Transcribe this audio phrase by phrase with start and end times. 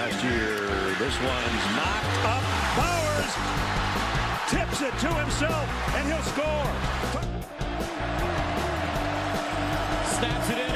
[0.00, 0.56] last year.
[0.98, 2.44] This one's knocked up.
[2.78, 3.32] Bowers
[4.48, 6.68] tips it to himself, and he'll score.
[10.16, 10.69] Snaps it anyway.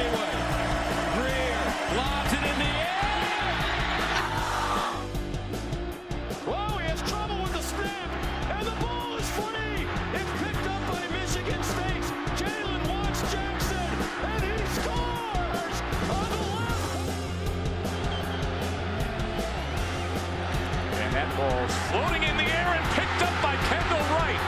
[21.95, 24.41] Floating in the air and picked up by Kendall Wright.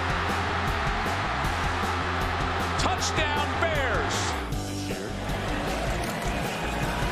[2.78, 4.18] Touchdown Bears.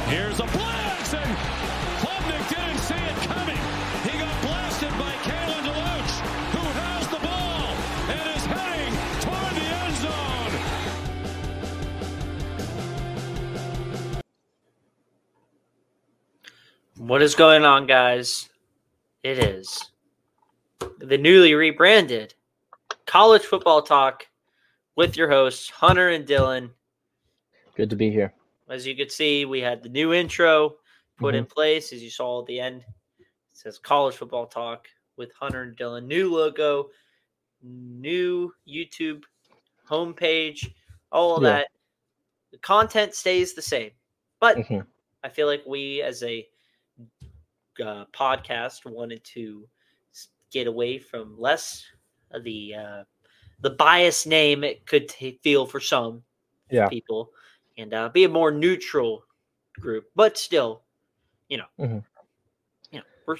[0.10, 1.38] Here's a blitz, and
[2.02, 3.62] Klubnik didn't see it coming.
[4.04, 6.20] He got blasted by Kalen DeLoach,
[6.52, 7.74] who has the ball
[8.12, 9.96] and is heading toward the end
[16.98, 17.08] zone.
[17.08, 18.50] What is going on, guys?
[19.24, 19.95] It is
[21.06, 22.34] the newly rebranded
[23.06, 24.28] College Football Talk
[24.96, 26.70] with your hosts, Hunter and Dylan.
[27.76, 28.34] Good to be here.
[28.70, 30.76] As you can see, we had the new intro
[31.18, 31.38] put Mm-hmm.
[31.40, 32.84] in place, as you saw at the end.
[33.20, 36.06] It says College Football Talk with Hunter and Dylan.
[36.06, 36.90] New logo,
[37.62, 39.24] new YouTube
[39.90, 40.74] homepage,
[41.12, 41.50] all of Yeah.
[41.50, 41.68] that.
[42.52, 43.92] The content stays the same.
[44.40, 44.86] But Mhm.
[45.24, 46.48] I feel like we, as a
[47.82, 49.68] uh, podcast, wanted to
[50.56, 51.84] get away from less
[52.32, 53.04] of the uh,
[53.60, 56.24] the biased name it could t- feel for some
[56.72, 56.88] Yeah.
[56.88, 57.30] people,
[57.78, 59.26] and uh, be a more neutral
[59.82, 60.06] group.
[60.16, 60.82] But still,
[61.50, 62.04] you know, Mhm.
[62.90, 63.36] you know, we're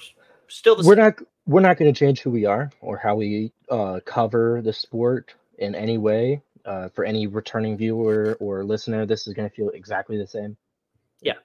[0.48, 1.04] still the We're same.
[1.04, 1.14] not
[1.46, 5.34] we're not going to change who we are or how we uh, cover the sport
[5.58, 6.42] in any way.
[6.66, 10.56] Uh, for any returning viewer or listener, this is going to feel exactly the same.
[11.22, 11.38] Yeah.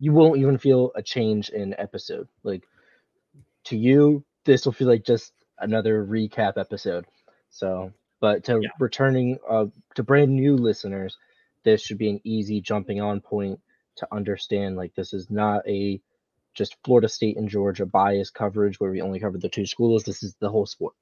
[0.00, 2.26] You won't even feel a change in episode.
[2.42, 2.66] Like
[3.64, 7.06] to you, this will feel like just another recap episode.
[7.50, 8.68] So, but to Yeah.
[8.78, 11.16] returning uh, to brand new listeners,
[11.62, 13.60] this should be an easy jumping on point
[13.96, 14.76] to understand.
[14.76, 16.00] Like this is not a
[16.54, 20.04] just Florida State and Georgia bias coverage where we only cover the two schools.
[20.04, 20.94] This is the whole sport.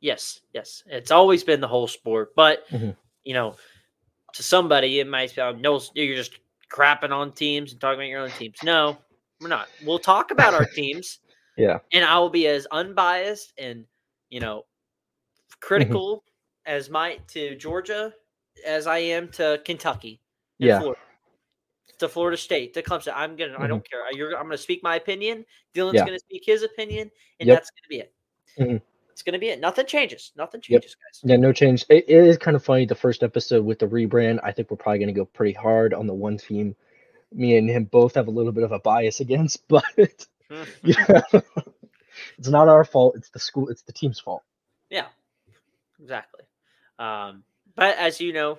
[0.00, 2.34] Yes, yes, it's always been the whole sport.
[2.34, 2.96] But Mhm.
[3.24, 3.56] you know,
[4.32, 6.38] to somebody, it might sound no, you're just
[6.70, 8.56] crapping on teams and talking about your own teams.
[8.62, 8.96] No,
[9.40, 9.68] we're not.
[9.84, 11.18] We'll talk about our teams.
[11.60, 11.78] Yeah.
[11.92, 13.84] and I will be as unbiased and
[14.30, 14.64] you know
[15.60, 16.24] critical
[16.66, 18.12] as might to Georgia
[18.66, 20.20] as I am to Kentucky.
[20.60, 20.80] and Yeah.
[20.80, 21.00] Florida,
[21.98, 23.12] to Florida State, to Clemson.
[23.14, 23.56] I'm gonna.
[23.58, 24.00] I don't care.
[24.12, 25.44] You're, I'm gonna speak my opinion.
[25.74, 26.04] Dylan's Yeah.
[26.06, 27.10] gonna speak his opinion,
[27.40, 27.56] and Yep.
[27.58, 28.12] that's gonna be it.
[28.58, 28.82] Mhm.
[29.10, 29.60] It's gonna be it.
[29.60, 30.32] Nothing changes.
[30.36, 30.80] Nothing Yep.
[30.82, 31.20] changes, guys.
[31.30, 31.84] Yeah, no change.
[31.90, 32.86] It, it is kind of funny.
[32.86, 35.92] The first episode with the rebrand, I think we're probably going to go pretty hard
[35.92, 36.74] on the one team.
[37.32, 40.26] Me and him both have a little bit of a bias against, but
[40.82, 41.20] yeah,
[42.38, 43.14] it's not our fault.
[43.16, 43.68] It's the school.
[43.68, 44.42] It's the team's fault.
[44.90, 45.06] Yeah,
[46.02, 46.42] exactly.
[46.98, 47.44] Um,
[47.76, 48.58] but as you know,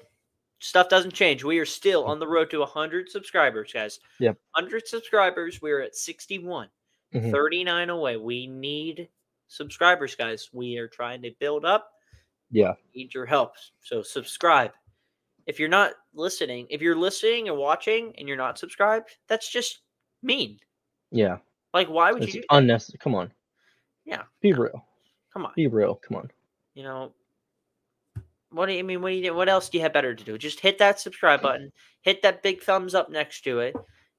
[0.60, 1.44] stuff doesn't change.
[1.44, 4.00] We are still on the road to 100 subscribers, guys.
[4.20, 4.38] Yep.
[4.56, 5.62] 100 subscribers.
[5.62, 6.70] We're at 61,
[7.14, 7.32] Mhm.
[7.32, 8.18] 39 away.
[8.18, 9.10] We need
[9.48, 10.50] subscribers, guys.
[10.54, 11.92] We are trying to build up.
[12.52, 12.74] Yeah.
[12.96, 13.56] Need your help.
[13.82, 14.72] So subscribe.
[15.48, 19.82] If you're not listening, if you're listening and watching and you're not subscribed, that's just
[20.22, 20.60] mean.
[21.12, 21.38] Yeah.
[21.74, 23.00] Like, why would It's you do unnecessary.
[23.00, 23.32] Come on.
[24.06, 24.24] Yeah.
[24.42, 24.86] Be real.
[25.34, 25.54] Come on.
[25.56, 25.96] Be real.
[25.96, 26.30] Come on.
[26.74, 27.14] you know
[28.52, 30.24] what do you I mean what do you what else do you have better to
[30.24, 31.72] do just hit that subscribe button
[32.02, 33.76] hit that big thumbs up next to it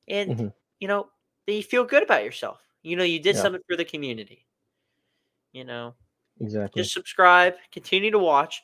[0.09, 0.53] and Mhm.
[0.81, 1.09] you know
[1.47, 3.43] then you feel good about yourself you know you did Yeah.
[3.43, 4.47] something for the community
[5.53, 5.95] you know
[6.41, 6.81] Exactly.
[6.83, 8.63] just subscribe continue to watch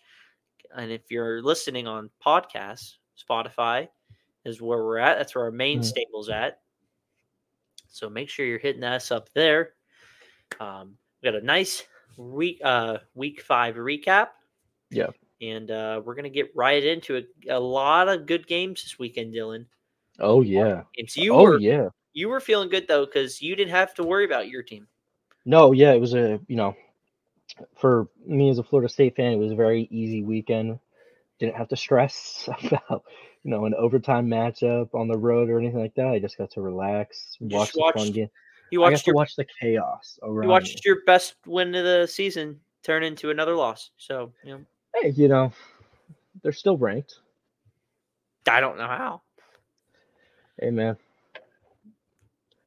[0.75, 3.89] and if you're listening on podcasts spotify
[4.47, 5.85] is where we're at that's where our main Mhm.
[5.85, 6.61] stable's at
[7.89, 9.71] so make sure you're hitting us up there
[10.61, 11.85] um, we got a nice
[12.17, 14.29] week uh week five recap
[14.91, 15.09] Yeah.
[15.41, 19.33] and uh we're gonna get right into it a lot of good games this weekend
[19.35, 19.67] dylan
[20.19, 20.83] oh yeah.
[20.97, 21.89] games you oh were yeah.
[22.15, 24.87] you were feeling good though because you didn't have to worry about your team
[25.45, 26.75] No, yeah, it was a you know,
[27.77, 30.79] for me as a Florida State fan, it was a very easy weekend.
[31.39, 33.05] Didn't have to stress about
[33.45, 36.09] you know an overtime matchup on the road or anything like that.
[36.09, 38.31] I just got to relax, watch the fun watched game.
[38.71, 40.35] you I got watched to watch the chaos around.
[40.43, 40.49] you me.
[40.49, 44.65] watched your best win of the season turn into another loss so you know
[44.95, 45.53] Hey, you know,
[46.43, 47.17] they're still ranked.
[48.51, 49.23] i don't know how
[50.61, 50.97] Hey man.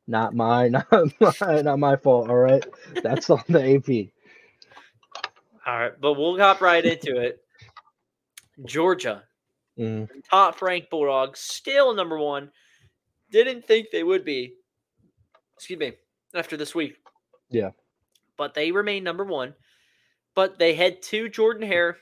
[0.08, 2.30] Not my, not my, not my fault.
[2.30, 2.66] All right,
[3.04, 4.12] that's on the AP.
[5.66, 7.44] all right but we'll hop right into it
[8.66, 9.24] georgia
[9.82, 12.52] Mm, top ranked bulldogs still number one
[13.32, 14.54] didn't think they would be
[15.56, 15.94] excuse me
[16.36, 16.98] after this week.
[17.50, 17.72] Yeah.
[18.38, 19.56] But they remain number one.
[20.36, 21.98] But they head to Jordan Hare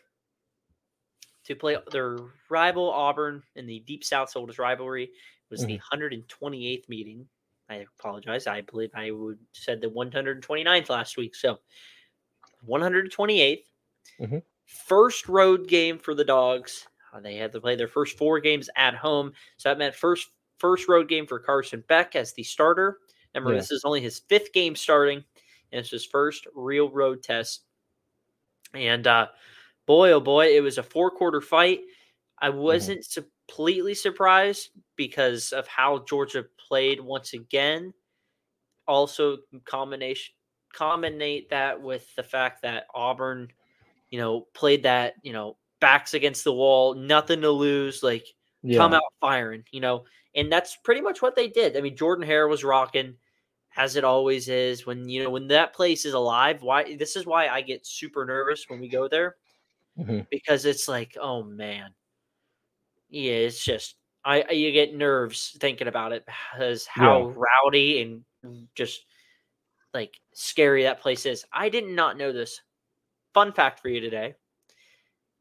[1.45, 2.17] to play their
[2.49, 5.03] rival Auburn in the Deep South's oldest rivalry.
[5.05, 5.11] It
[5.49, 7.27] was the 128th meeting.
[7.69, 8.45] I apologize.
[8.45, 11.33] I believe I would said the 129th last week.
[11.33, 11.59] So
[12.67, 13.65] 128th.
[14.19, 14.43] Mhm.
[14.65, 16.87] First road game for the dogs.
[17.13, 19.33] Uh, they had to play their first four games at home.
[19.57, 22.99] So that meant first first road game for Carson Beck as the starter.
[23.33, 23.59] Remember, Yeah.
[23.59, 25.17] this is only his fifth game starting,
[25.71, 27.63] and it's his first real road test.
[28.73, 29.27] And uh,
[29.85, 31.81] boy, oh boy, it was a four quarter fight.
[32.39, 37.93] I wasn't su- completely surprised because of how Georgia played once again.
[38.87, 40.33] Also, combination
[40.75, 43.51] combinate that with the fact that Auburn,
[44.11, 48.25] you know, played that you know backs against the wall, nothing to lose, like
[48.63, 48.77] Yeah.
[48.77, 50.05] come out firing, you know,
[50.35, 51.75] and that's pretty much what they did.
[51.77, 53.15] I mean, Jordan Hare was rocking,
[53.77, 54.85] as it always is.
[54.85, 58.25] When you know when that place is alive, why this is why I get super
[58.25, 59.37] nervous when we go there
[59.97, 60.27] Mhm.
[60.29, 61.93] because it's like, oh man,
[63.09, 63.95] yeah, it's just
[64.25, 69.05] I I- you get nerves thinking about it because how rowdy and just
[69.93, 71.45] like scary that place is.
[71.53, 72.61] I did not know this.
[73.33, 74.35] Fun fact for you today.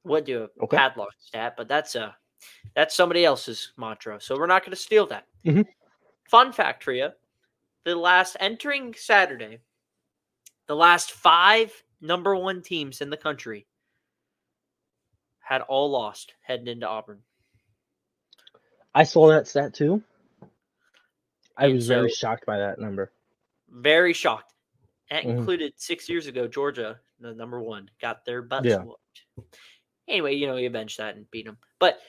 [0.08, 0.76] What do a Okay.
[0.76, 2.16] padlock stat, but that's a
[2.74, 5.26] that's somebody else's mantra, so we're not going to steal that.
[5.44, 5.66] Mhm.
[6.30, 7.10] Fun fact you:
[7.84, 9.60] the last entering Saturday,
[10.66, 13.66] the last five number one teams in the country
[15.40, 17.22] had all lost heading into Auburn.
[18.94, 20.02] I saw that stat too.
[21.56, 23.12] I And was very shocked by that number.
[23.68, 24.54] Very shocked.
[25.10, 25.38] That Mhm.
[25.38, 28.82] included six years ago, Georgia, the number one, got their butts Yeah.
[28.82, 29.24] whooped.
[30.08, 31.58] Anyway, you know, you avenged that and beat them.
[31.78, 32.00] But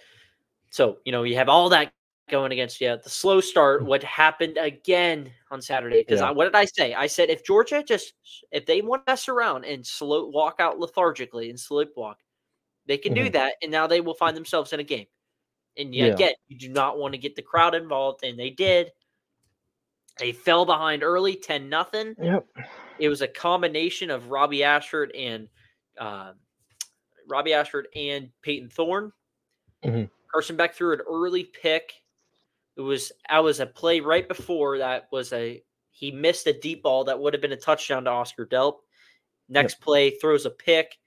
[0.72, 1.94] so, you know, you have all that
[2.30, 2.98] going against you.
[3.04, 6.01] The slow start, what happened again on Saturday?
[6.04, 6.25] Because Mm.
[6.25, 6.31] Yeah.
[6.31, 6.94] what did I say?
[6.94, 8.13] I said if Georgia just
[8.51, 12.16] if they want to mess around and slow walk out lethargically and sleepwalk,
[12.88, 13.34] they can do Mhm.
[13.34, 15.07] that, and now they will find themselves in a game.
[15.78, 16.13] And yet Yeah.
[16.16, 18.92] again, you do not want to get the crowd involved, and they did.
[20.19, 22.16] They fell behind early, 10 nothing.
[22.22, 22.46] Yep.
[23.00, 25.50] It was a combination of Robbie Ashford and
[25.98, 26.34] uh,
[27.29, 29.11] Robbie Ashford and Payton Thorne.
[29.83, 30.09] Mhm.
[30.31, 31.93] Carson Beck threw an early pick.
[32.75, 36.83] It was I was a play right before that was a he missed a deep
[36.83, 38.79] ball that would have been a touchdown to Oscar Delp.
[39.49, 40.97] Next play throws a pick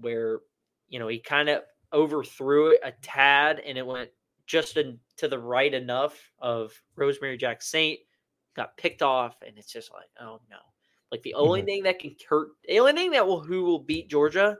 [0.00, 0.40] where
[0.88, 1.62] you know he kind of
[1.92, 4.10] overthrew it a tad and it went
[4.46, 7.98] just in, to the right enough of Rosemy-Jacksaint
[8.54, 10.58] got picked off and it's just like oh no
[11.12, 11.64] like the only Mhm.
[11.66, 14.58] thing that can hurt the only thing that will who will beat Georgia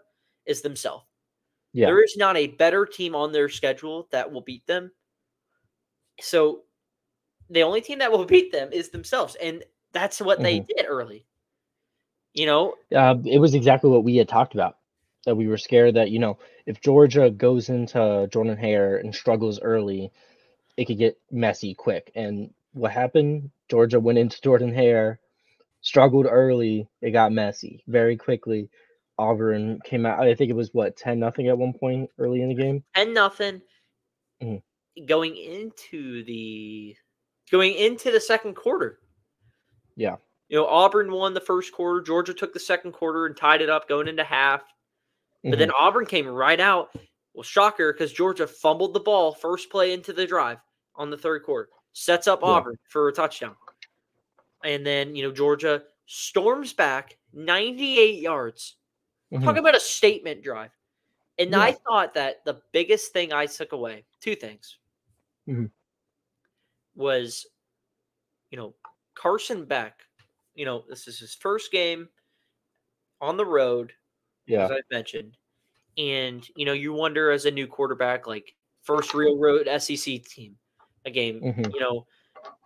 [0.50, 1.04] is themselves
[1.72, 1.86] Yeah.
[1.86, 4.90] there is not a better team on their schedule that will beat them.
[6.20, 6.62] So
[7.48, 9.36] the only team that will beat them is themselves.
[9.36, 11.26] And that's what they did early.
[12.34, 14.76] You know, Uh, it was exactly what we had talked about.
[15.26, 19.60] That we were scared that you know if Georgia goes into Jordan Hare and struggles
[19.60, 20.10] early,
[20.76, 22.10] it could get messy quick.
[22.14, 23.50] And what happened?
[23.68, 25.18] Georgia went into Jordan Hare,
[25.82, 26.88] struggled early.
[27.02, 28.70] It got messy very quickly.
[29.20, 30.20] Auburn came out.
[30.26, 32.82] I think it was what ten nothing at one point early in the game.
[32.94, 33.60] and nothing
[34.42, 34.62] Mhm.
[35.06, 36.96] going into the
[37.50, 39.00] going into the second quarter.
[39.96, 40.16] Yeah.
[40.48, 42.00] You know, Auburn won the first quarter.
[42.00, 44.62] Georgia took the second quarter and tied it up going into half.
[45.44, 46.90] But then Auburn came right out.
[47.34, 50.58] Well, shocker, because Georgia fumbled the ball first play into the drive
[50.96, 52.48] on the third quarter, sets up Yeah.
[52.48, 53.56] Auburn for a touchdown.
[54.64, 58.76] And then, you know, Georgia storms back 98 yards.
[59.32, 59.44] Mhm.
[59.44, 60.70] Talk about a statement drive.
[61.38, 64.78] And I thought that the biggest thing I took away, two things,
[65.46, 65.70] Mhm.
[66.94, 67.46] was,
[68.50, 68.74] you know,
[69.14, 70.02] Carson Beck,
[70.54, 72.08] you know, this is his first game
[73.20, 73.92] on the road
[74.46, 75.36] yeah, as I mentioned.
[75.98, 80.58] And you know, you wonder as a new quarterback, like first real road SEC team,
[81.06, 81.74] a game, Mhm.
[81.74, 82.06] you know,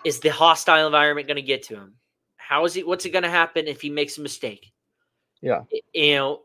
[0.04, 1.96] is the hostile environment going to get to him?
[2.36, 2.86] How is it?
[2.86, 4.72] What's it going to happen if he makes a mistake?
[5.42, 5.64] Yeah.
[5.92, 6.42] You know,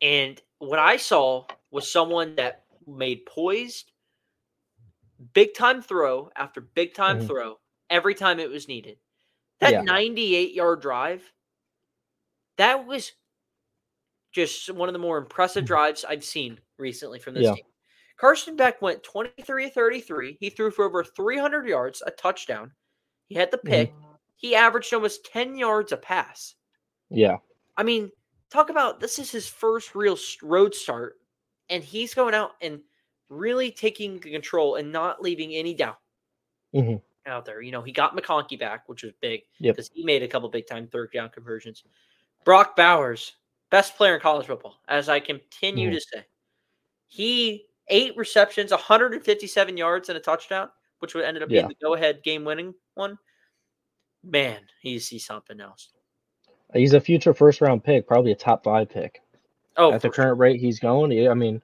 [0.00, 3.92] and what I saw was someone that made poised,
[5.32, 7.20] big time throw after big time Mhm.
[7.20, 7.60] throw
[7.90, 8.98] every time it was needed.
[9.60, 9.82] That Yeah.
[9.82, 11.32] 98 yard drive,
[12.56, 13.12] that was
[14.32, 17.52] just one of the more impressive drives I've seen recently from this Yeah.
[17.52, 17.64] team.
[18.16, 20.36] Carson Beck went 23 33.
[20.40, 22.74] He threw for over 300 yards, a touchdown.
[23.28, 23.96] He had the pick.
[24.36, 26.56] He averaged almost 10 yards a pass.
[27.10, 27.38] yeah,
[27.76, 28.10] I mean,
[28.54, 31.20] talk about this is his first real road start,
[31.70, 32.80] and he's going out and
[33.30, 35.98] really taking control and not leaving any doubt.
[36.74, 37.02] Mhm.
[37.26, 37.62] out there.
[37.62, 39.76] You know, he got McConkey back, which was big Yep.
[39.76, 41.82] because he made a couple big time third down conversions.
[42.44, 43.36] Brock Bowers,
[43.70, 45.94] best player in college football, as I continue Mhm.
[45.94, 46.26] to say.
[47.08, 50.70] He eight receptions, 157 yards and a touchdown,
[51.00, 53.18] which would ended up being the go ahead game winning one.
[54.24, 55.93] Man, he sees something else.
[56.74, 59.20] He's a future first round pick, probably a top five pick.
[59.76, 60.24] Oh, At the for sure.
[60.26, 61.62] current rate he's going, I mean,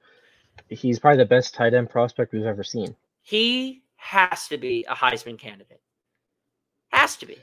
[0.69, 2.95] he's probably the best tight end prospect we've ever seen.
[3.23, 5.81] he has to be a Heisman candidate.
[6.89, 7.37] Has to be.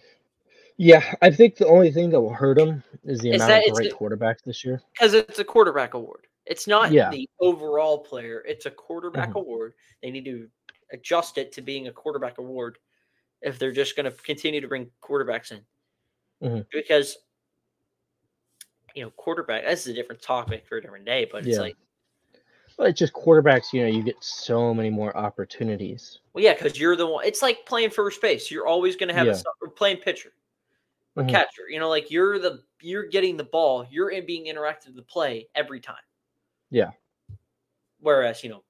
[0.77, 3.73] Yeah, I think the only thing that will hurt him is the Is amount of
[3.75, 4.81] great a- quarterbacks this year.
[4.93, 6.25] because it's a quarterback award.
[6.47, 7.09] It's not Yeah.
[7.11, 8.43] the overall player.
[8.47, 9.35] It's a quarterback Mhm.
[9.41, 9.73] award.
[10.01, 10.49] They need to
[10.91, 12.77] adjust it to being a quarterback award
[13.41, 15.65] if they're just going to continue to bring quarterbacks in.
[16.41, 16.65] Mhm.
[16.71, 17.17] Because
[18.95, 19.63] you know, quarterback.
[19.65, 21.61] This is a different topic for a different day, but it's Yeah.
[21.61, 21.77] like,
[22.77, 23.73] Well, it's just quarterbacks.
[23.73, 26.19] You know, you get so many more opportunities.
[26.33, 27.25] well, yeah, because you're the one.
[27.25, 28.51] It's like playing first base.
[28.51, 29.41] You're always going to have Yeah.
[29.65, 30.31] a playing pitcher
[31.15, 31.29] or Mhm.
[31.31, 31.67] catcher.
[31.69, 33.87] You know, like you're the you're getting the ball.
[33.89, 36.03] You're in being interactive to play every time.
[36.69, 36.91] Yeah.
[37.99, 38.63] Whereas you know,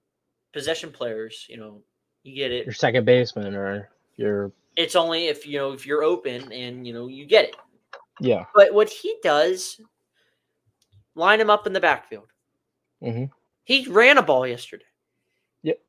[0.53, 1.83] possession players, you know,
[2.23, 2.65] you get it.
[2.65, 6.93] Your second baseman or your It's only if you know if you're open and you
[6.93, 7.55] know you get it.
[8.21, 8.45] yeah.
[8.55, 9.81] But what he does,
[11.17, 12.31] line him up in the backfield.
[13.01, 13.25] hmm
[13.65, 14.85] He ran a ball yesterday.
[15.63, 15.79] Yep.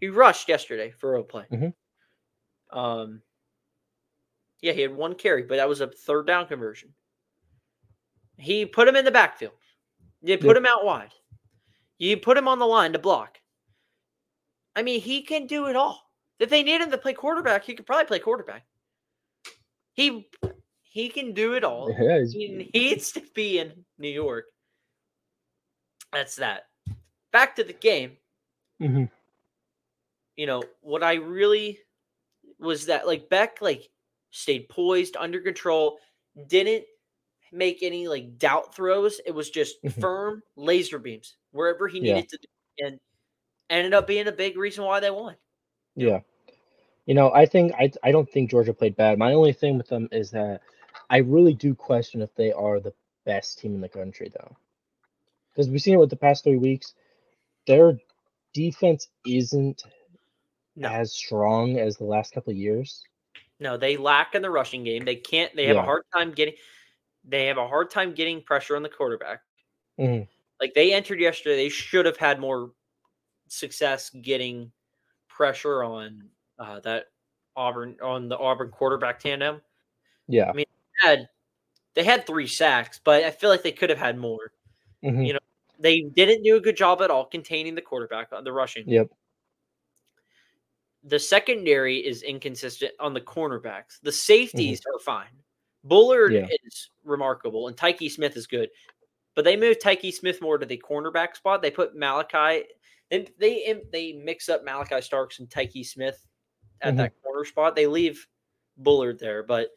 [0.00, 1.46] He rushed yesterday for a play.
[1.52, 1.74] Mhm.
[2.70, 3.22] Um.
[4.60, 6.94] Yeah, he had one carry, but that was a third down conversion.
[8.38, 9.52] He put him in the backfield.
[10.22, 10.56] You put Yep.
[10.56, 11.12] him out wide.
[11.98, 13.38] You put him on the line to block.
[14.74, 16.10] I mean, he can do it all.
[16.40, 18.66] If they need him to play quarterback, he could probably play quarterback.
[19.92, 20.28] He
[20.82, 21.88] he can do it all.
[22.00, 24.46] Yeah, He needs to be in New York.
[26.14, 26.64] That's that.
[27.32, 28.16] Back to the game.
[28.80, 29.10] mhm.
[30.36, 31.78] You know what I really
[32.58, 33.88] was that like Beck like
[34.30, 35.98] stayed poised, under control,
[36.48, 36.84] didn't
[37.52, 39.20] make any like doubt throws.
[39.26, 40.00] It was just Mhm.
[40.00, 42.14] firm laser beams wherever he Yeah.
[42.14, 42.48] needed to, do,
[42.86, 43.00] and
[43.70, 45.36] ended up being a big reason why they won.
[45.94, 46.20] Yeah.
[47.06, 49.18] You know, I think I I don't think Georgia played bad.
[49.18, 50.62] My only thing with them is that
[51.10, 52.94] I really do question if they are the
[53.24, 54.56] best team in the country though.
[55.54, 56.94] Because we've seen it with the past three weeks.
[57.66, 57.98] Their
[58.52, 59.84] defense isn't
[60.76, 60.88] No.
[60.88, 63.02] as strong as the last couple of years.
[63.60, 65.04] No, they lack in the rushing game.
[65.04, 65.54] They can't.
[65.54, 66.54] They have a hard time getting.
[67.24, 69.40] They have a hard time getting pressure on the quarterback.
[69.98, 70.28] Mhm.
[70.60, 72.72] Like they entered yesterday, they should have had more
[73.48, 74.72] success getting
[75.28, 77.06] pressure on uh, that
[77.56, 79.62] Auburn on the Auburn quarterback tandem.
[80.26, 80.50] Yeah.
[80.50, 80.66] I mean,
[81.02, 81.28] they had
[81.94, 84.52] they had three sacks, but I feel like they could have had more.
[85.04, 85.26] Mhm.
[85.26, 85.38] You know,
[85.78, 88.88] They didn't do a good job at all containing the quarterback on the rushing.
[88.88, 89.10] Yep.
[91.02, 94.00] The secondary is inconsistent on the cornerbacks.
[94.02, 95.42] The safeties are fine.
[95.82, 96.46] Bullard Yeah.
[96.64, 98.70] is remarkable, and Tykee Smith is good.
[99.34, 101.60] But they moved Tykee Smith more to the cornerback spot.
[101.60, 102.64] They put Malachi,
[103.10, 106.26] and they they mix up Malachi Starks and Tykee Smith
[106.80, 106.98] at Mhm.
[106.98, 107.74] that corner spot.
[107.76, 108.26] They leave
[108.78, 109.70] Bullard there, but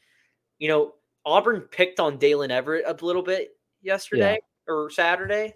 [0.60, 5.54] you know Auburn picked on Daylen Everette a little bit yesterday or Saturday.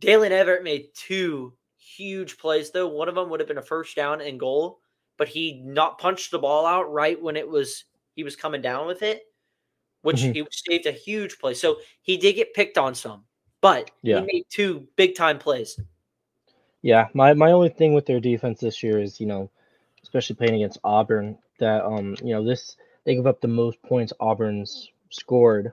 [0.00, 2.88] Daylen Everette made two huge plays though.
[2.88, 4.80] One of them would have been a first down and goal,
[5.16, 8.86] but he not punched the ball out right when it was he was coming down
[8.86, 9.22] with it,
[10.02, 10.34] which Mhm.
[10.34, 11.54] he saved a huge play.
[11.54, 13.24] So he did get picked on some,
[13.60, 14.20] but Yeah.
[14.20, 15.78] he made two big time plays.
[16.82, 19.50] Yeah, my, my only thing with their defense this year is, you know,
[20.02, 24.12] especially playing against Auburn, that um, you know, this they give up the most points
[24.18, 25.72] Auburn's scored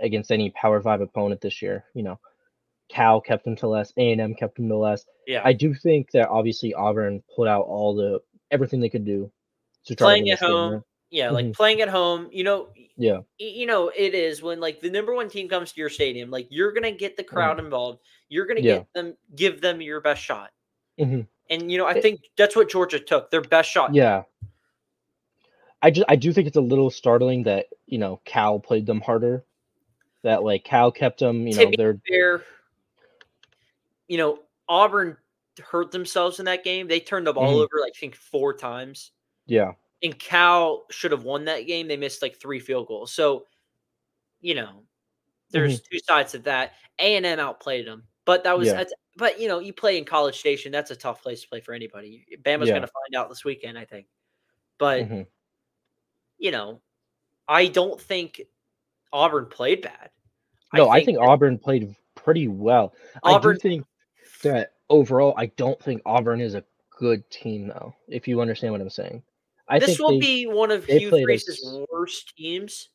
[0.00, 1.84] against any Power Five opponent this year.
[1.94, 2.18] You know,
[2.88, 5.04] Cal kept them to less, A and M kept them to less.
[5.26, 8.20] Yeah, I do think that obviously Auburn put out all the
[8.50, 9.30] everything they could do
[9.86, 10.82] to try Playing to at game, home, right?
[11.10, 11.54] yeah, like Mhm.
[11.54, 12.28] playing at home.
[12.32, 15.80] You know, Yeah, you know it is when like the number one team comes to
[15.80, 18.60] your stadium like you're gonna get the crowd involved you're gonna.
[18.60, 18.78] Yeah.
[18.78, 20.50] get them give them your best shot
[21.00, 21.26] Mhm.
[21.48, 24.24] and you know i It- think that's what georgia took their best shot yeah.
[25.80, 29.00] I just I do think it's a little startling that you know Cal played them
[29.00, 29.44] harder.
[30.22, 32.44] That like Cal kept them, you know, they're fair
[34.08, 35.16] you know auburn
[35.62, 37.62] hurt themselves in that game they turned the ball Mhm.
[37.64, 39.12] over like, i think four times
[39.46, 39.72] yeah.
[40.02, 43.46] and cal should have won that game they missed like three field goals so
[44.40, 44.82] you know
[45.50, 45.94] there's Mm-hmm.
[45.94, 48.74] two sides of that a&m outplayed them but that was Yeah.
[48.74, 51.60] that's- but you know you play in college station that's a tough place to play
[51.60, 52.74] for anybody bama's Yeah.
[52.74, 54.06] going to find out this weekend i think
[54.78, 55.26] but Mhm.
[56.38, 56.82] you know
[57.48, 58.42] i don't think
[59.12, 60.10] auburn played bad
[60.74, 62.94] No, I think, that Auburn played pretty well.
[63.22, 63.84] Auburn- I do think
[64.42, 66.64] that overall, I don't think Auburn is a
[66.98, 67.94] good team, though.
[68.08, 69.22] If you understand what I'm saying,
[69.68, 72.88] I this think will they, be one of Hugh Freeze's us- worst teams.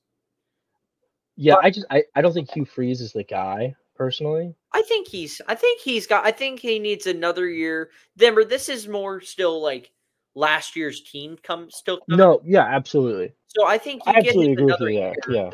[1.35, 1.55] yeah.
[1.55, 4.55] but- I just I, I don't think Hugh Freeze is the guy personally.
[4.73, 5.41] I think he's.
[5.47, 6.25] I think he's got.
[6.25, 7.89] I think he needs another year.
[8.15, 8.45] Denver.
[8.45, 9.91] This is more still like
[10.35, 11.37] last year's team.
[11.41, 11.99] Come still.
[12.07, 12.17] coming.
[12.19, 13.33] No, yeah, absolutely.
[13.47, 15.13] So I think you I get absolutely him agree with another you year.
[15.29, 15.49] Yeah.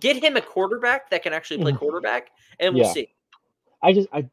[0.00, 1.78] Get him a quarterback that can actually play Mhm.
[1.78, 2.92] quarterback, and we'll Yeah.
[2.92, 3.14] see.
[3.82, 4.28] I just I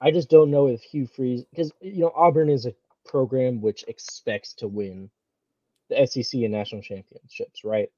[0.00, 3.84] I just don't know if Hugh Freeze because you know Auburn is a program which
[3.88, 5.10] expects to win
[5.88, 7.90] the SEC and national championships, right?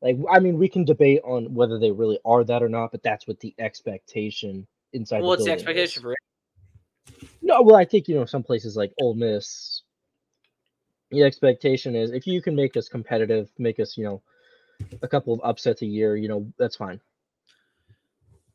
[0.00, 3.02] Like I mean, we can debate on whether they really are that or not, but
[3.02, 5.20] that's what the expectation inside.
[5.20, 6.02] Well, what's the expectation is.
[6.02, 6.18] for it?
[7.42, 9.82] No, well, I think you know some places like Ole Miss.
[11.10, 14.22] The expectation is if you can make us competitive, make us you know
[15.02, 17.00] a couple of upsets a year, you know that's fine.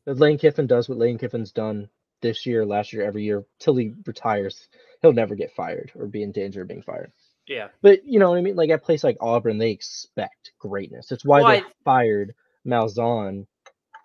[0.06, 1.88] If Lane Kiffin does what Lane Kiffin's done
[2.20, 4.68] this year, last year, every year till he retires,
[5.02, 7.12] he'll never get fired or be in danger of being fired.
[7.46, 7.68] Yeah.
[7.82, 8.56] But you know what I mean?
[8.56, 11.12] Like at a place like Auburn, they expect greatness.
[11.12, 12.34] It's why Well, they I- fired
[12.66, 13.46] Malzahn,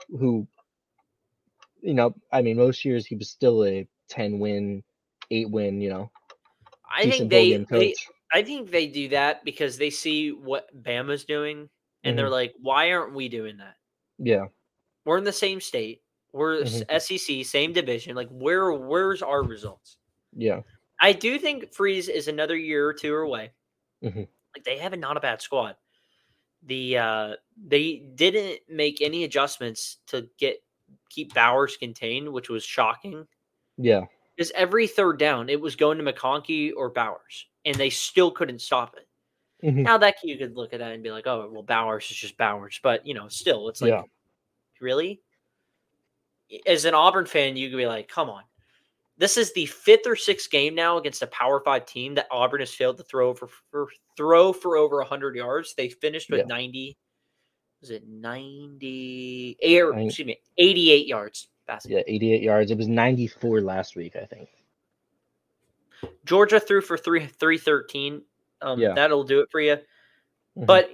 [0.10, 0.48] who,
[1.82, 4.84] you know, I mean, most years he was still a ten win,
[5.32, 6.12] eight win, you know,
[6.94, 7.94] I think they, they.
[8.34, 11.70] I think they do that because they see what Bama's doing
[12.04, 12.18] and Mm-hmm.
[12.18, 13.76] they're like, why aren't we doing that?
[14.18, 14.46] Yeah,
[15.06, 16.02] We're in the same state.
[16.34, 16.98] We're Mm-hmm.
[17.00, 18.16] SEC, same division.
[18.16, 19.98] Like where where's our results?
[20.36, 20.62] yeah,
[21.02, 23.52] I do think Freeze is another year or two away.
[24.04, 24.28] Mhm.
[24.56, 25.76] Like they have a not a bad squad.
[26.64, 30.58] The uh they didn't make any adjustments to get
[31.10, 33.26] keep Bowers contained, which was shocking.
[33.78, 38.30] yeah, Because every third down, it was going to McConkey or Bowers, and they still
[38.30, 39.08] couldn't stop it.
[39.64, 39.84] Mhm.
[39.84, 42.38] Now that you could look at that and be like, "Oh, well, Bowers is just
[42.38, 44.04] Bowers," but you know, still, it's like, Yeah.
[44.80, 45.22] really.
[46.66, 48.44] As an Auburn fan, you could be like, "Come on,
[49.18, 52.62] this is the fifth or sixth game now against a Power Five team that Auburn
[52.62, 55.74] has failed to throw for, for throw for over hundred yards.
[55.76, 56.46] They finished with Yeah.
[56.46, 56.98] ninety.
[57.82, 59.58] Was it ninety?
[59.64, 61.92] Or, Nin- excuse me, eighty-eight yards passing.
[61.92, 62.02] yeah.
[62.08, 62.72] Eighty-eight yards.
[62.72, 64.50] It was ninety-four last week, I think.
[66.26, 68.24] Georgia threw for three three thirteen.
[68.62, 68.94] Um, Yeah.
[68.94, 69.78] that'll do it for you.
[70.58, 70.66] Mhm.
[70.66, 70.92] But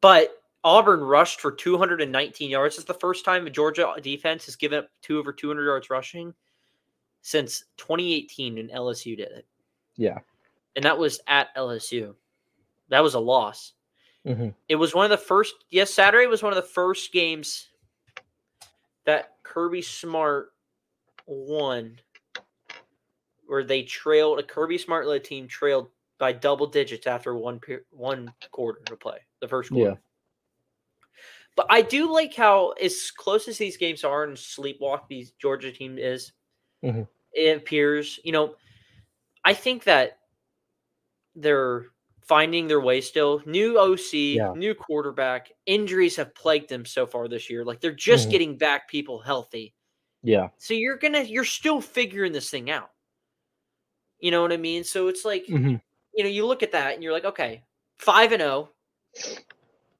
[0.00, 2.76] but Auburn rushed for 219 yards.
[2.76, 6.34] It's the first time a Georgia defense has given up two over 200 yards rushing
[7.22, 9.46] since 2018 when LSU did it,
[9.96, 10.18] yeah,
[10.76, 12.14] and that was at LSU.
[12.88, 13.72] That was a loss.
[14.24, 14.54] Mhm.
[14.68, 15.54] It was one of the first.
[15.70, 17.70] Yes, Saturday was one of the first games
[19.04, 20.52] that Kirby Smart
[21.26, 22.00] won,
[23.46, 27.84] where they trailed a Kirby Smart led team trailed by double digits after one per,
[27.90, 29.92] one quarter to play, the first quarter.
[29.92, 29.96] yeah,
[31.56, 35.72] But I do like how as close as these games are and sleepwalk these Georgia
[35.72, 36.32] team is,
[36.82, 37.06] Mhm.
[37.32, 38.56] it appears, you know,
[39.44, 40.20] I think that
[41.34, 41.86] they're
[42.22, 43.42] finding their way still.
[43.46, 44.54] New OC, Yeah.
[44.54, 47.64] new quarterback, injuries have plagued them so far this year.
[47.64, 48.30] Like they're just Mhm.
[48.30, 49.74] getting back people healthy.
[50.22, 52.90] yeah, So you're gonna you're still figuring this thing out.
[54.18, 54.84] You know what I mean?
[54.84, 55.80] So it's like Mhm.
[56.16, 57.62] You know, you look at that and you're like, okay,
[57.98, 58.70] five and zero.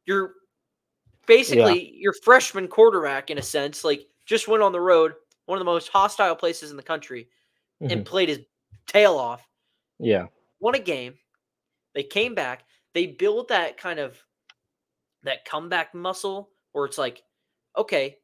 [0.07, 0.35] You're
[1.26, 5.14] basically your freshman quarterback in a sense, like just went on the road,
[5.46, 7.29] one of the most hostile places in the country,
[7.83, 7.92] Mhm.
[7.92, 8.40] and played his
[8.87, 9.46] tail off.
[9.98, 10.26] yeah,
[10.61, 11.18] Won a game.
[11.94, 12.64] They came back.
[12.94, 14.22] They build that kind of
[15.22, 17.22] that comeback muscle where it's like,
[17.76, 18.18] okay,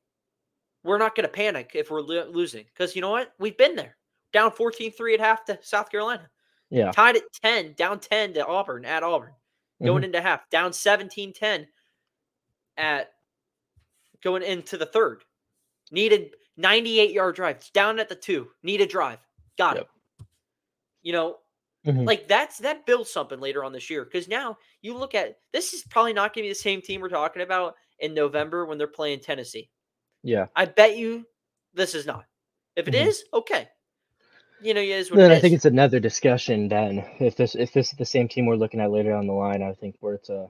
[0.85, 3.35] we're not going to panic if we're lo- losing because you know what?
[3.39, 3.97] We've been there.
[4.33, 6.29] Down 14-3 at half to South Carolina
[6.73, 9.31] yeah, tied at 10, down 10 to Auburn at Auburn,
[9.81, 9.87] Mm-hmm.
[9.87, 11.67] going into half, down 17 10
[12.77, 13.11] at
[14.23, 15.23] going into the third.
[15.91, 19.19] Needed 98 yard drive, down at the two, need a drive,
[19.59, 19.85] got Yep.
[20.21, 20.27] it.
[21.03, 21.39] You know,
[21.85, 22.07] Mhm.
[22.07, 25.73] like that's that builds something later on this year because now you look at this
[25.75, 28.79] is probably not going to be the same team we're talking about in November when
[28.79, 29.69] they're playing Tennessee.
[30.23, 30.47] yeah.
[30.55, 31.27] I bet you
[31.75, 32.25] this is not.
[32.77, 33.39] If it is, Mhm.
[33.41, 33.69] okay.
[34.63, 36.69] You know, it is what Then I think it's another discussion.
[36.69, 39.33] Then if this if this is the same team we're looking at later down the
[39.33, 40.49] line, I think where it's a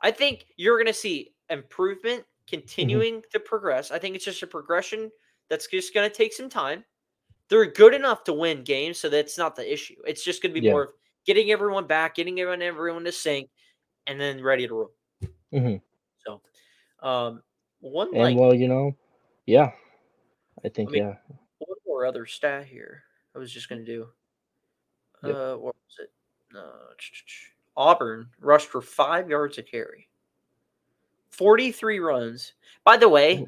[0.00, 2.56] I think you're going to see improvement Mm-hmm.
[2.56, 3.90] continuing to progress.
[3.92, 5.10] I think it's just a progression
[5.48, 6.84] that's just going to take some time.
[7.48, 9.94] They're good enough to win games, so that's not the issue.
[10.04, 10.72] It's just going to be Yeah.
[10.72, 10.88] more of
[11.26, 13.50] getting everyone back, getting everyone everyone to sync,
[14.08, 14.92] and then ready to roll.
[15.52, 15.80] Mhm.
[16.26, 16.40] So,
[17.06, 17.42] um,
[17.80, 18.96] one and like well, you know,
[19.46, 19.70] yeah,
[20.64, 21.16] I think mean, yeah,
[21.58, 23.04] one more other stat here.
[23.34, 24.08] I was just going to do.
[25.24, 25.34] Yep.
[25.36, 26.10] Uh, what was it?
[26.56, 26.94] Uh,
[27.76, 30.08] Auburn rushed for five yards a carry.
[31.30, 32.52] 43 runs.
[32.84, 33.46] By the way,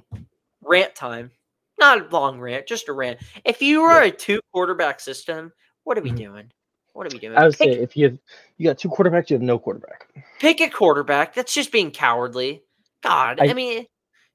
[0.63, 1.31] rant time.
[1.79, 3.19] Not a long rant, just a rant.
[3.45, 5.53] If you are a two quarterback system,
[5.85, 6.17] what are we Mhm.
[6.17, 6.53] doing?
[6.93, 7.37] What are we doing?
[7.37, 8.19] I would pick, say if you have
[8.59, 10.09] you got two quarterbacks, you have no quarterback.
[10.39, 11.35] pick a quarterback.
[11.35, 12.63] That's just being cowardly.
[13.01, 13.87] God, I, I- mean,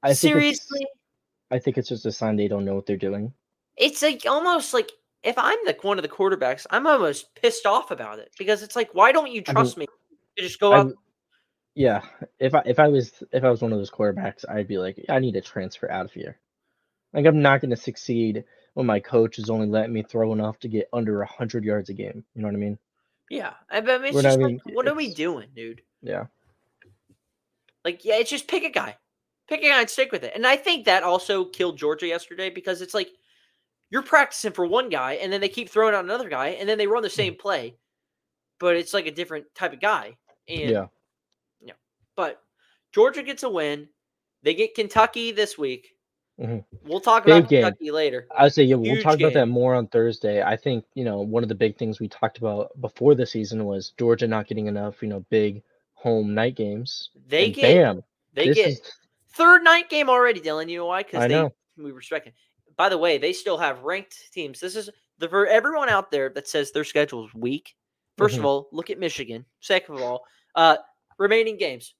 [0.03, 0.91] I seriously, it's,
[1.51, 3.33] I think it's just a sign they don't know what they're doing.
[3.77, 4.91] it's like almost like
[5.23, 8.75] if I'm the one of the quarterbacks, I'm almost pissed off about it because it's
[8.75, 9.88] like, why don't you I mean, trust me
[10.38, 10.93] to just go I out?
[11.75, 12.01] yeah,
[12.39, 15.03] if I if I was if I was one of those quarterbacks, I'd be like,
[15.10, 16.39] I need to transfer out of here.
[17.13, 20.60] Like I'm not going to succeed when my coach is only letting me throw enough
[20.60, 22.23] to get under hundred yards a game.
[22.36, 22.77] You know what I mean?
[23.30, 25.82] Yeah, I mean, it's We're just not like, even- what are we doing, dude?
[26.01, 26.25] Yeah.
[27.84, 28.97] Like, yeah, it's just pick a guy,
[29.47, 30.34] pick a guy and stick with it.
[30.36, 33.10] And I think that also killed Georgia yesterday because it's like
[33.89, 36.78] you're practicing for one guy and then they keep throwing out another guy and then
[36.78, 37.76] they run the same play,
[38.60, 40.17] but it's like a different type of guy.
[40.47, 40.86] And yeah.
[42.15, 42.41] but
[42.91, 43.88] Georgia gets a win.
[44.43, 45.97] They get Kentucky this week.
[46.39, 46.63] Mhm.
[46.84, 47.63] We'll talk Big about game.
[47.63, 48.28] Kentucky later.
[48.36, 50.43] I would say yeah, we'll Huge talk about that more on Thursday.
[50.43, 53.65] I think you know one of the big things we talked about before the season
[53.65, 57.10] was Georgia not getting enough you know big home night games.
[57.28, 58.04] They get bam,
[58.36, 58.82] they get is
[59.34, 60.69] third night game already, Dylan.
[60.69, 61.04] You know why?
[61.04, 61.54] Because they know.
[61.76, 62.34] we respect it.
[62.77, 64.59] By the way, they still have ranked teams.
[64.59, 67.75] This is the for everyone out there that says their schedule is weak.
[68.17, 68.39] 1st Mhm.
[68.39, 69.45] of all, look at Michigan.
[69.59, 70.77] Second of all, uh,
[71.17, 71.93] remaining games.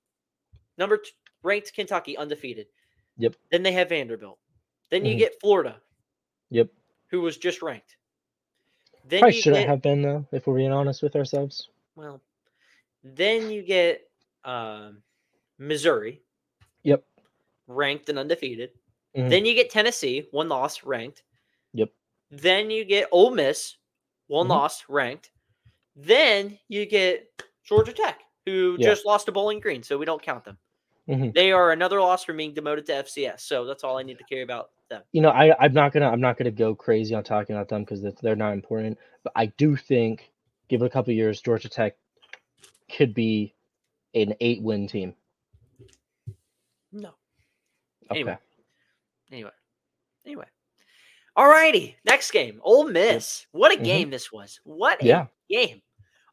[0.77, 1.11] Number t-
[1.43, 2.67] ranked Kentucky undefeated.
[3.17, 3.35] Yep.
[3.51, 4.39] Then they have Vanderbilt.
[4.89, 5.19] Then you Mhm.
[5.19, 5.81] get Florida,
[6.51, 6.69] Yep.
[7.07, 7.97] who was just ranked.
[9.03, 11.69] Then Probably shouldn't get have been though, if we're being honest with ourselves.
[11.95, 12.21] well.
[13.03, 14.03] Then you get
[14.43, 15.03] um,
[15.57, 16.21] Missouri,
[16.83, 17.03] Yep.
[17.67, 18.71] ranked and undefeated.
[19.17, 19.30] Mhm.
[19.30, 21.23] Then you get Tennessee, one loss, ranked.
[21.73, 21.89] Yep.
[22.30, 23.77] Then you get Ole Miss,
[24.27, 24.49] one Mhm.
[24.51, 25.32] loss, ranked.
[25.95, 27.27] Then you get
[27.63, 28.89] Georgia Tech, who Yeah.
[28.89, 30.60] just lost to Bowling Green, so we don't count them.
[31.08, 31.34] Mhm.
[31.34, 34.23] They are another loss from being demoted to FCS, so that's all I need to
[34.25, 35.03] care about them.
[35.13, 37.84] You know, I I'm not gonna I'm not gonna go crazy on talking about them
[37.84, 38.99] because they're not important.
[39.23, 40.32] But I do think,
[40.67, 41.97] give it a couple years, Georgia Tech
[42.89, 43.56] could be
[44.13, 45.15] an eight win team.
[46.91, 47.10] No.
[48.12, 48.19] Okay.
[48.21, 48.38] Anyway.
[49.31, 49.51] Anyway.
[50.25, 50.45] Anyway.
[51.37, 51.95] Alrighty.
[52.05, 52.59] Next game.
[52.63, 53.45] Ole Miss.
[53.51, 53.83] What a Mhm.
[53.83, 54.59] game this was.
[54.63, 55.27] What a Yeah.
[55.49, 55.81] game.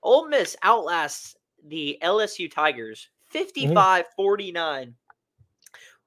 [0.02, 3.38] Ole Miss outlasts the LSU Tigers Mm-hmm.
[3.38, 4.94] 55 49.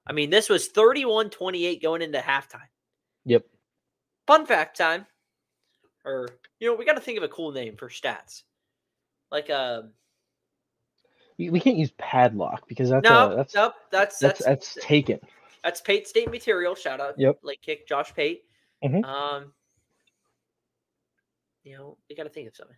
[0.06, 2.70] I mean, this was 31 28 going into halftime.
[3.26, 3.46] Yep.
[4.26, 5.06] Fun fact time.
[6.06, 8.44] Or, you know, we got to think of a cool name for stats.
[9.30, 9.94] Like, um,
[11.38, 15.20] We, can't use padlock because that's no, uh, that's, nope, that's, that's that's, that's taken.
[15.64, 16.76] That's Pate State material.
[16.76, 17.40] Shout out, Yep.
[17.44, 18.44] late kick, Josh Pate.
[18.84, 19.04] Mhm.
[19.04, 19.54] Um,
[21.64, 22.78] you know, you got to think of something.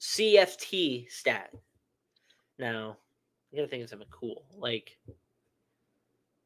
[0.00, 1.50] CFT stat.
[2.58, 2.96] Now,
[3.50, 4.44] you got to think of something cool.
[4.56, 4.98] Like,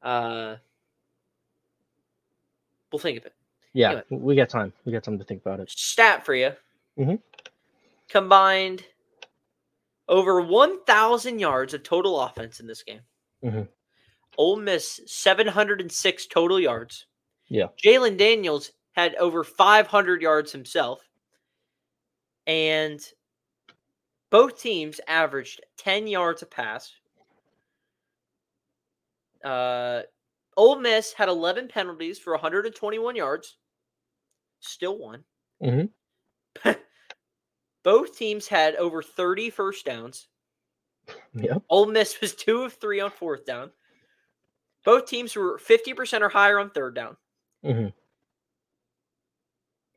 [0.03, 0.57] uh,
[2.93, 3.35] we'll think of it.
[3.75, 4.05] Yeah, Anyway.
[4.11, 4.73] we got time.
[4.85, 5.71] We got time to think about it.
[5.71, 6.57] Stat for you.
[6.97, 7.23] Mhm.
[8.09, 8.85] Combined
[10.09, 13.03] over 1,000 yards of total offense in this game.
[13.45, 13.69] Mhm.
[14.37, 17.07] Ole Miss 706 total yards.
[17.49, 17.69] Yeah.
[17.83, 21.09] Jayden Daniels had over 500 yards himself.
[22.47, 23.01] And
[24.31, 26.95] both teams averaged 10 yards a pass.
[29.45, 30.03] Uh,
[30.57, 33.57] Ole Miss had 11 penalties for 121 yards.
[34.61, 35.25] Still won.
[35.63, 35.91] Mhm.
[37.85, 40.29] Both teams had over 30 first downs.
[41.35, 41.63] Yep.
[41.71, 43.71] Ole Miss was two of three on fourth down.
[44.85, 47.17] Both teams were 50% or higher on third down.
[47.65, 47.93] Mhm.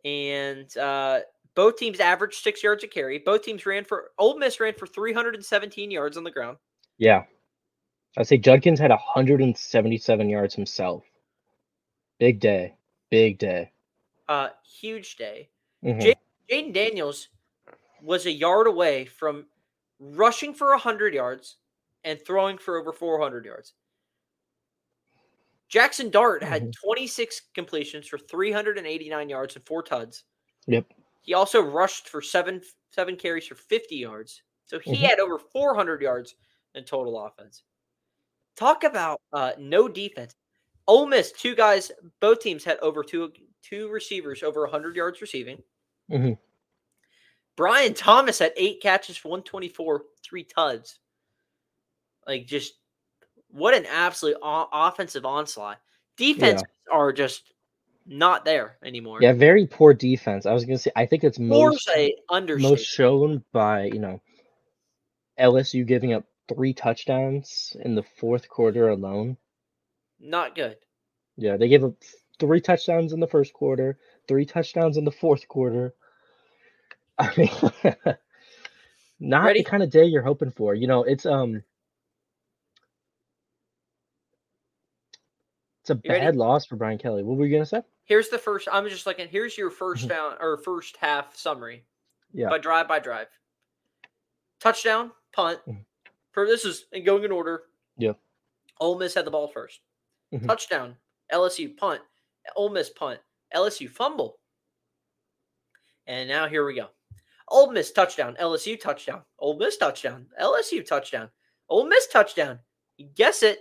[0.03, 1.19] And uh,
[1.55, 3.19] both teams averaged six yards a carry.
[3.19, 6.57] Both teams ran for, Ole Miss ran for 317 yards on the ground.
[6.97, 7.23] Yeah.
[8.17, 11.03] I'd say Judkins had 177 yards himself.
[12.19, 12.75] Big day.
[13.09, 13.71] Big day.
[14.27, 15.49] Uh, huge day.
[15.83, 16.01] Mhm.
[16.01, 16.15] Jay-
[16.49, 17.29] Jayden Daniels
[18.01, 19.45] was a yard away from
[20.01, 21.57] rushing for 100 yards
[22.03, 23.73] and throwing for over 400 yards.
[25.69, 26.73] Jackson Dart had Mhm.
[26.83, 30.23] 26 completions for 389 yards and four tuds.
[30.67, 30.85] Yep.
[31.21, 34.41] He also rushed for seven seven carries for 50 yards.
[34.65, 34.97] So he Mhm.
[35.09, 36.35] had over 400 yards
[36.75, 37.63] in total offense.
[38.57, 40.35] Talk about uh, no defense.
[40.87, 45.63] Ole Miss, two guys, both teams had over two two receivers over 100 yards receiving.
[46.09, 46.37] Mhm.
[47.57, 50.99] Brian Thomas had eight catches for 124, three tuds.
[52.25, 52.73] Like just
[53.49, 55.79] what an absolute o- offensive onslaught.
[56.17, 57.53] Defenses are just
[58.05, 59.19] not there anymore.
[59.21, 60.45] Yeah, very poor defense.
[60.45, 61.89] I was gonna say I think it's most
[62.61, 64.21] most shown by you know
[65.39, 69.37] LSU giving up three touchdowns in the fourth quarter alone.
[70.19, 70.77] Not good.
[71.37, 71.95] Yeah, they gave up
[72.39, 73.97] three touchdowns in the first quarter.
[74.27, 75.93] three touchdowns in the fourth quarter.
[77.17, 77.49] I mean,
[79.19, 79.59] not Ready?
[79.59, 80.73] the kind of day you're hoping for.
[80.73, 81.63] You know, it's um,
[85.81, 87.23] it's a bad loss for Brian Kelly.
[87.23, 87.81] What were you gonna say?
[88.05, 88.67] Here's the first.
[88.71, 89.27] I'm just looking.
[89.27, 91.83] Here's your first down or first half summary.
[92.29, 92.39] Mm-hmm.
[92.39, 92.49] Yeah.
[92.49, 93.27] By drive by drive.
[94.59, 95.59] Touchdown, punt.
[95.67, 95.85] Mhm.
[96.31, 97.63] For this is and going in order.
[97.97, 98.13] Yeah.
[98.79, 99.79] Ole Miss had the ball 1st
[100.33, 100.47] Mhm.
[100.47, 100.95] Touchdown.
[101.31, 102.01] LSU punt.
[102.55, 103.19] Ole Miss punt.
[103.53, 104.39] LSU fumble.
[106.07, 106.87] And now here we go.
[107.51, 108.35] Ole Miss touchdown.
[108.41, 109.21] LSU touchdown.
[109.39, 110.25] Ole Miss touchdown.
[110.41, 111.29] LSU touchdown.
[111.69, 112.59] Ole Miss touchdown.
[112.97, 113.59] You guess it.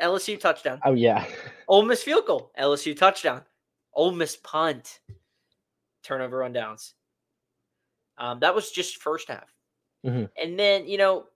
[0.00, 0.80] LSU touchdown.
[0.84, 1.24] Oh yeah,
[1.68, 3.42] Ole Miss field goal, LSU touchdown.
[3.94, 4.98] Ole Miss punt,
[6.02, 6.94] turnover rundowns.
[8.18, 9.52] Um, that was just first half,
[10.04, 10.28] Mhm.
[10.42, 11.26] and then you know,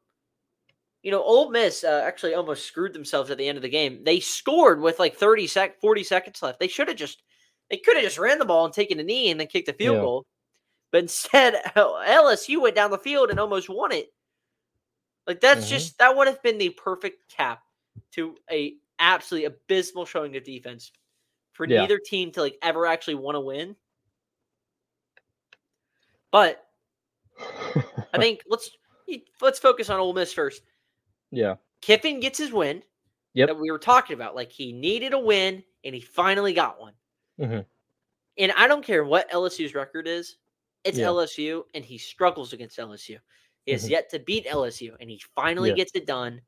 [1.02, 4.02] you know, Ole Miss uh, actually almost screwed themselves at the end of the game.
[4.02, 6.58] They scored with like thirty sec, forty seconds left.
[6.58, 7.22] They should have just,
[7.70, 9.72] they could have just ran the ball and taken a knee and then kicked the
[9.74, 10.02] field Yeah.
[10.02, 10.26] goal,
[10.96, 14.14] but instead LSU went down the field and almost won it.
[15.26, 15.68] Like that's Mhm.
[15.68, 17.62] just that would have been the perfect cap
[18.12, 20.90] to a absolutely abysmal showing of defense
[21.52, 21.80] for Yeah.
[21.82, 23.76] neither team to like ever actually want to win.
[26.30, 26.66] But
[28.14, 28.70] I think let's
[29.42, 30.62] let's focus on Ole Miss first.
[31.30, 32.82] yeah, Kiffin gets his win
[33.34, 33.48] Yep.
[33.48, 34.34] that we were talking about.
[34.34, 36.94] Like he needed a win and he finally got one.
[37.38, 37.66] Mhm.
[38.38, 40.38] And I don't care what LSU's record is,
[40.86, 41.06] it's Yeah.
[41.06, 43.18] LSU and he struggles against LSU.
[43.64, 43.90] He has Mhm.
[43.90, 45.76] yet to beat LSU and he finally Yeah.
[45.76, 46.40] gets it done.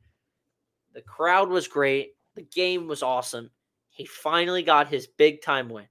[0.93, 2.17] The crowd was great.
[2.35, 3.51] The game was awesome.
[3.91, 5.89] He finally got his big time win.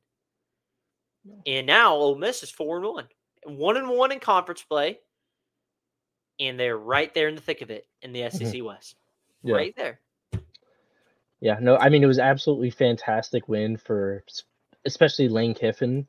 [1.45, 3.09] And now Ole Miss is four and one,
[3.43, 5.01] one and one in conference play,
[6.39, 8.95] and they're right there in the thick of it in the SEC West,
[9.39, 9.47] Mm-hmm.
[9.49, 9.55] yeah.
[9.55, 9.99] right there.
[11.41, 14.23] Yeah, no, I mean it was absolutely fantastic win for
[14.85, 16.07] especially Lane Kiffin.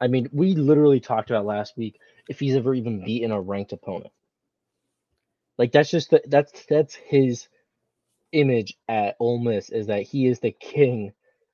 [0.00, 3.72] I mean, we literally talked about last week if he's ever even beaten a ranked
[3.72, 4.12] opponent.
[5.58, 7.48] Like that's just the, that's that's his
[8.32, 11.12] image at Ole Miss is that he is the king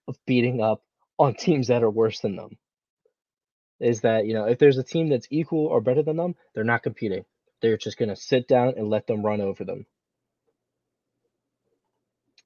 [0.09, 0.83] of beating up
[1.19, 2.59] on teams that are worse than them.
[3.81, 6.65] Is that you know if there's a team that's equal or better than them, they're
[6.65, 7.25] not competing.
[7.63, 9.87] They're just gonna sit down and let them run over them.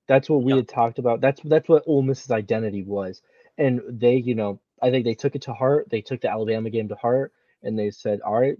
[0.08, 0.56] That's what we Yeah.
[0.56, 1.22] had talked about.
[1.22, 3.22] That's that's what Ole Miss's identity was,
[3.58, 5.88] and they, you know, I think they took it to heart.
[5.90, 8.58] They took the Alabama game to heart, and they said, "All right,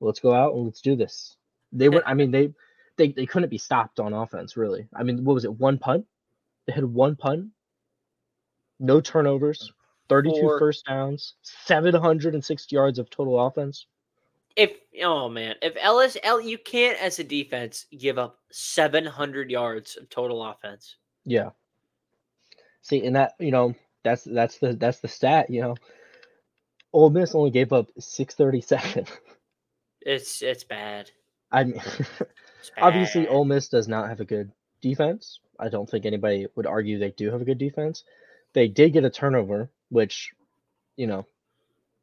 [0.00, 1.36] let's go out and let's do this."
[1.72, 2.52] They were, I mean, they,
[2.96, 4.86] they, they couldn't be stopped on offense, really.
[4.94, 5.52] I mean, what was it?
[5.52, 6.06] One punt.
[6.66, 7.48] They had one punt,
[8.78, 9.72] no turnovers,
[10.08, 10.58] 32 Four.
[10.58, 13.86] first downs, 760 yards of total offense.
[14.56, 19.96] If oh man, if Ellis, L you can't as a defense give up 700 yards
[19.96, 20.96] of total offense.
[21.24, 21.50] Yeah.
[22.80, 25.50] See, and that you know that's that's the that's the stat.
[25.50, 25.76] You know,
[26.92, 29.06] Ole Miss only gave up 637.
[30.02, 31.10] It's it's bad.
[31.50, 31.82] I mean,
[32.78, 33.26] obviously.
[33.28, 35.40] Ole Miss does not have a good defense.
[35.58, 38.04] I don't think anybody would argue they do have a good defense.
[38.52, 40.32] They did get a turnover, which,
[40.96, 41.26] you know,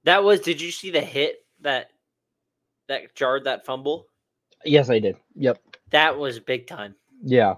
[0.06, 0.42] That was.
[0.42, 1.92] Did you see the hit that
[2.88, 4.08] that jarred that fumble?
[4.66, 5.18] yes, I did.
[5.36, 5.60] Yep.
[5.92, 6.96] That was big time.
[7.24, 7.56] Yeah.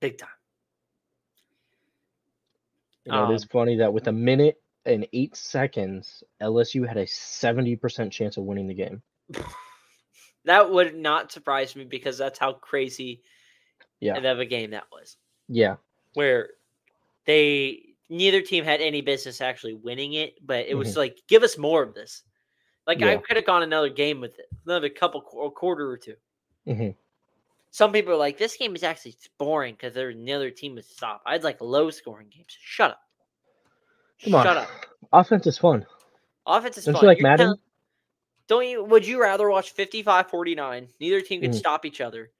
[0.00, 0.28] Big time.
[3.10, 6.96] You know, it is Um, funny that with a minute and eight seconds, LSU had
[6.96, 9.02] a 70% chance of winning the game.
[10.44, 13.22] That would not surprise me because that's how crazy
[14.00, 14.16] Yeah.
[14.16, 15.16] of a game that was.
[15.48, 15.76] Yeah.
[16.14, 16.50] Where
[17.26, 21.58] they neither team had any business actually winning it, but it was like, give us
[21.58, 22.22] more of this.
[22.86, 23.22] Like I Mm-hmm.
[23.26, 26.16] Could have gone another game with it, another couple quarter or two.
[26.66, 26.90] hmm
[27.70, 31.22] Some people are like, this game is actually boring because there's another team would stop.
[31.24, 32.56] I'd like low scoring games.
[32.60, 33.00] Shut up.
[34.24, 34.44] Come on.
[34.44, 34.68] Shut up.
[35.12, 35.86] Offense is fun.
[36.46, 37.02] Offense is Don't fun.
[37.02, 37.54] you like You're Madden?
[38.48, 38.82] don't you?
[38.84, 41.54] Would you rather watch 55-49, neither team could Mhm.
[41.58, 42.32] stop each other,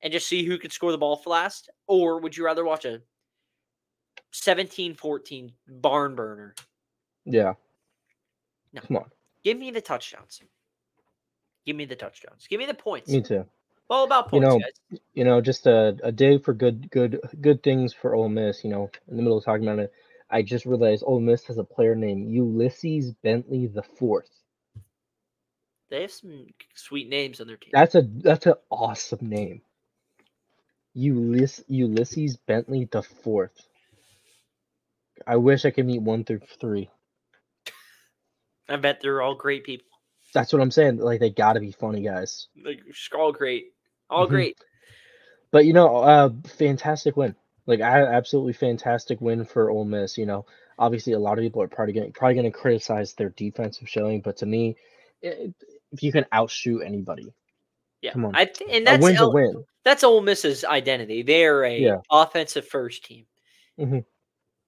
[0.00, 2.84] and just see who could score the ball for last, or would you rather watch
[2.84, 3.02] a
[4.32, 6.54] 17-14 barn burner?
[7.24, 7.54] Yeah.
[8.72, 8.80] No.
[8.82, 9.10] Come on.
[9.42, 10.40] Give me the touchdowns.
[11.66, 12.46] Give me the touchdowns.
[12.46, 13.08] Give me the points.
[13.10, 13.46] Me too.
[13.90, 15.00] All about points, You know, guys.
[15.14, 18.62] you know, just a, a day for good good good things for Ole Miss.
[18.64, 19.92] You know, in the middle of talking about it,
[20.30, 24.30] I just realized Ole Miss has a player named Ulysses Bentley the fourth.
[25.90, 27.70] They have some sweet names on their team.
[27.72, 29.62] That's a that's an awesome name.
[30.94, 33.52] Ulysses Ulysses Bentley the fourth.
[35.26, 36.90] I wish I could meet one through three.
[38.68, 39.86] I bet they're all great people.
[40.34, 40.98] That's what I'm saying.
[40.98, 42.48] Like they got to be funny guys.
[42.62, 42.80] Like
[43.14, 43.72] all great.
[44.10, 44.30] All Mhm.
[44.30, 44.58] great.
[45.50, 47.34] But you know, uh, fantastic win.
[47.66, 50.16] Like I absolutely fantastic win for Ole Miss.
[50.18, 50.46] You know,
[50.80, 53.88] Obviously, a lot of people are probably going to probably going to criticize their defensive
[53.88, 54.76] showing, but to me,
[55.22, 55.52] it,
[55.90, 57.32] if you can outshoot anybody,
[58.00, 58.36] Yeah, Come on.
[58.36, 59.64] I th- and a that's win's a L- win.
[59.82, 61.22] that's Ole Miss's identity.
[61.22, 61.96] They're a Yeah.
[62.12, 63.26] offensive first team.
[63.76, 64.04] Mhm.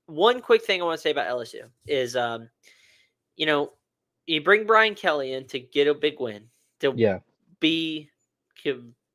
[0.06, 2.50] One quick thing I want to say about LSU is, um,
[3.36, 3.72] you know,
[4.26, 6.50] you bring Brian Kelly in to get a big win
[6.80, 7.20] to Yeah,
[7.60, 8.10] be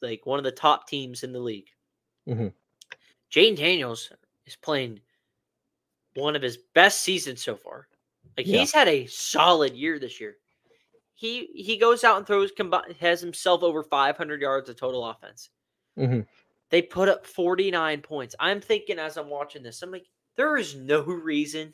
[0.06, 1.70] like one of the top teams in the league.
[2.28, 2.54] Mhm.
[3.32, 4.12] Jayden Daniels
[4.46, 5.02] is playing
[6.15, 7.88] one of his best seasons so far.
[8.38, 8.60] Like Yeah.
[8.60, 10.38] he's had a solid year this year.
[11.13, 15.50] He he goes out and throws combi- has himself over 500 yards of total offense.
[15.96, 16.22] hmm
[16.70, 18.36] They put up 49 points.
[18.39, 21.74] I'm thinking as I'm watching this, I'm like, there is no reason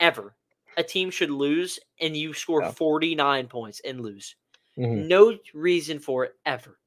[0.00, 0.36] ever
[0.76, 2.72] a team should lose and you score Yeah.
[2.72, 4.36] 49 points and lose.
[4.76, 6.78] hmm No reason for it ever.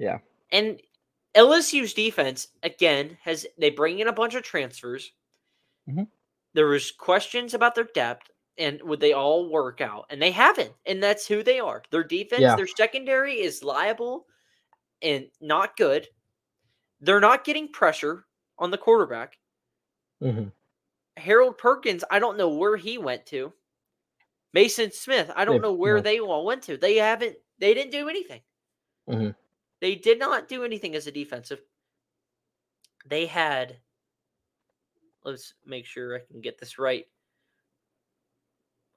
[0.00, 0.18] Yeah.
[0.50, 0.80] And
[1.34, 5.12] LSU's defense again has they bring in a bunch of transfers.
[5.88, 6.08] Mhm.
[6.54, 10.06] There was questions about their depth and would they all work out?
[10.10, 10.72] And they haven't.
[10.86, 11.82] And that's who they are.
[11.90, 12.56] Their defense, Yeah.
[12.56, 14.26] their secondary is liable
[15.02, 16.08] and not good.
[17.00, 18.26] They're not getting pressure
[18.58, 19.38] on the quarterback.
[20.20, 20.48] hmm
[21.16, 23.52] Harold Perkins, I don't know where he went to.
[24.56, 26.76] Maason Smith, I don't They've- know where they all went to.
[26.78, 28.40] They haven't they didn't do anything.
[29.08, 29.34] Mhm.
[29.80, 31.60] They did not do anything as a defensive.
[33.06, 33.78] They had
[35.24, 37.06] let's make sure I can get this right.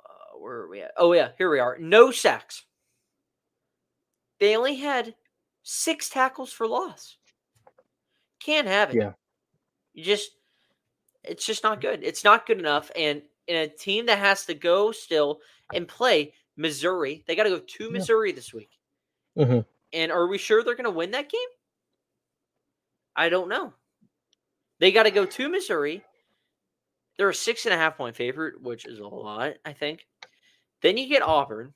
[0.03, 0.91] Uh, where are we at?
[0.97, 1.77] Oh yeah, here we are.
[1.79, 2.65] No sacks.
[4.39, 5.15] They only had
[5.63, 7.17] six tackles for loss.
[8.39, 8.97] Can't have it.
[8.97, 9.13] Yeah.
[9.93, 10.31] You just
[11.23, 12.03] it's just not good.
[12.03, 12.91] It's not good enough.
[12.95, 15.39] And in a team that has to go still
[15.73, 17.89] and play Missouri, they got to go to Yeah.
[17.89, 18.71] Missouri this week.
[19.37, 19.59] hmm
[19.93, 21.39] And are we sure they're going to win that game?
[23.15, 23.73] I don't know.
[24.79, 26.03] They got to go to Missouri.
[27.17, 30.07] They're a six and a half point favorite, which is a lot, I think.
[30.81, 31.73] Then you get Auburn,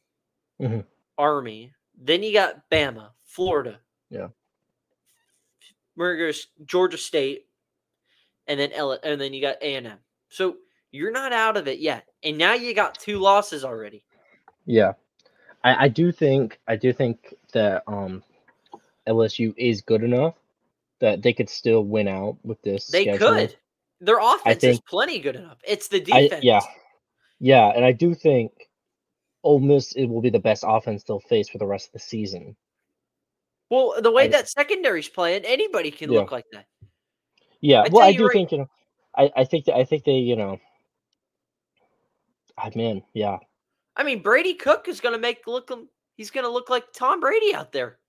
[0.60, 0.86] Mhm.
[1.18, 1.74] Army.
[1.96, 3.80] Then you got Bama, Florida.
[4.10, 4.30] Yeah.
[5.98, 7.48] Goes Georgia State,
[8.48, 10.00] and then L- and then you got A and M.
[10.30, 10.58] So
[10.92, 14.04] you're not out of it yet, and now you got two losses already.
[14.66, 14.94] Yeah,
[15.64, 18.24] I, I do think I do think that um
[19.08, 20.36] LSU is good enough
[21.00, 22.88] that they could still win out with this.
[22.88, 23.28] They schedule.
[23.30, 23.56] could.
[24.02, 25.58] Their offense is plenty good enough.
[25.64, 26.44] It's the I, defense.
[26.44, 26.62] yeah,
[27.40, 28.52] yeah, and I do think
[29.44, 32.00] Ole Miss it will be the best offense they'll face for the rest of the
[32.00, 32.56] season.
[33.70, 36.20] Well, the way I- that secondary's playing, anybody can Yeah.
[36.20, 36.66] look like that.
[37.62, 38.70] Yeah, I well, I do right- think you know,
[39.16, 40.60] I I think that I think they you know,
[42.58, 43.38] ah man, yeah,
[43.98, 45.70] I mean, Brady Cook is going to make look.
[45.70, 48.00] him- He's going to look like Tom Brady out there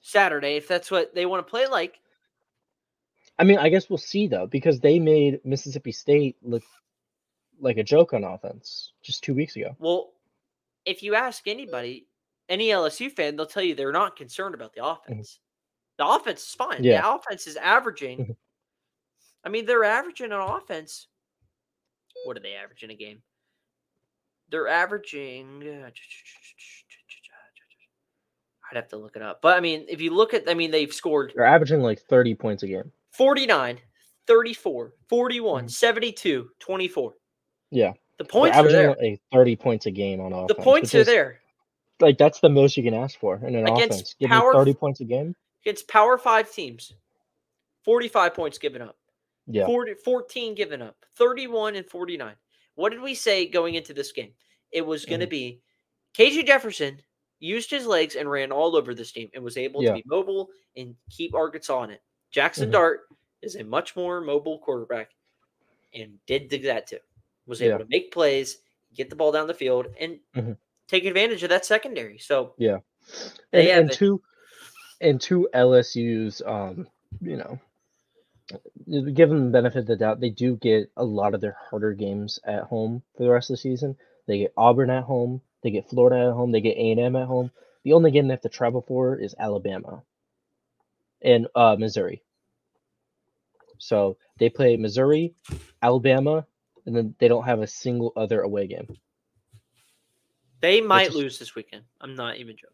[0.00, 1.98] Saturday if that's what they want to play like.
[3.38, 6.62] I mean, I guess we'll see though because they made Mississippi State look
[7.60, 9.74] like a joke on offense just two weeks ago.
[9.78, 10.12] Well,
[10.84, 12.06] if you ask anybody,
[12.48, 15.40] any LSU fan, they'll tell you they're not concerned about the offense.
[15.98, 16.76] The offense is fine.
[16.76, 16.84] Mm-hmm.
[16.84, 17.02] Yeah.
[17.02, 18.18] The offense is averaging.
[18.18, 18.36] Mhm.
[19.44, 21.08] I mean, they're averaging on offense.
[22.24, 23.22] What are they averaging a game?
[24.50, 25.62] They're averaging.
[25.84, 25.90] uh,
[28.70, 29.40] I'd have to look it up.
[29.42, 32.34] But I mean, if you look at, I mean, they've scored They're averaging like thirty
[32.34, 32.90] points a game.
[33.12, 33.78] 49,
[34.26, 35.70] 34, 41, Mhm.
[35.70, 37.14] 72, 24.
[37.70, 38.96] Yeah, The points are averaging there.
[39.10, 40.48] like thirty points a game on offense.
[40.48, 41.40] The points are is, there.
[42.00, 44.14] Like that's the most you can ask for in an Against offense.
[44.18, 45.34] Give power- thirty points a game.
[45.62, 46.92] Against Power 5 teams.
[47.84, 48.96] 45 points given up.
[49.46, 50.96] Yeah, 40, 14 given up.
[51.16, 52.34] 31 and 49.
[52.76, 54.32] What did we say going into this game?
[54.70, 55.30] It was going to Mhm.
[55.30, 55.60] be
[56.14, 57.02] KJ Jefferson
[57.40, 59.90] used his legs and ran all over this team and was able Yeah.
[59.90, 62.00] to be mobile and keep Arkansas on it.
[62.30, 62.72] Jackson Mhm.
[62.72, 63.08] Dart
[63.42, 65.10] is a much more mobile quarterback
[65.92, 67.00] and did that too.
[67.46, 67.78] Was able Yeah.
[67.78, 68.62] to make plays,
[68.94, 70.56] get the ball down the field, and Mhm.
[70.88, 72.18] take advantage of that secondary.
[72.18, 72.80] So yeah.
[73.52, 74.22] And, and two,
[75.00, 76.88] and two LSU's, um,
[77.20, 77.60] you know,
[78.88, 80.20] give them the benefit of the doubt.
[80.20, 83.54] They do get a lot of their harder games at home for the rest of
[83.54, 83.96] the season.
[84.26, 85.40] They get Auburn at home.
[85.62, 86.52] They get Florida at home.
[86.52, 87.50] They get A and M at home.
[87.84, 90.02] The only game they have to travel for is Alabama
[91.22, 92.22] and uh, Missouri.
[93.78, 95.34] So they play Missouri,
[95.82, 96.46] Alabama,
[96.86, 98.96] and then they don't have a single other away game.
[100.60, 101.84] they might is- lose this weekend.
[102.00, 102.72] I'm not even joking.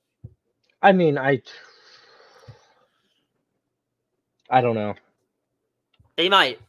[0.82, 1.42] I mean, I,
[4.50, 4.94] I don't know.
[6.16, 6.60] They might.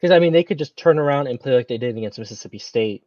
[0.00, 2.58] Because I mean, they could just turn around and play like they did against Mississippi
[2.58, 3.04] State.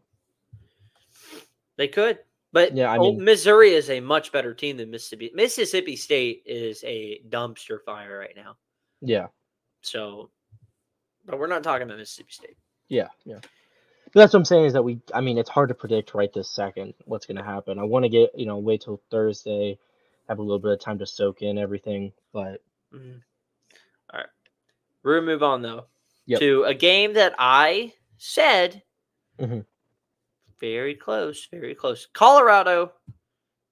[1.77, 2.19] They could.
[2.53, 5.31] But Yeah, I oh, mean- Missouri is a much better team than Mississippi.
[5.33, 8.57] Mississippi State is a dumpster fire right now.
[9.01, 9.27] Yeah,
[9.81, 10.29] So,
[11.25, 12.57] but we're not talking about Mississippi State.
[12.89, 13.39] Yeah, yeah.
[14.13, 14.99] But that's what I'm saying is that we.
[15.13, 17.79] I mean, it's hard to predict right this second what's going to happen.
[17.79, 19.79] I want to get you know wait till Thursday,
[20.27, 22.11] have a little bit of time to soak in everything.
[22.33, 22.61] But
[22.93, 23.21] Mhm.
[25.03, 25.87] We're gonna move on though
[26.27, 26.39] Yep.
[26.39, 28.83] to a game that I said
[29.39, 29.65] Mhm.
[30.59, 32.05] very close, very close.
[32.13, 32.93] Colorado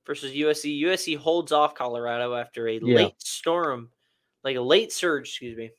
[0.05, 0.71] versus USC.
[0.85, 2.95] USC holds off Colorado after a Yeah.
[2.95, 3.91] late storm,
[4.43, 5.71] like a late surge, excuse me,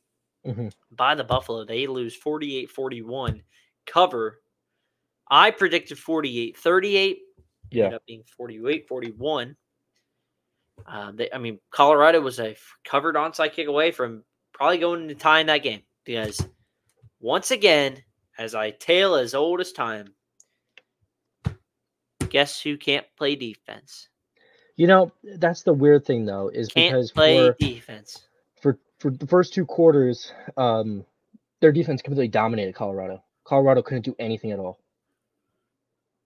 [0.47, 0.73] Mhm.
[0.93, 1.65] by the Buffalo.
[1.65, 3.43] They lose 48-41.
[3.87, 4.43] Cover.
[5.29, 7.23] I predicted 48-38.
[7.73, 7.85] Yeah.
[7.87, 9.57] Ended up being 48-41.
[10.87, 14.25] Um, they, I mean, Colorado was a covered onside kick away from
[14.61, 16.47] probably going to tie in that game because
[17.19, 17.97] once again,
[18.39, 20.13] as I tale as old as time,
[22.29, 24.11] guess who can't play defense?
[24.77, 28.29] you know that's the weird thing though is Can't because play for defense.
[28.63, 31.05] for for the first two quarters, um,
[31.61, 33.23] their defense completely dominated Colorado.
[33.45, 34.79] Colorado couldn't do anything at all.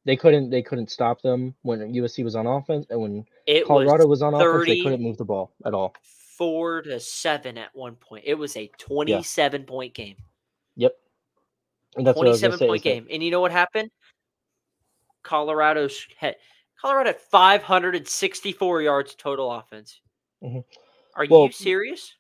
[0.05, 4.07] They couldn't they couldn't stop them when USC was on offense and when It Colorado
[4.07, 5.95] was was on offense, they couldn't move the ball at all.
[6.37, 8.25] Four to seven at one point.
[8.27, 10.17] It was a twenty-seven point game.
[10.77, 10.93] Yep.
[11.97, 12.67] And that's what I was gonna Twenty-seven say.
[12.67, 13.07] point is game.
[13.11, 13.91] And you know what happened?
[15.23, 16.37] Colorado's had
[16.81, 20.01] Colorado had five hundred and sixty-four yards total offense.
[20.43, 20.65] Mhm.
[21.17, 22.15] Are Well, you serious?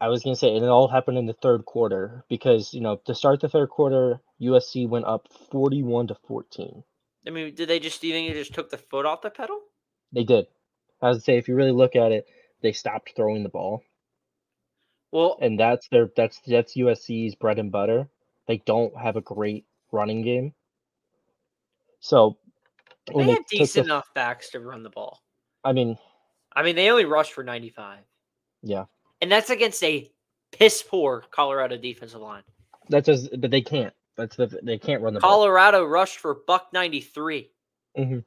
[0.00, 2.96] I was gonna say, and it all happened in the third quarter because you know
[3.06, 6.84] to start the third quarter, USC went up forty-one to fourteen.
[7.26, 9.30] I mean, did they just do you think they just took the foot off the
[9.30, 9.58] pedal?
[10.12, 10.46] They did.
[11.02, 12.26] I would say if you really look at it,
[12.62, 13.82] they stopped throwing the ball,
[15.12, 18.08] Well, and that's their that's that's USC's bread and butter.
[18.48, 20.54] They don't have a great running game,
[22.00, 22.36] so
[23.06, 25.22] they they had the- decent enough backs to run the ball.
[25.64, 25.98] I mean,
[26.54, 28.00] I mean, they only rushed for ninety-five,
[28.62, 28.84] yeah,
[29.20, 30.10] and that's against a
[30.52, 32.42] piss poor Colorado defensive line.
[32.88, 33.92] that's just but they can't.
[34.16, 35.30] That's the they can't run the ball.
[35.30, 37.50] Colorado rushed for buck ninety-three.
[37.98, 38.24] Mhm.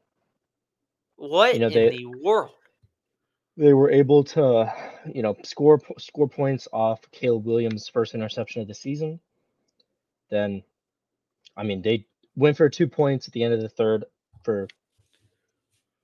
[1.15, 2.51] What know, in they- the world?
[3.59, 4.73] They were able to,
[5.13, 9.19] you know, score score points off Caleb Williams' first interception of the season.
[10.29, 10.63] Then,
[11.57, 12.05] I mean, they
[12.37, 14.05] went for two points at the end of the third
[14.43, 14.69] for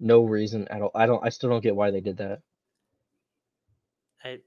[0.01, 0.91] no reason at all.
[0.93, 1.25] I don't.
[1.25, 2.41] I still don't get why they did that.
[4.21, 4.39] I,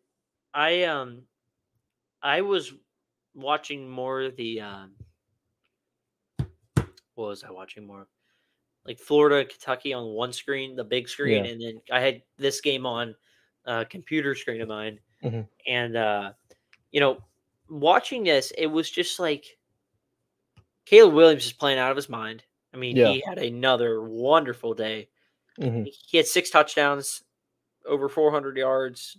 [0.52, 1.22] I um,
[2.22, 2.74] I was
[3.34, 4.90] watching more the um,
[7.14, 8.06] what was I watching more?
[8.88, 11.50] Like Florida, Kentucky on one screen, the big screen, Yeah.
[11.50, 13.14] and then I had this game on
[13.66, 15.46] a computer screen of mine, Mhm.
[15.66, 16.32] and uh,
[16.90, 17.22] you know,
[17.68, 19.58] watching this, it was just like
[20.86, 22.44] Caleb Williams is playing out of his mind.
[22.72, 23.12] I mean, Yeah.
[23.12, 25.10] he had another wonderful day.
[25.58, 27.22] hmm He had six touchdowns,
[27.84, 29.18] over 400 yards,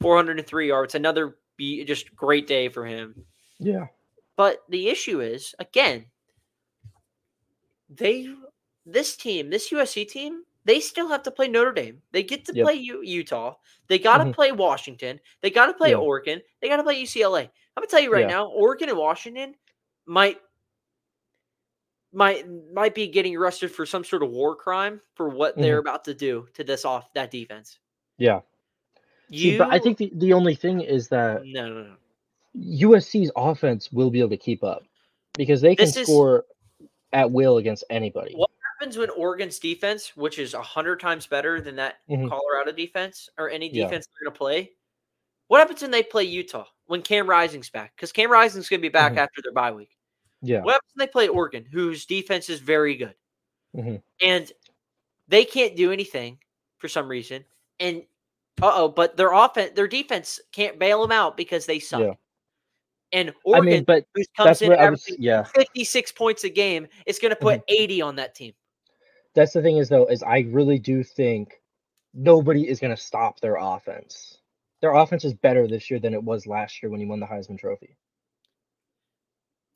[0.00, 0.94] 403 yards.
[0.94, 3.24] Another be just great day for him.
[3.58, 3.86] Yeah.
[4.36, 6.10] But the issue is, again,
[7.88, 8.28] they
[8.92, 12.00] this team, this USC team, they still have to play Notre Dame.
[12.12, 12.64] They get to Yep.
[12.64, 13.54] play U- Utah.
[13.88, 14.34] They got to Mhm.
[14.34, 15.20] play Washington.
[15.40, 15.96] They got to play Yeah.
[15.96, 16.42] Oregon.
[16.60, 17.42] They got to play UCLA.
[17.76, 18.26] I'm gonna tell you right Yeah.
[18.36, 19.54] now, Oregon and Washington
[20.06, 20.40] might
[22.12, 25.88] might might be getting arrested for some sort of war crime for what they're Mm-hmm.
[25.88, 27.78] about to do to this off that defense.
[28.16, 28.40] Yeah.
[29.28, 31.96] You, See, but I think the, the only thing is that no, no, no.
[32.56, 34.84] USC's offense will be able to keep up
[35.34, 36.46] because they can This is- score
[37.12, 38.34] at will against anybody.
[38.78, 42.28] Happens when Oregon's defense, which is a hundred times better than that Mhm.
[42.28, 43.84] Colorado defense or any Yeah.
[43.84, 44.72] defense they're going to play?
[45.48, 47.94] What happens when they play Utah when Cam Rising's back?
[47.96, 49.18] Because Cam Rising's going to be back Mhm.
[49.18, 49.96] after their bye week.
[50.42, 50.62] Yeah.
[50.62, 53.14] What happens when they play Oregon, whose defense is very good,
[53.74, 54.02] Mhm.
[54.20, 54.52] and
[55.26, 56.38] they can't do anything
[56.76, 57.44] for some reason?
[57.80, 58.06] And
[58.60, 62.00] uh oh, but their offense, their defense can't bail them out because they suck.
[62.00, 62.14] Yeah.
[63.12, 65.08] And I Oregon, mean, but who comes in was.
[65.18, 65.44] Yeah.
[65.44, 67.74] 56 points a game, is going to put Mm-hmm.
[67.82, 68.54] 80 on that team.
[69.34, 71.60] That's the thing is though is I really do think
[72.14, 74.38] nobody is going to stop their offense.
[74.80, 77.26] Their offense is better this year than it was last year when he won the
[77.26, 77.96] Heisman Trophy.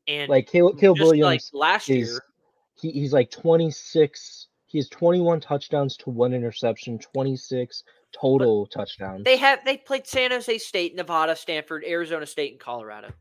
[0.08, 2.20] And Like Caleb, Caleb just like Williams, last is year,
[2.74, 4.48] he, he's like 26.
[4.66, 7.84] He has 21 touchdowns to one interception, 26
[8.18, 9.24] total touchdowns.
[9.24, 13.12] they have they played San Jose State, Nevada, Stanford, Arizona State, and Colorado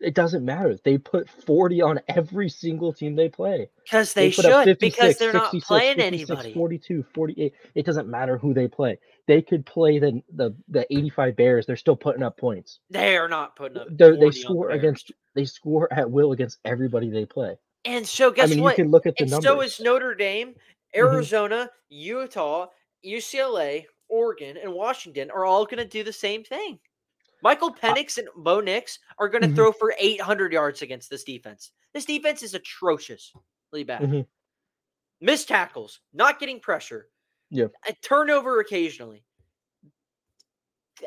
[0.00, 0.76] it doesn't matter.
[0.84, 3.68] They put 40 on every single team they play.
[3.84, 6.54] because they, up should because they're not 66, playing 56, anybody.
[6.54, 7.52] 42, 48.
[7.74, 8.98] It doesn't matter who they play.
[9.26, 11.66] They could play the the, the 85 Bears.
[11.66, 12.80] They're still putting up points.
[12.90, 13.88] They are not putting up.
[13.90, 17.56] They're, 40 they on the score against they score at will against everybody they play.
[17.84, 18.76] And so guess I mean, what?
[18.76, 19.50] you can look at the and numbers.
[19.50, 19.58] Mm-hmm.
[19.58, 20.54] so is Notre Dame,
[20.94, 22.66] Arizona, Utah,
[23.04, 26.78] UCLA, Oregon, and Washington are all going to do the same thing.
[27.42, 29.54] Michael Penix and Bo Nix are going to Mhm.
[29.54, 31.72] throw for 800 yards against this defense.
[31.92, 34.02] This defense is atrociously bad.
[34.02, 34.26] Mhm.
[35.20, 37.10] Missed tackles, not getting pressure,
[37.50, 37.72] Yep.
[37.88, 39.24] a turnover occasionally.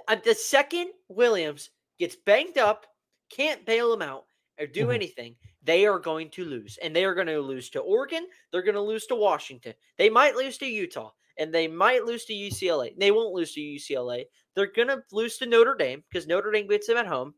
[0.08, 2.86] Uh, The second Williams gets banged up,
[3.30, 4.28] can't bail him out
[4.60, 4.96] or do Mhm.
[4.96, 6.78] anything, they are going to lose.
[6.78, 8.30] And they are going to lose to Oregon.
[8.52, 9.76] They're going to lose to Washington.
[9.98, 11.14] They might lose to Utah.
[11.38, 12.94] And they might lose to UCLA.
[12.98, 14.26] They won't lose to UCLA.
[14.60, 17.34] They're going to lose to Notre Dame because Notre Dame beats them at home.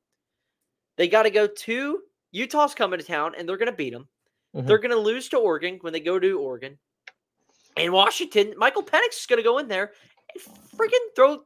[0.97, 2.01] They got to go to
[2.31, 4.07] Utah's coming to town and they're going to beat them.
[4.55, 4.65] Mhm.
[4.65, 6.79] They're going to lose to Oregon when they go to Oregon.
[7.77, 9.93] And Washington, Michael Penix is going to go in there
[10.33, 10.43] and
[10.75, 11.43] freaking throw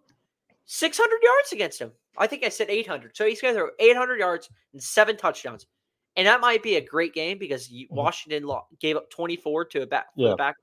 [0.66, 1.92] 600 yards against him.
[2.18, 3.16] I think I said 800.
[3.18, 5.68] So he's going to throw 800 yards and seven touchdowns.
[6.16, 7.88] And that might be a great game because Mhm.
[7.92, 8.50] Washington
[8.80, 10.36] gave up 24 to a back, Yeah.
[10.36, 10.56] back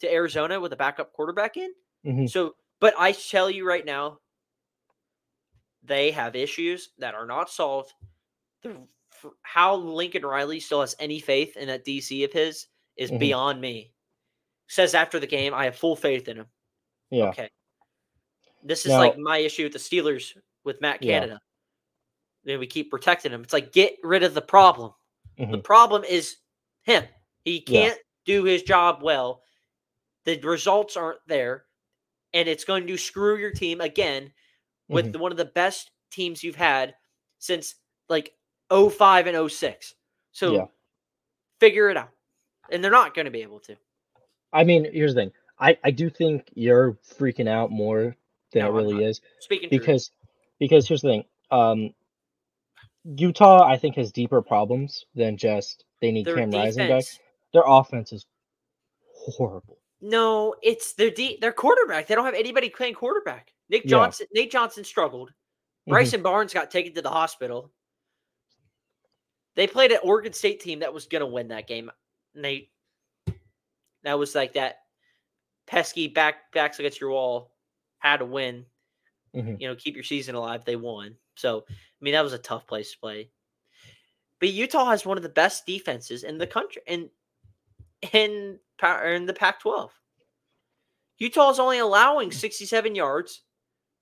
[0.00, 1.74] to Arizona with a backup quarterback in.
[2.06, 2.30] Mhm.
[2.30, 4.20] So, but I tell you right now,
[5.82, 7.92] they have issues that are not solved.
[8.62, 8.76] The,
[9.42, 12.66] how Lincoln Riley still has any faith in that DC of his
[12.96, 13.18] is Mhm.
[13.18, 13.92] beyond me.
[14.68, 16.46] Says after the game, I have full faith in him.
[17.10, 17.28] Yeah.
[17.30, 17.50] Okay.
[18.62, 21.20] This is Now- like my issue with the Steelers with Matt Yeah.
[21.20, 21.40] Canada.
[22.44, 23.42] Then we keep protecting him.
[23.42, 24.94] It's like get rid of the problem.
[25.36, 25.64] The Mhm.
[25.64, 26.36] problem is
[26.82, 27.06] him.
[27.44, 29.42] He can't do his job well.
[30.24, 31.66] The results aren't there,
[32.34, 34.32] and it's going to screw your team again
[34.90, 35.20] with Mhm.
[35.20, 36.94] one of the best teams you've had
[37.38, 37.76] since
[38.08, 38.34] like
[38.70, 39.94] 05 and 06.
[40.32, 40.66] So Yeah.
[41.60, 42.10] figure it out.
[42.70, 43.76] And they're not going to be able to.
[44.52, 45.32] I mean, here's the thing.
[45.58, 48.16] I, I do think you're freaking out more
[48.52, 49.80] than No, it really is Speaking truth.
[49.80, 50.10] because
[50.58, 51.24] because here's the thing.
[51.50, 51.94] Um,
[53.04, 57.04] Utah, I think, has deeper problems than just they need their Cam Rising back.
[57.52, 58.26] Their offense is
[59.14, 59.78] horrible.
[60.00, 62.06] No, it's their de- their quarterback.
[62.06, 63.52] They don't have anybody playing quarterback.
[63.70, 63.90] Nick Yeah.
[63.90, 65.30] Johnson, Nate Johnson struggled.
[65.30, 65.92] Mhm.
[65.92, 67.72] Bryson Barnes got taken to the hospital.
[69.54, 71.90] They played an Oregon State team that was going to win that game.
[72.34, 72.70] They
[74.02, 74.84] that was like that
[75.66, 77.54] pesky back backs against your wall
[77.98, 78.66] had to win.
[79.34, 79.60] Mhm.
[79.60, 80.64] You know, keep your season alive.
[80.64, 81.16] They won.
[81.36, 83.30] So I mean, that was a tough place to play.
[84.38, 87.10] But Utah has one of the best defenses in the country in
[88.12, 89.92] in in the Pac-12.
[91.18, 93.42] Utah is only allowing 67 yards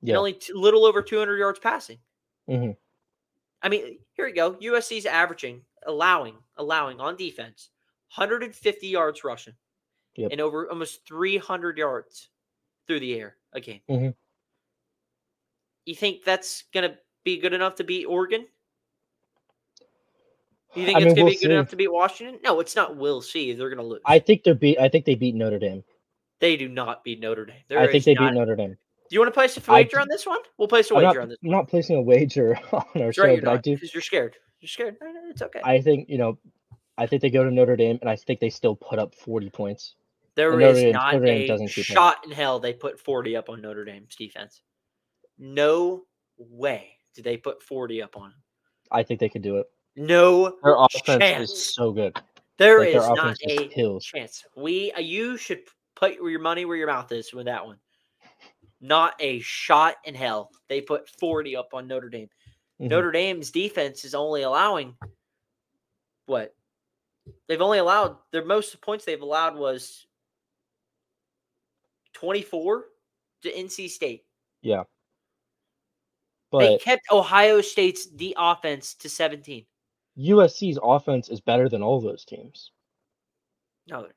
[0.03, 1.99] and only t- little over 200 yards passing.
[2.49, 2.77] Mhm.
[3.63, 4.57] I mean, here we go.
[4.61, 7.71] USC's averaging, allowing, allowing on defense,
[8.17, 9.55] 150 yards rushing,
[10.17, 10.31] Yep.
[10.33, 12.29] and over almost 300 yards
[12.87, 13.81] through the air a game.
[13.89, 14.15] Mhm.
[15.85, 18.47] You think that's gonna be good enough to beat Oregon?
[20.75, 22.41] You think I it's mean, gonna we'll be good enough to beat Washington?
[22.45, 22.97] No, it's not.
[22.97, 23.53] We'll see.
[23.55, 24.01] They're gonna lose.
[24.05, 24.79] I think they're beat.
[24.79, 25.83] I think they beat Notre Dame.
[26.41, 27.65] they do not beat Notre Dame.
[27.69, 28.79] There I think they not- beat Notre Dame.
[29.09, 30.39] Do you want to place a wager d- on this one?
[30.59, 31.39] We'll place a I'm wager not, on this.
[31.45, 33.75] I'm not placing a wager on our It's show, right, but I not do.
[33.75, 34.37] because you're scared.
[34.61, 34.97] You're scared.
[35.01, 35.61] No, no, It's okay.
[35.65, 36.39] I think you know.
[36.99, 39.51] I think they go to Notre Dame, and I think they still put up 40
[39.51, 39.95] points.
[40.35, 41.95] There And Notre is Dame- not Notre Dame a doesn't keep up.
[41.95, 44.63] shot in hell they put 40 up on Notre Dame's defense.
[45.39, 46.03] No
[46.37, 48.43] way did they put 40 up on them.
[48.91, 49.67] I think they could do it.
[49.97, 51.51] No Their offense chance.
[51.53, 52.17] is so good.
[52.57, 54.05] There Like, is not a kills.
[54.05, 54.45] chance.
[54.57, 55.61] We uh, you should
[55.95, 57.79] put your money where your mouth is with that one.
[58.81, 60.51] Not a shot in hell.
[60.69, 62.31] They put 40 up on Notre Dame.
[62.81, 62.89] Mhm.
[62.91, 64.97] Notre Dame's defense is only allowing
[66.27, 66.55] what?
[67.47, 70.07] They've only allowed their most points they've allowed was
[72.13, 72.87] 24
[73.43, 74.25] to NC State.
[74.63, 74.85] Yeah.
[76.51, 79.67] But they kept Ohio State's the offense to 17.
[80.17, 82.73] USC's offense is better than all those teams.
[83.87, 84.09] No,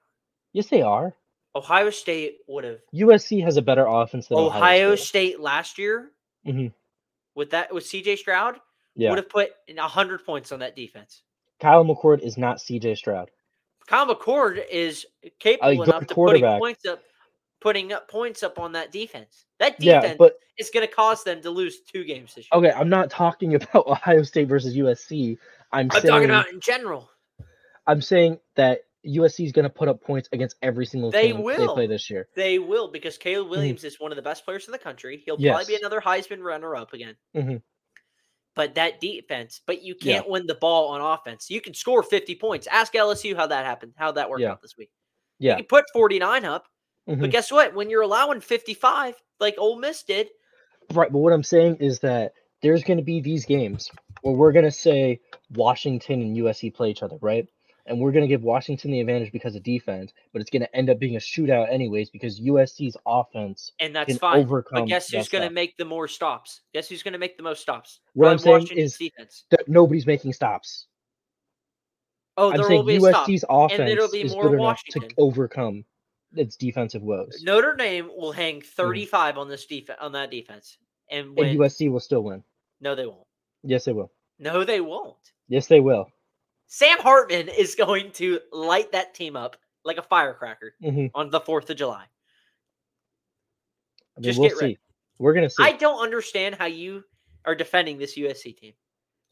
[0.54, 1.16] Yes, they are.
[1.56, 5.06] Ohio State would have USC has a better offense than Ohio, Ohio State.
[5.08, 6.12] State last year
[6.48, 6.74] Mhm.
[7.36, 8.60] with that with CJ Stroud
[8.96, 9.10] Yeah.
[9.10, 11.24] would have put 100 points on that defense.
[11.60, 13.30] Kyle McCord is not CJ Stroud.
[13.88, 15.06] Kyle McCord is
[15.40, 17.04] capable enough to putting points up,
[17.60, 19.46] putting up points up on that defense.
[19.60, 22.60] That defense Yeah, but is going to cause them to lose two games this year.
[22.60, 25.38] okay, I'm not talking about Ohio State versus USC.
[25.72, 27.10] I'm, I'm saying talking about in general.
[27.88, 31.44] I'm saying that USC is going to put up points against every single They team
[31.46, 32.28] they play this year.
[32.36, 35.24] They will because Caleb Williams is one of the best players in the country.
[35.26, 35.86] He'll probably be Mm-hmm.
[35.86, 37.16] Another Heisman runner-up again.
[37.36, 37.62] Mhm.
[38.56, 41.50] But that defense, but you can't win the ball on offense.
[41.50, 42.68] You can score 50 points.
[42.68, 44.52] Ask LSU how that happened, how that worked Yeah.
[44.52, 44.92] out this week.
[45.40, 45.54] Yeah.
[45.54, 46.68] You can put 49 up,
[47.10, 47.22] Mhm.
[47.22, 47.74] but guess what?
[47.74, 50.30] When you're allowing 55, like Ole Miss did,
[50.94, 53.90] Right, but what I'm saying is that there's going to be these games
[54.22, 55.22] where we're going to say
[55.52, 57.48] Washington and USC play each other, right?
[57.88, 60.76] And we're going to give Washington the advantage because of defense, but it's going to
[60.76, 64.38] end up being a shootout anyways because USC's offense and that's can fine.
[64.40, 64.82] overcome.
[64.84, 66.62] But guess who's going to make the more stops?
[66.74, 68.00] Guess who's going to make the most stops?
[68.14, 69.46] What I'm saying Washington's is defense.
[69.52, 70.86] that nobody's making stops.
[72.38, 73.28] Oh, I'm there saying will be a stop.
[73.28, 75.10] USC's offense it'll be is more good enough Washington.
[75.10, 75.86] to overcome
[76.34, 78.66] its defensive woes, Notre Dame will hang Mm.
[78.66, 80.78] 35 on this defense on that defense
[81.10, 81.60] and and.
[81.60, 82.44] USC will still win.
[82.80, 83.28] no, they won't.
[83.64, 84.12] Yes, they will.
[84.40, 85.18] No, they won't.
[85.50, 86.10] Yes, they will.
[86.74, 91.42] Sam Hartman is going to light that team up like a firecracker hmm on the
[91.42, 92.06] 4th of July.
[94.16, 94.64] I mean, Just we'll get see.
[94.64, 94.80] ready.
[95.20, 97.04] We're gonna see I don't understand how you
[97.44, 98.72] are defending this USC team.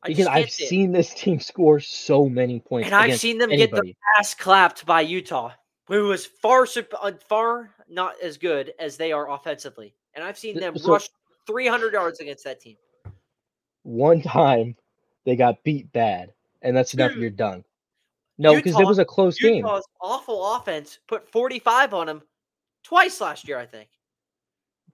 [0.04, 0.68] I because I've see it.
[0.68, 3.96] seen this team score so many points, and I've seen them get their anybody.
[4.18, 5.52] ass clapped by Utah,
[5.88, 6.68] who was far
[7.02, 9.96] uh, far not as good as they are offensively.
[10.14, 11.08] And I've seen them so- rush
[11.48, 12.76] 300 yards against that team.
[13.84, 14.76] One time
[15.26, 17.12] they got beat bad, and that's enough.
[17.12, 17.64] Dude, You're done.
[18.38, 19.66] No, because it was a close game.
[19.66, 22.22] Utah's awful offense put 45 on them
[22.84, 23.90] twice last year, I think.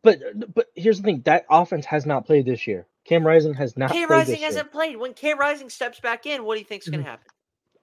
[0.02, 2.88] But uh, but here's the thing: that offense has not played this year.
[3.06, 4.98] Cam Rising has not Cam played Rising hasn't played.
[4.98, 7.10] When Cam Rising steps back in, what do you think's going to mm.
[7.10, 7.28] happen?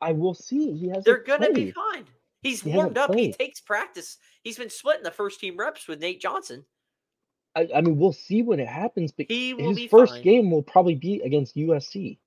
[0.00, 0.72] I will see.
[0.72, 1.04] He hasn't.
[1.04, 2.06] They're going to be fine.
[2.42, 3.14] He's He warmed up.
[3.14, 4.18] He takes practice.
[4.42, 6.64] He's been splitting the first team reps with Nate Johnson.
[7.54, 9.12] I, I mean, we'll see when it happens.
[9.12, 10.22] But He will his be first fine.
[10.22, 12.18] game will probably be against USC.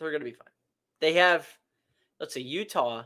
[0.00, 0.48] They're going to be fine.
[1.00, 1.46] They have,
[2.18, 3.04] let's see, Utah.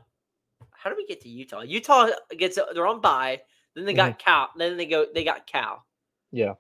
[0.71, 1.63] How do we get to Utah?
[1.63, 3.41] Utah gets they're on bye.
[3.75, 4.51] Then they got Cal.
[4.57, 5.07] Then they go.
[5.13, 5.85] They got Cal.
[6.31, 6.55] Yeah.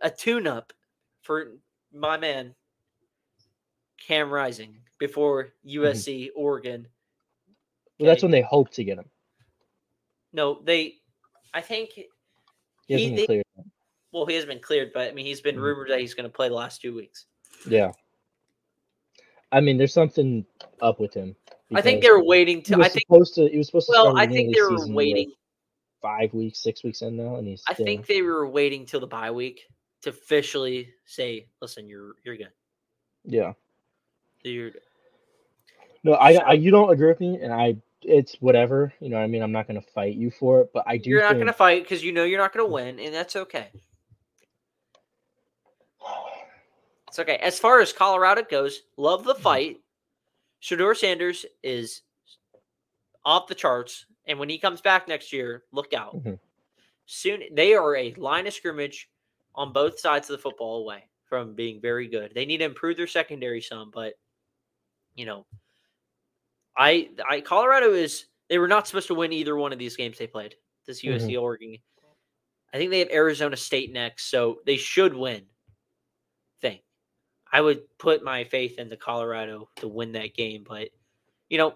[0.00, 0.72] A tune-up
[1.22, 1.52] for
[1.92, 2.54] my man
[4.00, 6.86] Cam Rising before USC, Oregon.
[7.98, 9.08] Well, that's when they hope to get him.
[10.32, 10.94] No, they.
[11.52, 11.90] I think.
[11.90, 12.06] He
[12.86, 13.42] He, they,
[14.12, 15.62] well, he has been cleared, but I mean, he's been Mhm.
[15.62, 17.26] rumored that he's going to play the last two weeks.
[17.68, 17.92] Yeah.
[19.52, 20.44] I mean, there's something
[20.80, 21.36] up with him.
[21.74, 22.80] I think they're waiting He to.
[22.80, 23.06] I think.
[23.08, 23.48] supposed to.
[23.48, 23.92] He was supposed to.
[23.92, 25.32] Well, I think they were we're waiting.
[26.02, 27.64] Five weeks, six weeks in now, and he's.
[27.68, 29.62] I Still, think they were waiting till the bye week
[30.02, 32.52] to officially say, "Listen, you're you're good.
[33.24, 33.54] Yeah.
[34.42, 34.70] You're.
[36.04, 36.52] No, I, I.
[36.52, 37.76] You don't agree with me, and I.
[38.02, 38.92] It's whatever.
[39.00, 40.96] You know, what I mean, I'm not going to fight you for it, but I
[40.96, 41.10] do.
[41.10, 42.74] You're not think, going to fight because you know you're not going to mm.
[42.74, 43.70] win, and that's okay.
[47.16, 47.36] It's okay.
[47.38, 49.28] As far as Colorado goes, love Mm-hmm.
[49.28, 49.76] the fight.
[50.62, 52.02] Shedeur Sanders is
[53.24, 56.14] off the charts, and when he comes back next year, look out.
[56.22, 56.38] Mhm.
[57.06, 59.08] Soon they are a line of scrimmage
[59.54, 62.34] on both sides of the football away from being very good.
[62.34, 64.14] They need to improve their secondary some, but
[65.14, 65.46] you know,
[66.76, 70.18] I I Colorado is they were not supposed to win either one of these games
[70.18, 70.54] they played.
[70.84, 71.78] This USC Oregon.
[72.74, 75.46] I think they have Arizona State next, so they should win.
[77.56, 80.90] I would put my faith into Colorado to win that game, but
[81.48, 81.72] you know,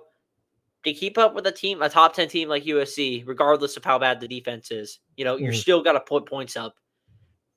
[0.84, 3.98] to keep up with a team, a top 10 team like USC, regardless of how
[3.98, 5.56] bad the defense is, you know, you're Mhm.
[5.62, 6.74] still got to put points up.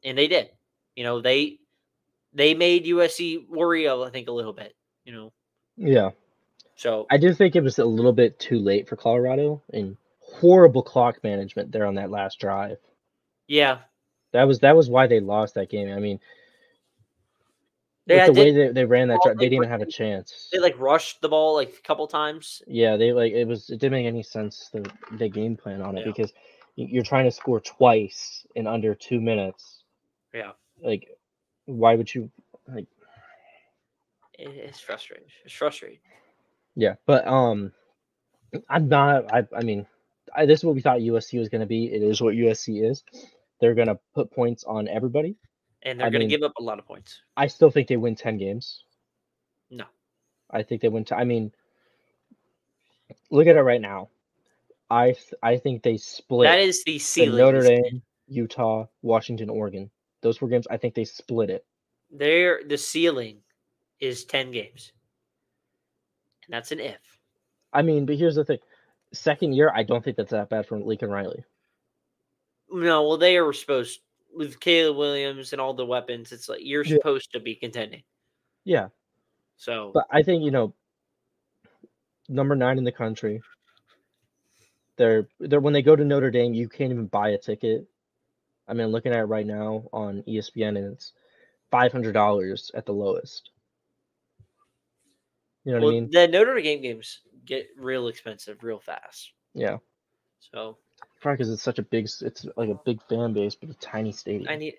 [0.06, 0.52] And they did.
[0.96, 1.60] You know, they
[2.34, 5.34] they made USC worry, I think, a little bit, you know.
[5.76, 6.12] Yeah.
[6.76, 10.82] So I do think it was a little bit too late for Colorado and horrible
[10.82, 12.78] clock management there on that last drive.
[13.48, 13.80] yeah.
[14.32, 15.92] That was that was why they lost that game.
[15.92, 16.20] I mean,
[18.06, 19.86] With the they- way they, they ran that drive, they they didn't even have a
[19.90, 20.50] chance.
[20.52, 22.62] They like rushed the ball like a couple times.
[22.68, 25.98] Yeah, they like it was it didn't make any sense the the game plan on
[25.98, 26.12] it Yeah.
[26.12, 26.34] because
[26.76, 29.84] you're trying to score twice in under two minutes.
[30.34, 30.52] Yeah.
[30.82, 31.08] Like,
[31.66, 32.30] why would you
[32.68, 32.88] like?
[34.40, 35.28] It's frustrating.
[35.46, 36.00] It's frustrating.
[36.76, 37.72] Yeah, but um,
[38.70, 39.32] I'm not.
[39.34, 39.86] I I mean,
[40.36, 41.86] I, this is what we thought USC was going to be.
[41.86, 43.04] It is what USC is.
[43.62, 45.36] They're going to put points on everybody.
[45.84, 47.22] And they're going to give up a lot of points.
[47.36, 48.84] I still think they win ten games.
[49.70, 49.86] No.
[50.50, 51.04] I think they win.
[51.04, 51.52] T- I mean,
[53.30, 54.10] look at it right now.
[54.90, 57.38] I th- I think they split That is the ceiling.
[57.38, 57.64] Notre.
[57.64, 59.90] Dame, Utah, Washington, Oregon.
[60.22, 60.68] Those four games.
[60.70, 61.66] I think they split it.
[62.12, 63.40] There, the ceiling
[64.00, 64.94] is ten games,
[66.46, 67.20] and that's an if.
[67.74, 68.60] I mean, but here's the thing.
[69.12, 71.44] Second year, I don't think that's that bad for Lincoln Riley.
[72.72, 74.00] No, well, they are supposed
[74.36, 76.32] with Caleb Williams and all the weapons.
[76.32, 76.96] It's like you're Yeah.
[76.96, 78.04] supposed to be contending.
[78.66, 78.90] Yeah,
[79.58, 80.74] So but I think you know,
[82.30, 83.42] number nine in the country.
[84.96, 87.86] They're they're when they go to Notre Dame, you can't even buy a ticket.
[88.68, 91.14] I mean, looking at it right now on ESPN, and it's
[91.72, 93.50] five hundred dollars at the lowest.
[95.66, 96.10] You know what well, I mean?
[96.12, 99.32] the Notre Dame games get real expensive real fast.
[99.54, 99.78] Yeah,
[100.40, 100.78] So
[101.24, 104.12] probably because it's such a big, it's like a big fan base, but a tiny
[104.12, 104.48] stadium.
[104.50, 104.76] I need,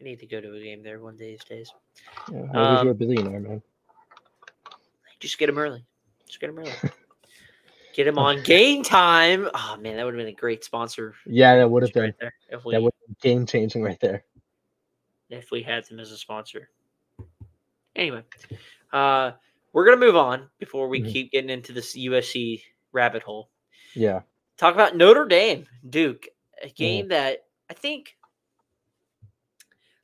[0.00, 1.72] I need to go to a game there one day these days.
[2.32, 3.62] Yeah, um, you're a billionaire, man.
[5.20, 5.84] Just get him early.
[6.26, 6.72] Just get him early.
[7.94, 9.48] get him on game time.
[9.52, 12.14] Oh man, that would have been a great sponsor Yeah, that would have been right
[12.18, 14.24] there if we that would game changing right there.
[15.28, 16.70] if we had them as a sponsor.
[17.96, 18.22] Anyway,
[18.92, 19.32] uh,
[19.72, 21.12] we're gonna move on before we Mhm.
[21.12, 22.62] keep getting into this USC
[22.92, 23.50] rabbit hole.
[23.94, 24.22] Yeah.
[24.58, 26.26] Talk about Notre Dame Duke,
[26.62, 28.16] a game that I think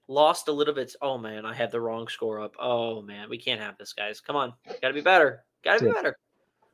[0.08, 0.94] lost a little bit.
[1.02, 2.54] Oh man, I had the wrong score up.
[2.58, 4.20] Oh man, we can't have this, guys.
[4.20, 5.44] Come on, got to be better.
[5.64, 5.94] Got to be Yeah.
[5.94, 6.16] better.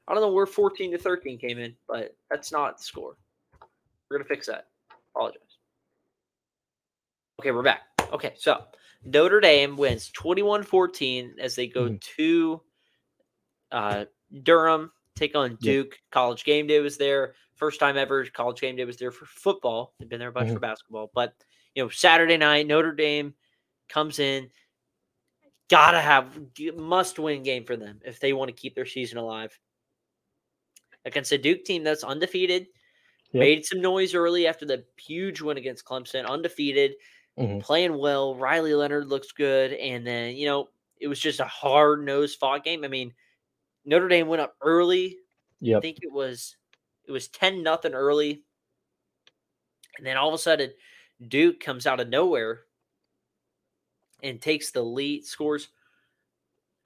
[0.08, 3.16] I don't know where 14 to 13 came in, but that's not the score.
[4.10, 4.66] We're gonna fix that.
[5.14, 5.40] Apologize.
[7.40, 7.82] Okay, we're back.
[8.12, 8.64] Okay, so
[9.04, 12.00] Notre Dame wins 21-14 as they go Mhm.
[12.16, 12.62] to
[13.72, 14.04] uh,
[14.42, 15.54] Durham, take on.
[15.60, 15.96] Duke.
[16.10, 17.36] College game day was there.
[17.60, 19.92] First time ever college game day was there for football.
[20.00, 20.54] They've been there a bunch Mhm.
[20.54, 21.10] for basketball.
[21.14, 21.34] But
[21.74, 23.34] you know, Saturday night, Notre Dame
[23.90, 24.50] comes in.
[25.68, 26.40] Gotta have
[26.74, 29.56] must win game for them if they want to keep their season alive.
[31.04, 32.66] Against a Duke team that's undefeated.
[33.32, 33.40] Yep.
[33.40, 36.96] Made some noise early after the huge win against Clemson, undefeated
[37.38, 37.60] Mhm.
[37.60, 38.34] playing well.
[38.34, 42.64] Riley Leonard looks good, and then you know it was just a hard nosed fought
[42.64, 42.84] game.
[42.84, 43.14] I mean,
[43.84, 45.18] Notre Dame went up early.
[45.62, 46.56] I think it was
[47.10, 48.44] it was ten nothing early,
[49.98, 50.72] and then all of a sudden
[51.28, 52.60] Duke comes out of nowhere
[54.22, 55.68] and takes the lead, scores,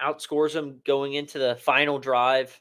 [0.01, 2.61] outscores them going into the final drive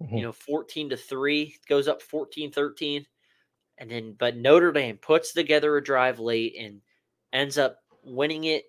[0.00, 0.18] Mhm.
[0.18, 3.06] you know 14 to 3 goes up 14 13
[3.78, 6.82] and then but notre dame puts together a drive late and
[7.32, 8.64] ends up winning it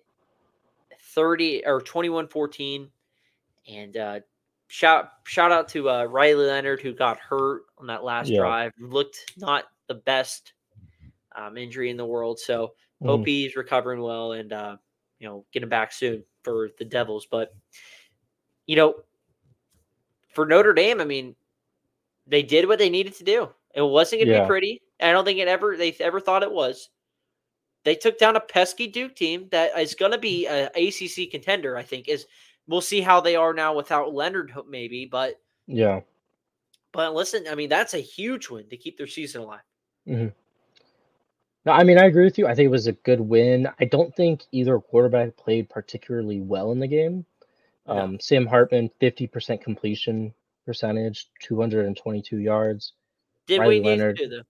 [1.00, 2.90] 30 or 21 14
[3.68, 4.20] and uh
[4.68, 8.40] shout shout out to uh riley leonard who got hurt on that last Yeah.
[8.40, 10.52] drive looked not the best
[11.36, 13.06] um, injury in the world so Mhm.
[13.06, 14.76] hope he's recovering well and uh
[15.20, 17.54] you know getting back soon for the devils but
[18.66, 18.94] you know
[20.28, 21.34] for Notre Dame, I mean,
[22.26, 23.48] they did what they needed to do.
[23.74, 24.42] It wasn't going to Yeah.
[24.42, 24.82] be pretty.
[25.00, 26.90] I don't think it ever they ever thought it was.
[27.84, 31.76] They took down a pesky Duke team that is going to be a ACC contender.
[31.76, 32.26] I think is
[32.68, 35.06] we'll see how they are now without Leonard, maybe.
[35.06, 36.00] But Yeah.
[36.92, 39.60] but listen, I mean, that's a huge win to keep their season alive.
[40.06, 42.46] No, I mean, I agree with you.
[42.46, 43.68] I think it was a good win.
[43.80, 47.24] I don't think either quarterback played particularly well in the game.
[47.88, 47.98] No.
[47.98, 50.32] Um, Sam Hartman, 50% completion
[50.64, 52.92] percentage, 222 yards.
[53.46, 54.16] Did Riley we Leonard.
[54.16, 54.42] to do though?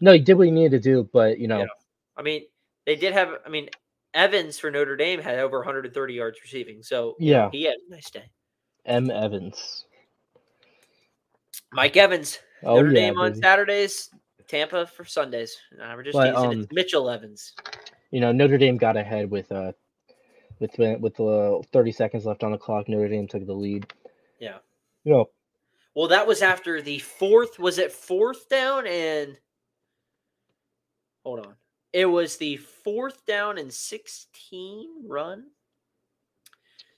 [0.00, 1.66] No, he did what he needed to do, but you know, Yeah.
[2.16, 2.46] I mean,
[2.86, 3.38] they did have.
[3.44, 3.68] I mean,
[4.14, 7.48] Evans for Notre Dame had over 130 yards receiving, so Yeah.
[7.50, 8.24] he had a nice day.
[8.86, 9.10] M.
[9.10, 9.84] Evans.
[11.72, 13.40] Mike Evans, Oh Notre yeah, Dame on baby.
[13.42, 14.10] Saturdays,
[14.48, 15.56] Tampa for Sundays.
[15.72, 16.50] Nah, we're just But, teasing.
[16.50, 17.52] um, it's Mitchell Evans.
[18.10, 19.72] you know Notre Dame got ahead with uh
[20.58, 22.88] with with the 30 seconds left on the clock.
[22.88, 23.90] Notre Dame took the lead.
[24.40, 24.58] Yeah.
[25.04, 25.30] You know,
[25.94, 27.58] Well, that was after the fourth.
[27.58, 29.38] Was it fourth down and?
[31.24, 31.54] Hold on.
[31.92, 35.46] It was the fourth down and 16 run.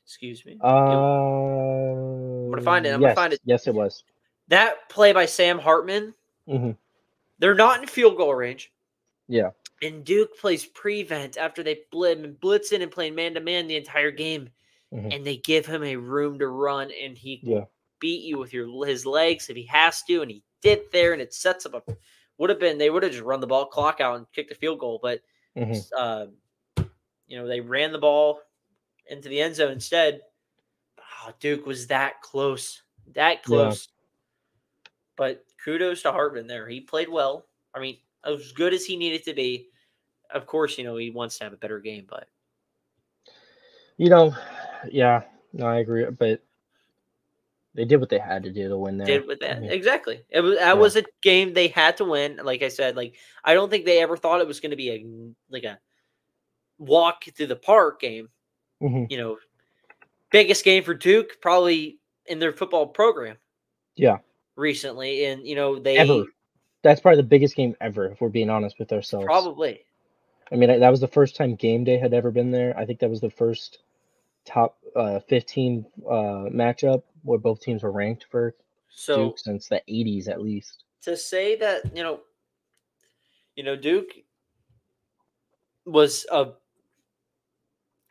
[0.05, 0.59] Excuse me.
[0.63, 3.41] uh, I'm gonna find it, I'm gonna find it.
[3.45, 4.05] Yes, it was.
[4.49, 6.13] that play by Sam Hartman.
[6.47, 6.73] hmm
[7.39, 8.73] They're not in field goal range.
[9.29, 9.51] Yeah.
[9.83, 14.11] And Duke plays prevent after they blit blitzing and playing man to man the entire
[14.11, 14.51] game,
[14.93, 15.15] Mhm.
[15.15, 17.65] and they give him a room to run, and he Yeah.
[17.99, 21.23] beat you with your his legs if he has to, and he did there, and
[21.23, 21.97] it sets up a
[22.39, 24.55] would have been they would have just run the ball clock out and kicked the
[24.55, 25.21] field goal, but
[25.57, 26.27] hmm uh,
[27.27, 28.41] you know they ran the ball
[29.09, 30.21] into the end zone instead.
[31.25, 32.83] Oh, Duke was that close,
[33.15, 33.89] that close.
[35.17, 36.69] But kudos to Hartman there.
[36.69, 37.47] He played well.
[37.75, 39.69] I mean, as good as he needed to be.
[40.31, 42.27] Of course, you know he wants to have a better game, but
[43.99, 44.35] You know,
[44.91, 45.23] yeah,
[45.53, 46.43] no, I agree, but
[47.75, 49.07] they did what they had to do to win there.
[49.07, 49.71] did with that Mhm.
[49.71, 50.23] exactly.
[50.29, 50.73] It was that Yeah.
[50.75, 52.37] was a game they had to win.
[52.43, 53.15] Like I said, like
[53.45, 55.07] I don't think they ever thought it was going to be a
[55.51, 55.79] like a
[56.79, 58.29] walk through the park game.
[58.83, 59.11] Mhm.
[59.11, 59.39] You know,
[60.31, 63.37] biggest game for Duke probably in their football program
[63.97, 64.19] Yeah,
[64.57, 66.25] recently, and you know they ever.
[66.83, 69.25] That's probably the biggest game ever, if we're being honest with ourselves.
[69.27, 69.85] probably
[70.51, 72.77] I mean, that was the first time game day had ever been there.
[72.77, 73.79] I think that was the first
[74.45, 76.11] top uh, 15 uh,
[76.51, 78.55] matchup where both teams were ranked for
[78.89, 80.85] so Duke since the 80s at least.
[81.03, 82.21] to say that you know,
[83.57, 84.11] you know Duke
[85.85, 86.53] was a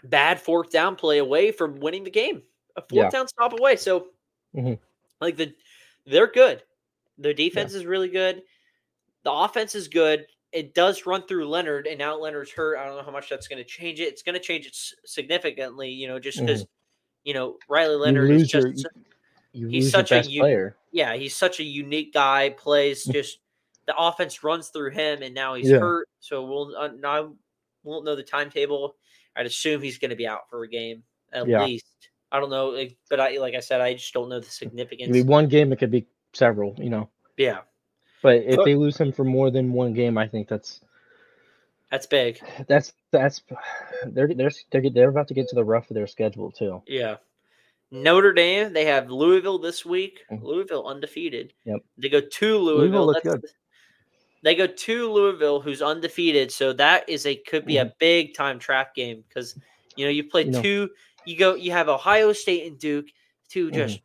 [0.03, 2.41] bad fourth down play away from winning the game,
[2.75, 3.09] a fourth Yeah.
[3.09, 3.75] down stop away.
[3.75, 4.09] So,
[4.55, 4.79] Mhm.
[5.19, 5.55] like the
[6.05, 6.63] they're good.
[7.19, 8.43] Their defense is really good.
[9.23, 10.25] The offense is good.
[10.51, 12.77] It does run through Leonard, and now Leonard's hurt.
[12.77, 14.05] I don't know how much that's going to change it.
[14.05, 16.65] It's going to change it s- significantly, you know, just because
[17.23, 18.87] you know Riley Leonard is lose your- just
[19.53, 20.77] You He's such a player.
[20.91, 22.51] yeah, he's such a unique guy.
[22.51, 23.11] Plays Mm.
[23.13, 23.39] just
[23.85, 25.79] the offense runs through him, and now he's Yeah.
[25.79, 26.07] hurt.
[26.21, 27.35] So we'll uh, now
[27.83, 28.95] won't know the timetable.
[29.35, 31.03] I'd assume he's going to be out for a game
[31.33, 31.65] at Yeah.
[31.65, 31.85] least.
[32.31, 35.11] I don't know, but I like I said, I just don't know the significance.
[35.11, 35.73] be one game.
[35.73, 36.73] It could be several.
[36.77, 37.09] You know.
[37.37, 37.59] yeah,
[38.23, 40.79] But if But- they lose him for more than one game, I think that's
[41.91, 42.39] that's big.
[42.67, 43.41] that's that's
[44.07, 46.81] they're they're they're, they're about to get to the rough of their schedule too.
[46.87, 47.17] Yeah.
[47.91, 50.21] Notre Dame, they have Louisville this week.
[50.31, 50.41] Mhm.
[50.43, 51.53] Louisville undefeated.
[51.65, 51.81] Yep.
[51.97, 53.33] They go to Louisville Louisville.
[53.33, 53.45] good.
[54.43, 56.51] They go to Louisville, who's undefeated.
[56.51, 59.55] So that is a could be a big time trap game because
[59.97, 60.51] you know you play Mm-hmm.
[60.53, 60.89] You know- two.
[61.25, 61.53] You go.
[61.55, 63.05] You have Ohio State and Duke.
[63.49, 63.73] 2 Mhm.
[63.73, 63.99] just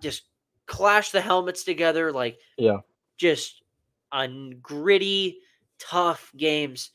[0.00, 0.22] just
[0.64, 2.78] clash the helmets together like Yeah.
[3.18, 3.62] just
[4.10, 5.38] on gritty,
[5.78, 6.90] tough games.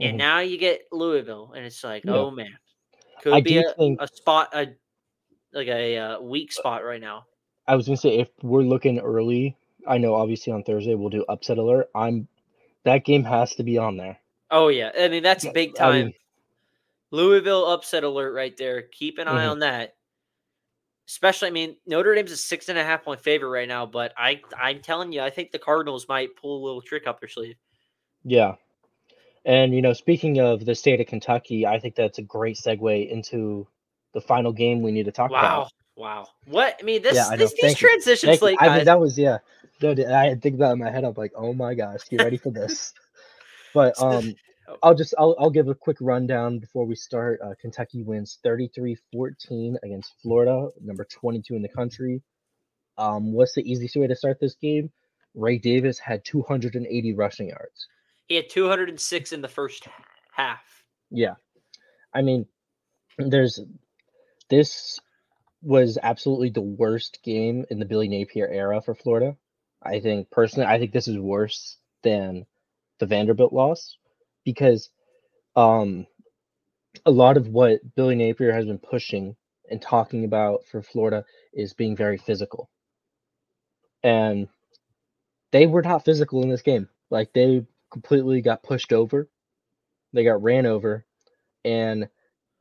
[0.00, 0.18] And Mhm.
[0.18, 2.12] now you get Louisville, and it's like, Yeah.
[2.14, 2.56] oh man,
[3.22, 4.74] could I be a, think- a spot, a
[5.52, 7.26] like a uh, weak spot right now.
[7.68, 9.56] I was gonna say if we're looking early,
[9.86, 11.90] I know obviously on Thursday we'll do upset alert.
[11.94, 12.26] I'm
[12.82, 14.18] that game has to be on there.
[14.50, 16.04] Oh yeah, I mean that's big I time.
[16.06, 16.14] mean-
[17.12, 18.82] Louisville upset alert right there.
[18.82, 19.50] Keep an eye Mhm.
[19.52, 19.94] on that.
[21.06, 24.12] Especially, I mean, Notre Dame's a six and a half point favorite right now, but
[24.16, 27.28] I, I'm telling you, I think the Cardinals might pull a little trick up their
[27.28, 27.56] sleeve.
[28.24, 28.54] Yeah.
[29.44, 33.10] And you know, speaking of the state of Kentucky, I think that's a great segue
[33.10, 33.66] into
[34.14, 35.58] the final game we need to talk Wow, about.
[35.58, 35.68] wow.
[35.96, 36.28] Wow.
[36.46, 37.88] What I mean, this, Yeah, I this these you.
[37.88, 39.38] transitions, Thank late I mean, that was yeah.
[39.80, 41.04] Dude, I had to think about it in my head.
[41.04, 42.92] I'm like, oh my gosh, get ready for this.
[43.74, 44.34] but um,
[44.66, 44.76] Oh.
[44.82, 47.38] I'll just I'll I'll give a quick rundown before we start.
[47.44, 52.22] Uh, Kentucky wins 33-14 against Florida, number 22 in the country.
[52.96, 54.90] Um, what's the easiest way to start this game?
[55.34, 57.88] Ray Davis had 280 rushing yards.
[58.28, 59.86] He had 206 in the first
[60.32, 60.84] half.
[61.10, 61.34] Yeah.
[62.12, 62.46] I mean,
[63.18, 63.60] there's
[64.48, 64.98] this
[65.62, 69.36] was absolutely the worst game in the Billy Napier era for Florida.
[69.82, 72.46] I think personally, I think this is worse than
[72.98, 73.96] the Vanderbilt loss
[74.44, 74.90] because
[75.56, 76.06] um
[77.06, 79.36] a lot of what Billy Napier has been pushing
[79.70, 82.70] and talking about for Florida is being very physical.
[84.02, 84.48] And
[85.50, 86.88] they were not physical in this game.
[87.10, 87.64] Like they
[87.94, 89.30] completely got pushed over.
[90.12, 91.06] They got ran over
[91.64, 92.10] and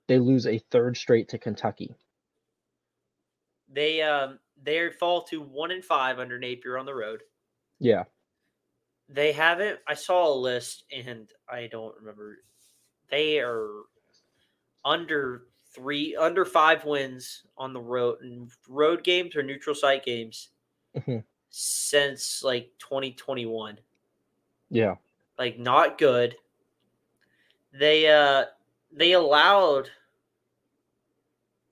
[0.08, 1.96] they lose a third straight to Kentucky.
[3.68, 7.24] They um they fall to one and five under Napier on the road.
[7.80, 8.06] Yeah.
[9.08, 9.80] They haven't.
[9.88, 12.44] I saw a list and I don't remember.
[13.10, 13.84] They are
[14.86, 18.20] under three, under five wins on the road,
[18.68, 20.52] road games or neutral site games
[20.94, 21.24] Mhm.
[21.50, 23.80] since like 2021.
[24.70, 24.96] Yeah.
[25.38, 26.36] Like not good.
[27.74, 28.46] They uh
[28.92, 29.90] they allowed.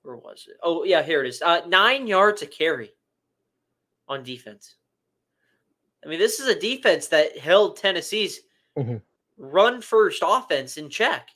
[0.02, 0.56] Where was it?
[0.62, 1.42] Oh yeah, here it is.
[1.42, 2.92] Uh, nine yards a carry
[4.08, 4.74] on defense.
[6.04, 8.40] I mean, this is a defense that held Tennessee's
[8.76, 9.00] Mhm.
[9.36, 11.30] run first offense in check.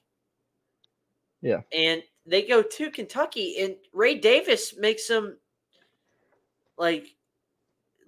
[1.43, 1.61] Yeah.
[1.73, 5.39] And they go to Kentucky, and Ray Davis makes them
[6.77, 7.15] like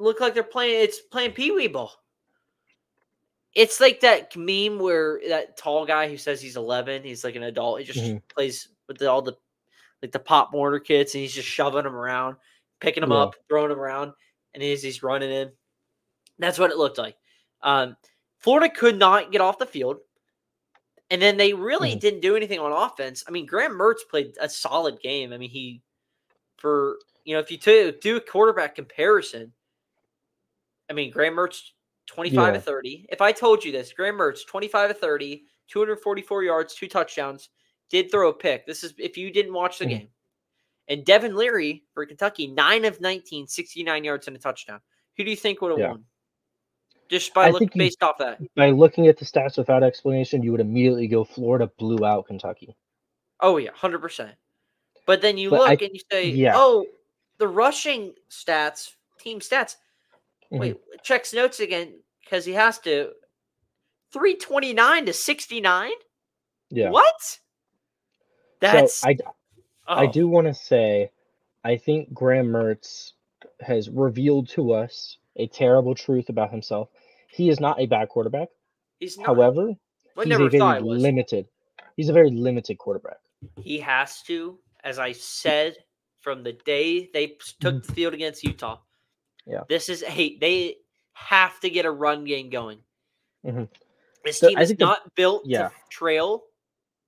[0.00, 0.82] look like they're playing.
[0.82, 1.92] It's playing pee wee ball.
[3.54, 7.44] It's like that meme where that tall guy who says he's 11, he's like an
[7.44, 7.80] adult.
[7.80, 8.22] He just Mhm.
[8.28, 9.36] plays with the, all the
[10.02, 12.36] like the Pop Warner kits, and he's just shoving them around,
[12.80, 13.18] picking them Yeah.
[13.18, 14.12] up, throwing them around,
[14.54, 15.50] and he's he's running in.
[16.38, 17.16] That's what it looked like.
[17.62, 17.96] Um,
[18.38, 19.98] Florida could not get off the field,
[21.10, 22.00] and then they really Mhm.
[22.00, 23.24] didn't do anything on offense.
[23.26, 25.32] I mean, Graham Mertz played a solid game.
[25.32, 25.82] I mean, he
[26.58, 29.52] for you know if you to do a quarterback comparison,
[30.88, 31.72] I mean Graham Mertz
[32.08, 32.52] twenty five Yeah.
[32.54, 33.06] to thirty.
[33.10, 37.50] If I told you this, Graham Mertz twenty five to 30, 244 yards, two touchdowns,
[37.90, 38.66] did throw a pick.
[38.66, 39.88] This is if you didn't watch the Mhm.
[39.90, 40.08] game.
[40.88, 44.80] And Devin Leary for Kentucky, 9 of 19, 69 yards and a touchdown.
[45.16, 45.90] Who do you think would have Yeah.
[45.90, 46.04] won?
[47.10, 48.38] Just by I look think you- based off that.
[48.54, 52.74] By looking at the stats without explanation, you would immediately go Florida blew out Kentucky.
[53.40, 54.34] Oh yeah, hundred percent.
[55.06, 56.52] But then you But I- look and you say, yeah.
[56.56, 56.86] "Oh,
[57.38, 59.76] the rushing stats, team stats."
[60.52, 60.58] Mhm.
[60.60, 63.12] Wait, checks notes again because he has to.
[64.10, 65.92] Three twenty nine to sixty nine.
[66.70, 66.90] Yeah.
[66.90, 67.38] What?
[68.60, 69.16] That's so I
[69.86, 71.10] I oh, do want to say,
[71.64, 73.12] I think Graham Mertz
[73.60, 76.88] has revealed to us a terrible truth about himself.
[77.30, 78.48] He is not a bad quarterback.
[79.00, 79.74] He's not, However,
[80.16, 81.46] I he's a very limited.
[81.96, 83.18] He's a very limited quarterback.
[83.60, 85.76] he has to, as I said
[86.20, 88.78] from the day they took the field against Utah.
[89.48, 89.52] Mm-hmm.
[89.54, 89.64] Yeah.
[89.68, 90.76] This is a they
[91.14, 92.78] have to get a run game going.
[93.44, 93.68] Mhm.
[94.24, 95.68] This So team is think the- not built yeah.
[95.68, 96.44] to trail.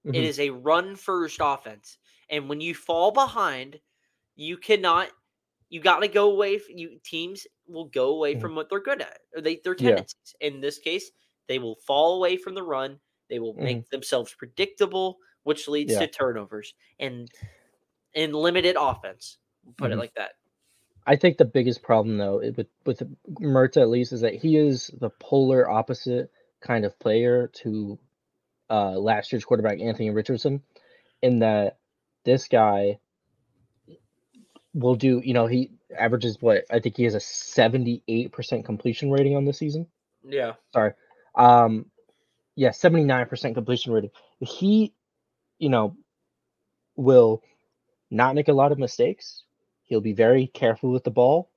[0.05, 0.22] It Mhm.
[0.22, 1.99] is a run first offense.
[2.30, 3.80] And when you fall behind,
[4.36, 5.11] you cannot
[5.68, 8.41] you got to go away f- you teams will go away Mhm.
[8.41, 9.91] from what they're good at or they their Yeah.
[9.91, 10.34] tendencies.
[10.41, 11.12] In this case,
[11.47, 13.01] they will fall away from the run.
[13.28, 16.01] They will make themselves predictable, which leads Mm-hmm.
[16.01, 16.07] Yeah.
[16.07, 16.74] to turnovers.
[16.99, 17.30] And
[18.14, 19.38] and limited offense.
[19.62, 20.32] We'll put it like that.
[21.07, 23.03] I think the biggest problem though with with
[23.40, 26.30] Mertz at least is that he is the polar opposite
[26.61, 27.98] kind of player to
[28.68, 30.62] uh, last year's quarterback Anthony Richardson,
[31.22, 31.78] in that
[32.24, 32.98] this guy
[34.74, 35.20] will do.
[35.24, 39.36] You know, he averages what I think he has a seventy eight percent completion rating
[39.36, 39.86] on the season.
[40.22, 40.53] Yeah.
[40.72, 40.92] Sorry,
[41.34, 41.86] um,
[42.55, 44.11] yeah, seventy nine percent completion rating.
[44.40, 44.92] He,
[45.59, 45.96] you know,
[46.94, 47.42] will
[48.11, 49.44] not make a lot of mistakes.
[49.91, 51.51] He'll be very careful with the ball.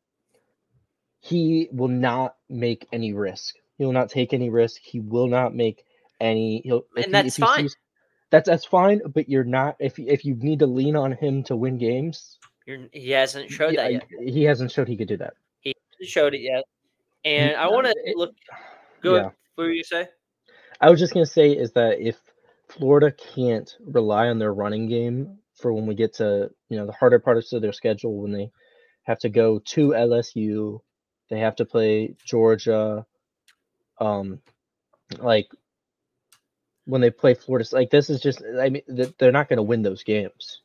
[1.19, 3.55] He will not make any risk.
[3.77, 4.81] He will not take any risk.
[4.81, 5.85] He will not make
[6.19, 6.61] any.
[6.65, 7.59] He'll, And that's he fine.
[7.69, 7.77] sees-
[8.31, 9.01] that's that's fine.
[9.13, 12.39] But you're not if you- if you need to lean on him to win games.
[12.65, 14.33] You're, he hasn't showed yeah, that yet.
[14.33, 15.35] He hasn't showed he could do that.
[15.59, 16.63] He hasn't showed it yet.
[17.23, 18.33] And I want to look.
[19.01, 19.13] Go.
[19.13, 19.19] yeah.
[19.19, 19.31] ahead.
[19.55, 20.07] What were you say?
[20.81, 22.19] I was just gonna say is that if
[22.67, 26.91] Florida can't rely on their running game for when we get to you know the
[26.91, 28.51] harder parts of their schedule when they
[29.03, 30.79] have to go to LSU,
[31.29, 33.05] they have to play Georgia,
[33.99, 34.39] um,
[35.19, 35.47] like
[36.85, 38.83] when they play Florida, like this is just I mean,
[39.17, 40.61] they're not gonna win those games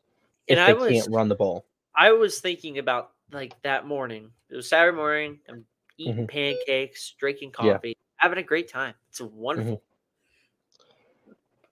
[0.48, 1.64] if And they was can't run the ball.
[1.96, 4.30] I was thinking about like that morning.
[4.50, 5.38] It was Saturday morning.
[5.48, 5.64] I'm
[5.96, 6.28] eating Mhm.
[6.28, 7.74] pancakes, drinking Yeah.
[7.74, 8.94] coffee, having a great time.
[9.10, 9.80] It's wonderful.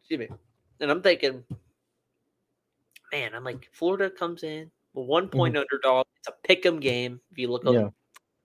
[0.01, 0.29] Excuse me.
[0.79, 1.43] And I'm thinking,
[3.21, 6.07] man, I'm like Florida comes in one point underdog.
[6.19, 7.21] It's a pick 'em game.
[7.31, 7.89] If you look up Yeah.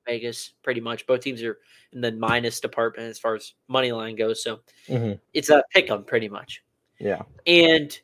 [0.07, 1.59] Vegas, pretty much both teams are
[1.93, 4.43] in the minus department as far as money line goes.
[4.43, 6.63] So hmm it's a pick 'em pretty much.
[6.99, 7.97] Yeah, And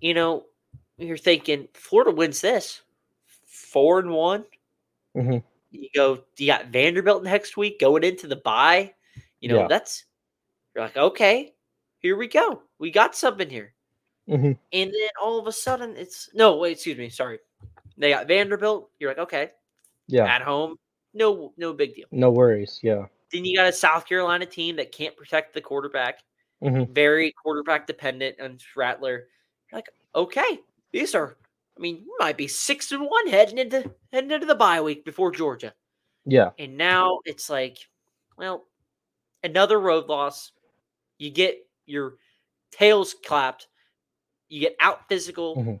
[0.00, 0.46] you know,
[0.98, 2.82] you're thinking Florida wins this
[3.46, 4.44] four and one.
[5.16, 5.42] Mhm.
[5.70, 8.94] You go, you got Vanderbilt next week going into the bye.
[9.40, 9.68] You know, Yeah.
[9.68, 10.04] that's
[10.74, 11.54] you're like, okay,
[12.00, 12.62] here we go.
[12.78, 13.74] We got something here.
[14.28, 17.38] Hmm And then all of a sudden it's no, wait, excuse me, sorry.
[17.96, 18.90] They got Vanderbilt.
[18.98, 19.50] You're like, okay,
[20.08, 20.76] yeah, at home,
[21.12, 22.06] no, no big deal.
[22.10, 22.80] no worries.
[22.82, 26.20] Yeah, Then you got a South Carolina team that can't protect the quarterback
[26.62, 26.88] Mhm.
[26.94, 29.28] very quarterback dependent on Rattler.
[29.70, 30.60] You're like, okay,
[30.92, 31.36] these are.
[31.76, 35.04] I mean, you might be six and one heading into heading into the bye week
[35.04, 35.74] before Georgia,
[36.24, 37.78] yeah, and now it's like,
[38.38, 38.66] well,
[39.42, 40.52] another road loss.
[41.18, 42.16] You get your
[42.70, 43.68] tails clapped.
[44.48, 45.56] You get out physical.
[45.56, 45.80] Mhm.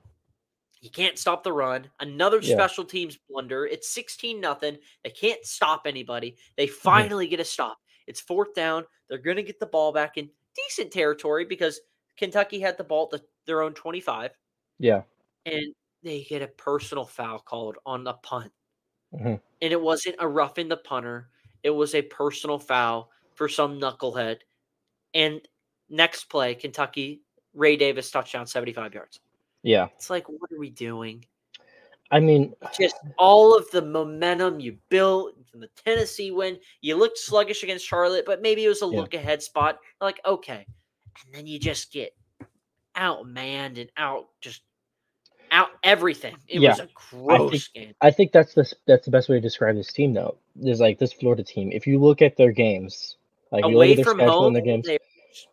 [0.80, 1.90] You can't stop the run.
[2.00, 2.54] Another Yeah.
[2.56, 3.66] special teams blunder.
[3.66, 4.78] It's 16 nothing.
[5.02, 6.32] They can't stop anybody.
[6.32, 6.52] Mm-hmm.
[6.56, 7.78] They finally get a stop.
[8.06, 8.86] It's fourth down.
[9.08, 11.80] They're going to get the ball back in decent territory because
[12.16, 14.36] Kentucky had the ball at the, their own 25
[14.78, 15.02] yeah,
[15.46, 18.52] and they get a personal foul called on the punt.
[19.14, 19.40] Mhm.
[19.62, 21.30] And it wasn't a roughing the punter.
[21.62, 24.40] It was a personal foul for some knucklehead.
[25.14, 25.46] And
[25.88, 27.22] next play, Kentucky,
[27.54, 29.20] Ray Davis touchdown 75 yards.
[29.62, 29.86] yeah.
[29.96, 31.24] It's like, what are we doing?
[32.10, 36.58] I mean, just all of the momentum you built from the Tennessee win.
[36.82, 39.00] You looked sluggish against Charlotte, but maybe it was a Yeah.
[39.00, 39.78] look ahead spot.
[40.00, 40.66] Like, okay.
[41.26, 42.14] And then you just get
[42.96, 44.62] outmanned and out just
[45.50, 46.36] out everything.
[46.48, 47.94] It was a gross game.
[48.00, 50.36] I think that's the that's the best way to describe this team though.
[50.62, 51.70] Is like this Florida team.
[51.72, 53.16] If you look at their games,
[53.50, 54.98] like you look Away at their schedule home, their games, they-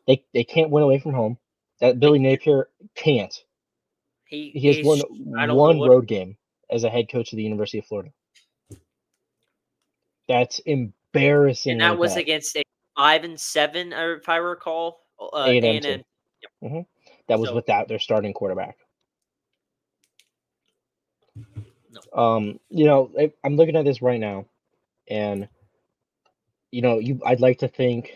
[0.08, 1.38] they they can't win away from home.
[1.82, 3.34] That Billy Napier can't.
[4.26, 5.00] he, He has won
[5.38, 6.38] I don't know one what- road game
[6.70, 8.12] as a head coach of the University of Florida.
[10.28, 11.74] That's embarrassing.
[11.74, 12.64] and that was against a
[12.96, 15.02] five and seven, if I recall.
[15.20, 16.04] Uh, A&M A&M.
[16.62, 16.86] team.
[17.28, 18.78] that was so- without their starting quarterback.
[21.36, 22.02] No.
[22.24, 24.46] Um, you know, I, I'm looking at this right now,
[25.10, 25.48] and
[26.72, 28.14] you know, you I'd like to think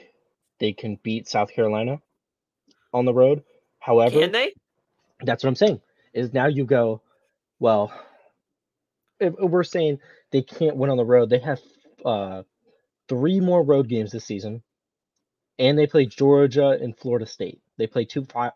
[0.59, 2.01] they can beat South Carolina
[2.93, 3.43] on the road.
[3.85, 4.51] However, Can they?
[5.21, 5.79] that's what I'm saying.
[6.11, 7.01] Is now you go,
[7.59, 7.93] well,
[9.19, 9.99] if we're saying
[10.31, 11.61] they can't win on the road, they have
[12.03, 12.41] uh,
[13.07, 14.63] three more road games this season,
[15.59, 17.61] and they play Georgia and Florida State.
[17.77, 18.53] They play two five.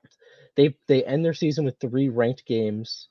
[0.56, 3.10] They they end their season with three ranked games.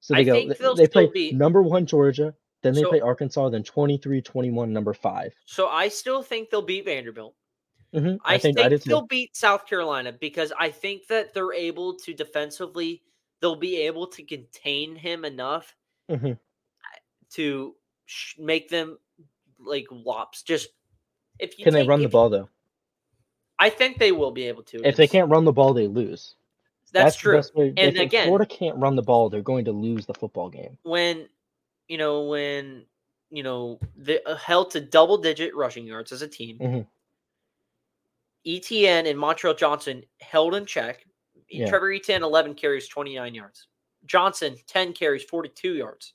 [0.00, 0.32] So they I go.
[0.48, 4.92] they- they'll play be- number one Georgia, then they So- play Arkansas, then 23-21, number
[4.94, 7.34] 5 So I still think they'll beat Vanderbilt.
[7.94, 12.12] Mhm, I, think, I they'll beat South Carolina because I think that they're able to
[12.12, 13.02] defensively,
[13.40, 15.76] they'll be able to contain him enough
[16.10, 16.38] Mhm.
[17.34, 17.76] to
[18.06, 18.98] sh- make them
[19.58, 20.42] like lops.
[20.42, 20.70] Just
[21.38, 22.48] if you Can they run the ball though?
[23.58, 24.82] I think they will be able to.
[24.86, 26.34] If they can't run the ball, they lose.
[26.92, 27.42] that's, the true.
[27.54, 30.48] way- And if again- Florida can't run the ball, they're going to lose the football
[30.48, 30.78] game.
[30.82, 31.28] When
[31.88, 32.86] you know when
[33.30, 36.58] you know the uh, held to double digit rushing yards as a team.
[36.58, 36.86] Mhm.
[38.46, 41.06] Etienne and Montrell Johnson held in check.
[41.48, 41.68] Yeah.
[41.68, 43.68] Trevor Etienne 11 carries 29 yards.
[44.06, 46.14] Johnson, 10 carries, 42 yards.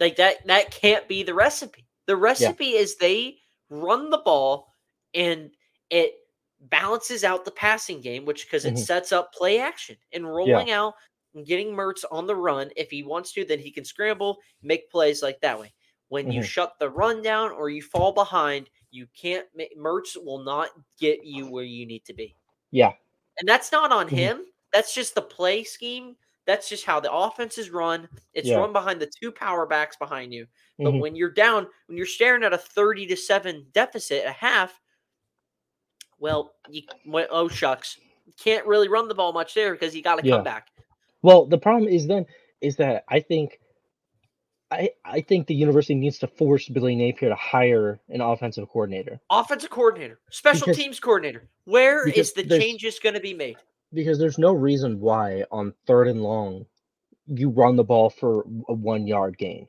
[0.00, 1.86] Like that that can't be the recipe.
[2.06, 4.72] The recipe is they run the ball
[5.14, 5.50] and
[5.90, 6.14] it
[6.60, 8.78] balances out the passing game, which because it Mhm.
[8.78, 10.94] sets up play action and rolling out
[11.34, 12.70] and getting Mertz on the run.
[12.76, 15.74] If he wants to, then he can scramble, make plays like that way.
[16.08, 16.44] When you Mhm.
[16.44, 19.46] shut the run down or you fall behind, you can't.
[19.76, 22.34] Mertz will not get you where you need to be,
[22.70, 22.92] Yeah.
[23.38, 24.10] and that's not on Mhm.
[24.10, 24.46] him.
[24.72, 26.16] That's just the play scheme.
[26.46, 28.08] That's just how the offense is run.
[28.32, 28.56] It's Yeah.
[28.56, 30.46] run behind the two power backs behind you.
[30.78, 31.00] But Mhm.
[31.00, 34.80] when you're down, when you're staring at a 30 to 7 deficit a half,
[36.18, 36.82] well, you
[37.30, 37.98] oh shucks.
[38.38, 40.36] Can't really run the ball much there because you got to Yeah.
[40.36, 40.68] come back.
[41.22, 42.26] Well, the problem is then
[42.60, 43.60] is that I think
[44.70, 49.18] I I think the university needs to force Billy Napier to hire an offensive coordinator
[49.30, 51.48] Offensive coordinator, special Because- teams coordinator.
[51.64, 53.56] Where is the changes going to be made?
[53.94, 56.66] because there's no reason why on third and long
[57.26, 59.66] you run the ball for a one yard gain.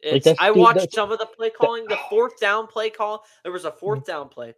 [0.00, 3.24] It's, I the- watched some of the play calling, the fourth down play call.
[3.42, 4.54] There was a 4th down play.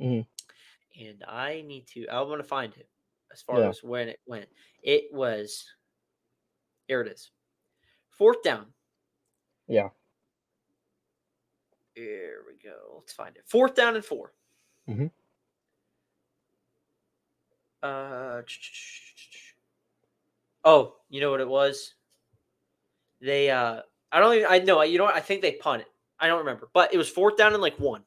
[0.00, 0.26] Mhm.
[1.00, 2.88] And I need to, I want to find it
[3.32, 3.68] as far Yeah.
[3.70, 4.48] as when it went.
[4.82, 5.64] It was,
[6.88, 7.30] here it is.
[8.16, 8.66] Fourth down.
[9.66, 9.88] Yeah.
[11.94, 12.96] Here we go.
[12.98, 13.44] Let's find it.
[13.46, 14.32] Fourth down and 4
[14.88, 15.10] Mhm.
[17.82, 18.42] Uh,
[20.64, 21.94] oh, you know what it was?
[23.20, 25.14] They, uh, I don't even, I know, you know what?
[25.14, 25.86] I think they punted.
[26.18, 28.04] I don't remember, but it was fourth down and like one.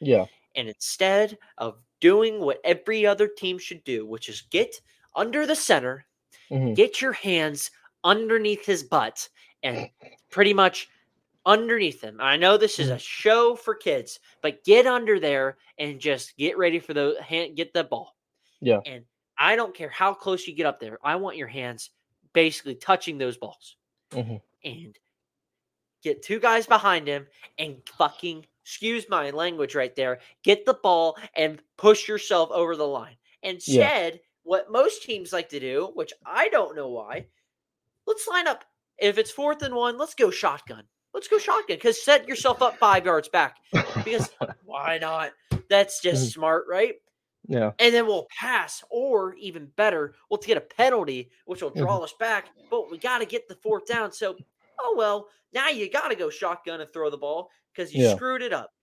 [0.00, 0.26] Yeah.
[0.56, 4.80] And instead of doing what every other team should do, which is get
[5.14, 6.06] under the center,
[6.50, 6.74] Mhm.
[6.74, 7.70] get your hands
[8.04, 9.28] underneath his butt,
[9.62, 9.88] and
[10.30, 10.88] pretty much
[11.46, 12.18] underneath them.
[12.20, 16.58] I know this is a show for kids, but get under there and just get
[16.58, 18.16] ready for the hand, get the ball.
[18.60, 18.80] Yeah.
[18.84, 19.04] And
[19.38, 20.98] I don't care how close you get up there.
[21.02, 21.90] I want your hands
[22.32, 23.76] basically touching those balls
[24.10, 24.40] Mhm.
[24.64, 24.98] and
[26.02, 27.26] get two guys behind him
[27.58, 32.86] and fucking excuse my language right there get the ball and push yourself over the
[32.86, 37.26] line instead what most teams like to do which i don't know why
[38.06, 38.64] let's line up
[38.98, 40.84] if it's fourth and one let's go shotgun
[41.14, 43.56] let's go shotgun because set yourself up five yards back
[44.04, 44.30] because
[44.64, 45.32] why not
[45.68, 46.32] that's just Mhm.
[46.34, 46.94] smart right
[47.46, 47.72] yeah.
[47.78, 52.12] and then we'll pass, or even better, we'll get a penalty, which will draw us
[52.20, 52.48] back.
[52.70, 54.12] But we got to get the fourth down.
[54.12, 54.36] So,
[54.78, 58.16] oh well, now you got to go shotgun and throw the ball because you Yeah.
[58.16, 58.74] screwed it up.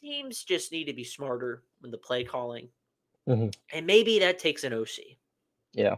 [0.00, 2.70] Teams just need to be smarter when the play calling,
[3.28, 3.54] Mhm.
[3.70, 5.18] and maybe that takes an OC.
[5.72, 5.96] Yeah.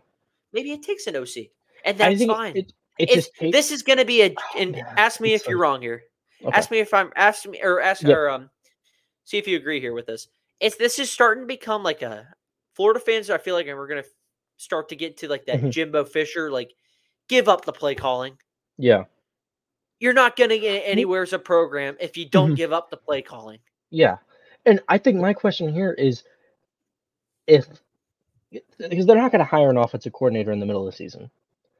[0.52, 1.52] Maybe it takes an OC,
[1.84, 2.56] and that's fine.
[2.56, 4.34] It, it It's- takes, this is going to be a.
[4.36, 6.02] Oh, And ask me it's if you're wrong here.
[6.44, 6.56] okay.
[6.56, 8.14] Ask me if I'm ask me or ask Yeah.
[8.14, 8.50] or um
[9.24, 10.28] see if you agree here with this.
[10.60, 12.26] It's this is starting to become like a
[12.74, 13.30] Florida fans.
[13.30, 14.04] I feel like we're gonna
[14.56, 15.70] start to get to like that Mhm.
[15.70, 16.72] Jimbo Fisher like
[17.28, 18.36] give up the play calling.
[18.78, 19.04] yeah.
[20.00, 22.56] You're not gonna get anywhere as a program if you don't Mhm.
[22.56, 23.60] give up the play calling.
[23.90, 24.16] Yeah.
[24.66, 26.24] And I think my question here is
[27.46, 27.66] if
[28.78, 31.30] because they're not going to hire an offensive coordinator in the middle of the season.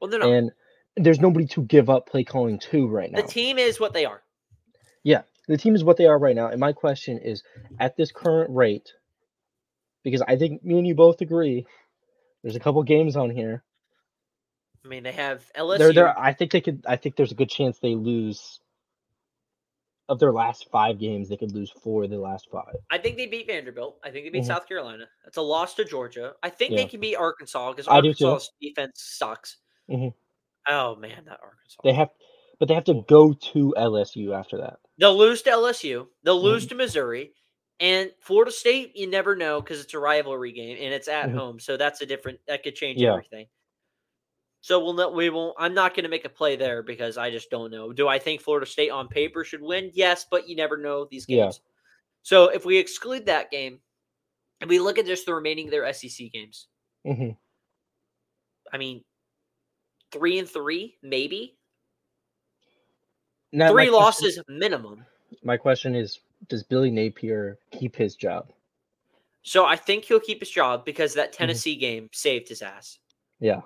[0.03, 0.33] Well, no, no.
[0.33, 0.51] And
[0.97, 3.21] there's nobody to give up play calling to right now.
[3.21, 4.21] the team is what they are.
[5.03, 6.47] Yeah, the team is what they are right now.
[6.47, 7.41] And my question is
[7.79, 8.91] at this current rate,
[10.03, 11.65] because I think me and you both agree,
[12.41, 13.63] there's a couple games on here.
[14.83, 15.77] I mean, they have LSU.
[15.77, 16.83] They're, they're, I think they could.
[16.85, 18.59] I think there's a good chance they lose.
[20.09, 22.75] Of their last five games, they could lose four of the last five.
[22.91, 23.99] I think they beat Vanderbilt.
[24.03, 24.47] I think they beat Mhm.
[24.47, 25.05] South Carolina.
[25.23, 26.33] That's a loss to Georgia.
[26.43, 28.25] I think they can beat Arkansas because I do too.
[28.27, 29.59] Arkansas' defense sucks.
[29.89, 30.13] Mhm.
[30.67, 31.81] Oh man, that Arkansas.
[31.83, 32.09] They have,
[32.59, 34.79] but they have to go to LSU after that.
[34.97, 36.07] They'll lose to LSU.
[36.23, 36.45] They'll Mm-hmm.
[36.45, 37.33] lose to Missouri.
[37.79, 41.35] And Florida State, you never know because it's a rivalry game and it's at Mhm.
[41.35, 41.59] home.
[41.59, 43.11] So that's a different that could change Yeah.
[43.11, 43.47] everything.
[44.61, 47.49] So we'll not we won't I'm not gonna make a play there because I just
[47.49, 47.91] don't know.
[47.91, 49.91] Do I think Florida State on paper should win?
[49.93, 51.45] Yes, but you never know these Yeah.
[51.45, 51.61] games.
[52.23, 53.81] So if we exclude that game
[54.61, 56.67] and we look at just the remaining of their SEC games,
[57.05, 57.31] hmm
[58.71, 59.03] I mean
[60.13, 61.57] three and three, maybe.
[63.51, 65.05] Now, three my question- losses minimum.
[65.43, 68.51] My question is: Does Billy Napier keep his job?
[69.43, 71.19] So I think he'll keep his job because Mm-hmm.
[71.19, 72.99] that Tennessee game saved his ass.
[73.39, 73.61] Yeah.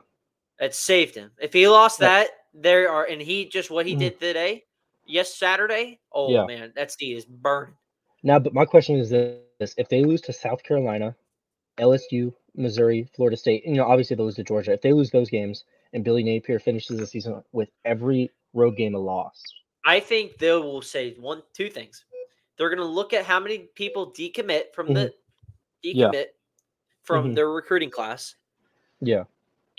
[0.60, 1.32] It saved him.
[1.40, 2.08] If he lost Yeah.
[2.08, 4.00] that, there are and he just what he Mhm.
[4.00, 4.64] did today,
[5.06, 6.00] yes, Saturday.
[6.12, 6.46] Oh Yeah.
[6.46, 7.76] man, that seat is burning.
[8.24, 11.16] Now, but my question is this: If they lose to South Carolina,
[11.78, 14.74] LSU, Missouri, Florida State, you know, obviously they lose to Georgia.
[14.74, 15.64] If they lose those games,
[15.98, 19.44] and Billy Napier finishes the season with every road game a loss,
[19.84, 22.06] I think they will say one, two things.
[22.58, 25.12] They're going to look at how many people decommit from the
[25.92, 26.12] Yeah.
[26.12, 26.28] decommit
[27.04, 27.36] from Mhm.
[27.36, 28.36] their recruiting class,
[29.02, 29.26] yeah,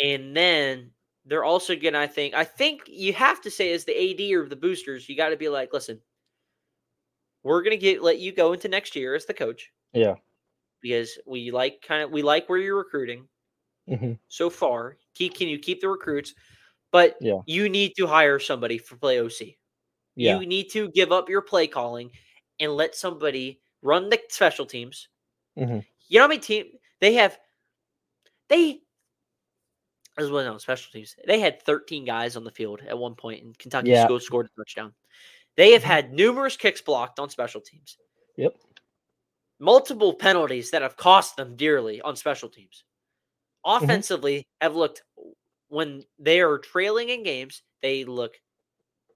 [0.00, 0.92] And then
[1.24, 4.48] they're also gonna, I think, I think you have to say as the AD or
[4.48, 6.02] the boosters, you got to be like, listen,
[7.42, 10.16] we're gonna get let you go into next year as the coach Yeah.
[10.80, 13.28] because we like kind of we like where you're recruiting
[13.88, 14.98] hmm so far.
[15.14, 16.34] Keep can you keep the recruits,
[16.92, 17.40] but Yeah.
[17.46, 19.58] you need to hire somebody for play OC.
[20.16, 20.38] Yeah.
[20.40, 22.10] You need to give up your play calling
[22.60, 25.08] and let somebody run the special teams.
[25.58, 25.84] Mhm.
[26.08, 26.66] You know how many team
[27.00, 27.38] they have?
[28.48, 28.82] They
[30.16, 31.14] as well on special teams.
[31.26, 34.06] They had 13 guys on the field at one point, and Kentucky Yeah.
[34.18, 34.94] scored, a touchdown.
[35.56, 35.86] They have Mhm.
[35.86, 37.98] had numerous kicks blocked on special teams.
[38.36, 38.54] Yep.
[39.60, 42.84] Multiple penalties that have cost them dearly on special teams.
[43.68, 43.84] Mm-hmm.
[43.84, 45.02] Offensively, have looked
[45.68, 48.34] when they are trailing in games, they look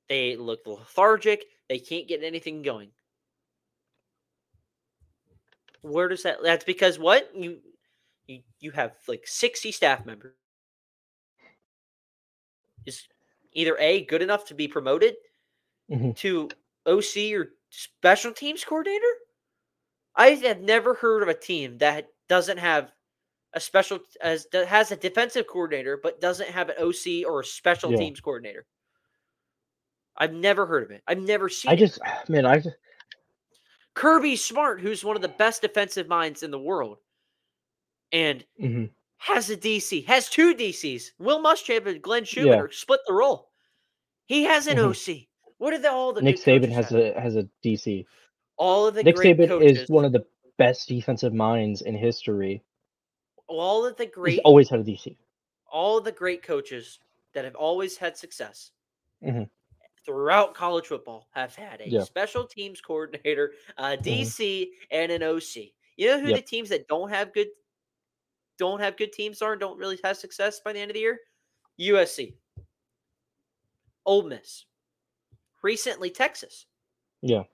[0.08, 1.44] they look lethargic.
[1.68, 2.90] They can't get anything going.
[5.80, 6.42] Where does that?
[6.42, 7.60] That's because what you
[8.26, 10.34] you you have like sixty staff members.
[12.84, 13.06] Is
[13.52, 15.14] either a good enough to be promoted
[15.90, 16.16] Mhm.
[16.18, 16.50] to
[16.86, 19.14] OC or special teams coordinator?
[20.14, 22.92] I have never heard of a team that doesn't have
[23.54, 27.90] a special as has a defensive coordinator but doesn't have an OC or a special
[27.92, 27.98] Yeah.
[27.98, 28.66] teams coordinator.
[30.16, 31.02] I've never heard of it.
[31.06, 31.78] I've never seen I it.
[31.78, 31.98] just,
[32.28, 32.76] man, I just,
[33.94, 36.98] Kirby Smart, who's one of the best defensive minds in the world,
[38.10, 38.90] and mhm.
[39.18, 41.10] has a DC, has two DCs.
[41.18, 43.50] Will Muschamp and Glenn Schumann split the role.
[44.26, 44.90] He has an Mhm.
[44.90, 45.28] OC.
[45.58, 46.98] What are the, all the Nick Saban has have?
[46.98, 48.06] a has a DC.
[48.56, 49.80] all of the Nick Saban coaches.
[49.82, 50.24] is one of the
[50.58, 52.62] best defensive minds in history.
[53.58, 55.16] All of the He's great, always had a DC.
[55.66, 56.98] all of the great coaches
[57.32, 58.72] that have always had success
[59.22, 59.48] Mhm.
[60.04, 61.98] throughout college football have had a Yeah.
[62.00, 62.04] Mm-hmm.
[62.06, 65.74] special teams coordinator, a DC, and an OC.
[65.96, 66.36] You know who Yep.
[66.36, 67.48] the teams that don't have good
[68.58, 71.00] don't have good teams are and don't really have success by the end of the
[71.00, 71.20] year?
[71.78, 72.36] USC,
[74.04, 74.66] Ole Miss,
[75.62, 76.66] recently Texas.
[77.22, 77.44] Yeah.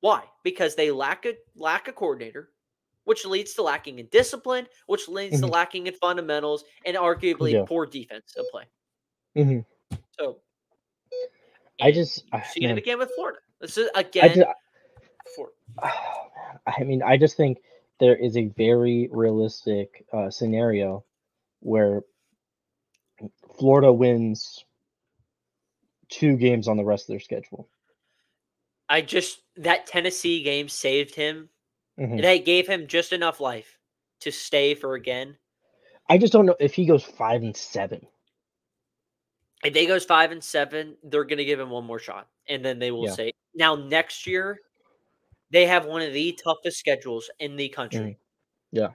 [0.00, 0.28] Why?
[0.42, 2.52] Because they lack a lack a coordinator,
[3.08, 5.50] which leads to lacking in discipline, which leads to Mhm.
[5.50, 7.64] lacking in fundamentals, and arguably Yeah.
[7.64, 8.64] poor defensive play.
[9.34, 9.64] Mhm.
[10.10, 10.42] So
[11.80, 13.38] I just, you've ah, man, it again with Florida.
[13.60, 14.50] This is I again just,
[15.34, 15.52] for
[16.66, 17.62] I mean, I just think
[17.98, 21.02] there is a very realistic uh, scenario
[21.60, 22.02] where
[23.58, 24.66] Florida wins
[26.10, 27.70] two games on the rest of their schedule.
[28.90, 31.48] I just that Tennessee game saved him.
[31.98, 32.22] Mhm.
[32.22, 33.78] That gave him just enough life
[34.20, 35.38] to stay for again.
[36.08, 38.06] I just don't know if he goes five and seven.
[39.64, 42.28] If they goes five and seven, they're gonna give him one more shot.
[42.48, 43.08] And then they will Yeah.
[43.08, 44.62] say now next year
[45.50, 48.10] they have one of the toughest schedules in the country.
[48.10, 48.18] Mhm.
[48.72, 48.94] Yeah.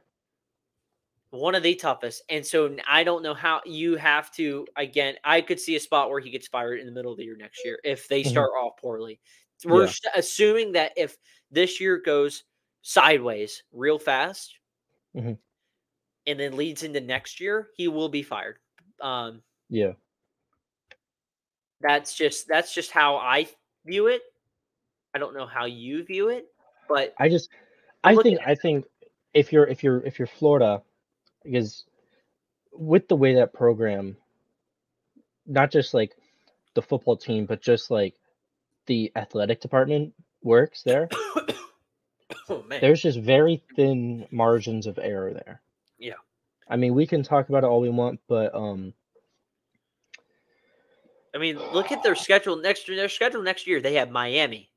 [1.31, 2.21] One of the toughest.
[2.29, 6.09] And so I don't know how you have to again, I could see a spot
[6.09, 8.23] where he gets fired in the middle of the year next year if they Mhm.
[8.23, 9.19] start off poorly.
[9.65, 9.93] We're Yeah.
[10.15, 11.17] assuming that if
[11.49, 12.43] this year goes
[12.83, 14.53] sideways real fast
[15.15, 15.37] Mhm.
[16.27, 18.59] and then leads into next year, he will be fired.
[19.01, 19.93] Um Yeah.
[21.81, 23.47] that's just that's just how I
[23.85, 24.21] view it.
[25.13, 26.47] I don't know how you view it,
[26.87, 27.49] but I just
[28.03, 28.85] I think I think
[29.33, 30.81] if you're if you're if you're Florida,
[31.43, 31.85] because
[32.71, 34.17] with the way that program,
[35.45, 36.15] not just like
[36.73, 38.15] the football team, but just like
[38.87, 41.07] the athletic department works there,
[42.49, 45.61] oh man, there's just very thin margins of error there.
[45.97, 46.13] Yeah.
[46.69, 48.93] I mean, we can talk about it all we want, but um,
[51.35, 52.95] I mean, look at their schedule next year.
[52.97, 54.69] Their schedule next year, they have Miami,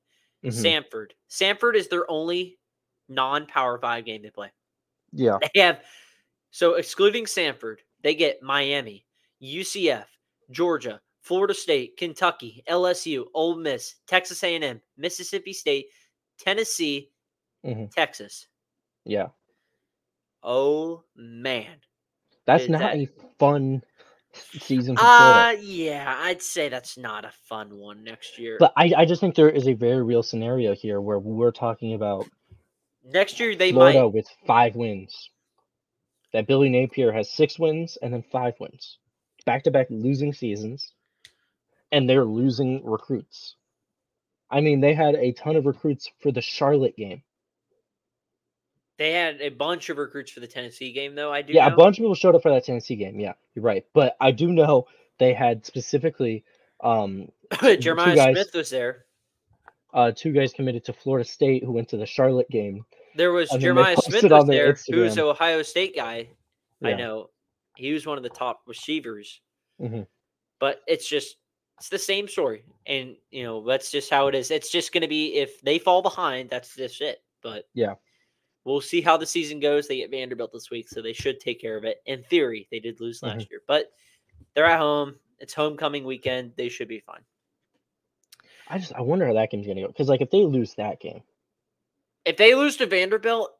[0.44, 1.10] mhm, Samford.
[1.30, 2.58] Samford is their only
[3.08, 4.50] non-power five game they play.
[5.12, 5.80] yeah, They have
[6.50, 9.06] so excluding Samford, they get Miami,
[9.42, 10.06] UCF,
[10.50, 15.86] Georgia, Florida State, Kentucky, LSU, Ole Miss, Texas A&M, Mississippi State,
[16.38, 17.10] Tennessee,
[17.66, 18.46] mhm, Texas.
[19.04, 19.28] yeah.
[20.42, 21.76] Oh man.
[22.46, 23.82] That's not that- a fun
[24.32, 25.58] season for Florida.
[25.58, 28.56] Uh yeah, I'd say that's not a fun one next year.
[28.60, 31.94] But I, I just think there is a very real scenario here where we're talking
[31.94, 32.28] about
[33.04, 35.30] next year they Florida might with five wins.
[36.32, 38.98] That Billy Napier has six wins and then five wins.
[39.46, 40.92] Back to back losing seasons.
[41.92, 43.54] And they're losing recruits.
[44.50, 47.22] I mean, they had a ton of recruits for the Charlotte game.
[48.98, 51.32] They had a bunch of recruits for the Tennessee game though.
[51.32, 51.74] I do Yeah, know.
[51.74, 53.18] a bunch of people showed up for that Tennessee game.
[53.20, 53.84] Yeah, you're right.
[53.92, 54.86] But I do know
[55.18, 56.44] they had specifically
[56.82, 57.28] um,
[57.78, 59.04] Jeremiah guys- Smith was there.
[59.94, 62.84] uh, two guys committed to Florida State who went to the Charlotte game.
[63.14, 65.12] There was and then they Jeremiah Smith was there, who's Instagram.
[65.12, 66.28] an Ohio State guy.
[66.84, 67.30] I know.
[67.76, 69.40] He was one of the top receivers.
[69.80, 70.06] Mhm.
[70.60, 71.36] But it's just
[71.78, 74.50] it's the same story, and you know that's just how it is.
[74.50, 77.22] It's just going to be if they fall behind, that's just it.
[77.42, 77.94] But Yeah.
[78.66, 79.88] We'll see how the season goes.
[79.88, 82.02] They get Vanderbilt this week, so they should take care of it.
[82.04, 83.86] In theory, they did lose last year, but
[84.54, 85.14] they're at home.
[85.38, 86.52] It's homecoming weekend.
[86.56, 87.22] They should be fine.
[88.68, 91.00] I just I wonder how that game's gonna go because like if they lose that
[91.00, 91.22] game,
[92.24, 93.52] If they lose to Vanderbilt,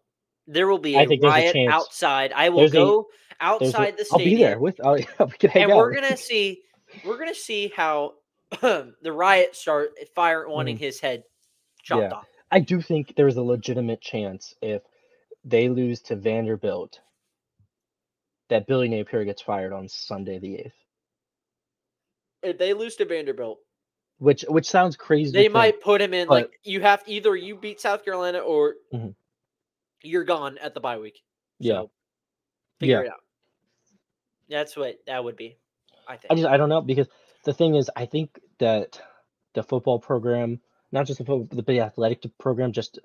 [0.49, 1.73] there will be a a riot chance.
[1.73, 2.33] outside.
[2.35, 3.07] I will There's go
[3.41, 4.13] a- outside the stadium.
[4.13, 4.81] I'll be there with.
[4.85, 5.05] I'll, we
[5.39, 6.63] can hang and we're gonna see
[7.05, 8.15] we're gonna see how
[8.61, 11.23] the riot start fire wanting his head
[11.83, 12.11] chopped Mm-hmm.
[12.13, 12.17] Yeah.
[12.19, 12.27] off.
[12.51, 14.83] I do think there's a legitimate chance if
[15.47, 17.01] they lose to Vanderbilt
[18.51, 20.75] that Billy Napier gets fired on Sunday the eighth.
[22.43, 23.59] If they lose to Vanderbilt,
[24.19, 25.33] Which which sounds crazy.
[25.33, 25.55] they think.
[25.55, 29.15] might put him in but- like you have either you beat South Carolina or Mhm.
[30.03, 31.23] you're gone at the bye week.
[31.59, 31.83] Yeah.
[31.83, 31.91] So,
[32.79, 33.07] figure Yeah.
[33.07, 33.21] it out.
[34.49, 35.57] That's what that would be.
[36.07, 36.31] I think.
[36.31, 37.09] I just I don't know because
[37.45, 39.01] the thing is I think that
[39.55, 40.61] the football program,
[40.93, 42.99] not just the football, but the athletic program, just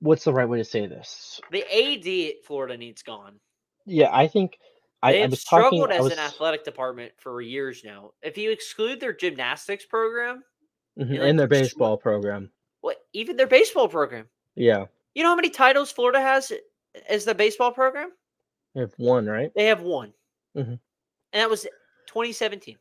[0.00, 1.40] what's the right way to say this?
[1.50, 2.06] the AD
[2.36, 3.38] at Florida needs gone.
[3.86, 4.58] Yeah, I think
[5.02, 5.38] I, They I have talking.
[5.38, 8.10] struggled I as was, an athletic department for years now.
[8.22, 10.42] If you exclude their gymnastics program,
[10.98, 12.50] Mhm, you like and their baseball program.
[12.80, 14.28] what even their baseball program.
[14.56, 16.52] Yeah, You know how many titles Florida has
[17.08, 18.10] as the baseball program?
[18.74, 19.52] they have one right.
[19.54, 20.12] They have one,
[20.56, 20.66] Mhm.
[20.68, 20.80] and
[21.32, 21.66] that was
[22.06, 22.76] 2017.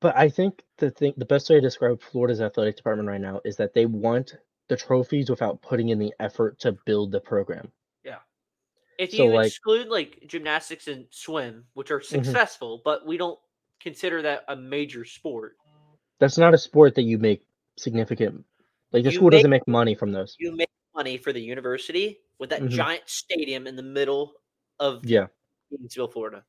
[0.00, 3.40] But I think the thing, the best way to describe Florida's athletic department right now
[3.46, 4.36] is that they want
[4.68, 7.70] the trophies without putting in the effort to build the program.
[8.04, 8.18] Yeah.
[8.98, 12.22] If So, you like- exclude like gymnastics and swim, which are Mm-hmm.
[12.24, 13.38] successful, but we don't
[13.80, 15.56] consider that a major sport,
[16.20, 17.44] That's not a sport that you make
[17.76, 18.44] significant.
[18.92, 20.36] Like the You school doesn't make- make money from those.
[20.38, 22.70] you make money for the university with that Mhm.
[22.70, 24.32] giant stadium in the middle
[24.78, 25.26] of Yeah,
[25.70, 26.44] Gainesville, Florida.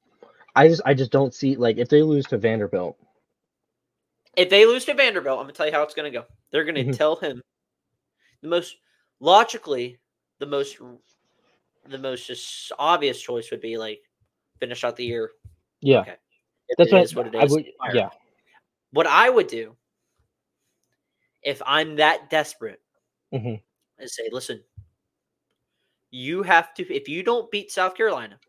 [0.55, 2.97] I just I just don't see like if they lose to Vanderbilt.
[4.37, 6.25] If they lose to Vanderbilt, I'm gonna tell you how it's gonna go.
[6.51, 6.95] They're gonna Mhm.
[6.95, 7.41] tell him
[8.45, 8.77] the most
[9.19, 9.97] logically,
[10.37, 10.77] the most
[11.87, 14.01] the most just obvious choice would be like
[14.59, 15.31] finish out the year.
[15.81, 16.15] Yeah, Okay.
[16.77, 17.65] That's what, is what it I would.
[17.93, 18.09] Yeah,
[18.91, 19.75] What I would do
[21.41, 22.81] if I'm that desperate
[23.33, 23.61] Mhm.
[23.99, 24.63] is say, listen,
[26.11, 28.39] you have to if you don't beat South Carolina,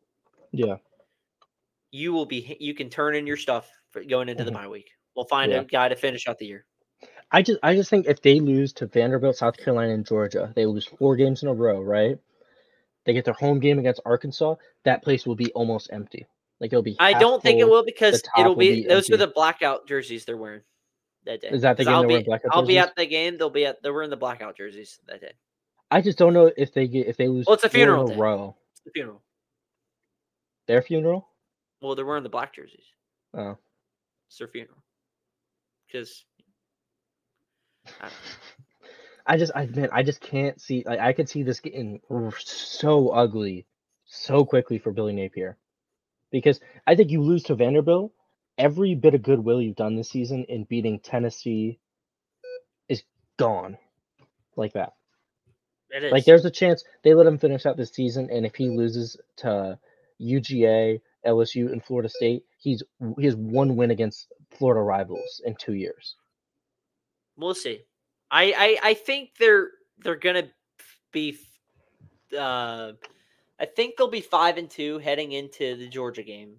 [0.53, 0.77] yeah,
[1.91, 4.47] you will be you can turn in your stuff for going into Mhm.
[4.47, 4.91] the bye week.
[5.15, 5.61] We'll find Yeah.
[5.61, 6.67] a guy to finish out the year.
[7.33, 10.67] I just I just think if they lose to Vanderbilt, South Carolina, and Georgia, they
[10.67, 12.19] lose four games in a row, right?
[13.05, 14.57] They get their home game against Arkansas.
[14.85, 16.27] That place will be almost empty.
[16.61, 16.97] Like it'll be.
[16.99, 20.37] I don't think it will because it'll be, be those are the blackout jerseys they're
[20.37, 20.63] wearing
[21.25, 21.49] that day.
[21.49, 23.39] Is that the game I'll they're be, wearing blackout I'll be at the game.
[23.39, 25.33] They'll be at they're wearing the blackout jerseys that day.
[25.91, 27.47] I just don't know if they get if they lose.
[27.47, 28.57] Well, it's a four in funeral a row.
[28.73, 29.23] It's the funeral.
[30.67, 31.29] Their funeral.
[31.81, 32.87] Well, they're wearing the black jerseys.
[33.35, 33.57] Oh.
[34.29, 34.79] It's their funeral.
[35.87, 36.25] Because
[39.27, 40.85] I just, I man, I just can't see.
[40.87, 42.01] Like, I could see this getting
[42.39, 43.67] so ugly,
[44.05, 45.57] so quickly for Billy Napier,
[46.31, 48.13] because I think you lose to Vanderbilt,
[48.57, 51.81] every bit of goodwill you've done this season in beating Tennessee
[52.89, 53.03] is
[53.37, 53.79] gone,
[54.57, 54.93] like that.
[56.13, 59.17] Like, there's a chance they let him finish out this season, and if he loses
[59.39, 59.79] to
[60.21, 62.83] UGA, LSU, and Florida State, he's
[63.19, 66.15] he has one win against Florida rivals in two years.
[67.37, 67.83] We'll see.
[68.31, 68.53] I,
[68.83, 70.49] I I think they're they're gonna
[71.13, 71.39] be.
[72.37, 72.93] Uh,
[73.59, 76.57] I think they'll be five and two heading into the Georgia game.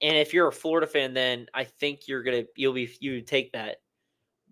[0.00, 3.52] And if you're a Florida fan, then I think you're gonna you'll be you take
[3.52, 3.78] that.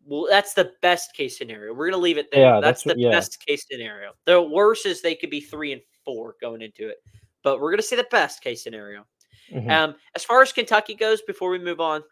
[0.05, 1.75] Well, that's the best case scenario.
[1.75, 2.55] We're gonna leave it there.
[2.55, 3.11] Yeah, that's, that's the yeah.
[3.11, 4.13] best case scenario.
[4.25, 6.99] The worst is they could be three and four going into it,
[7.43, 9.05] but we're gonna see the best case scenario.
[9.53, 9.71] Mhm.
[9.71, 12.03] Um, as far as Kentucky goes, before we move on,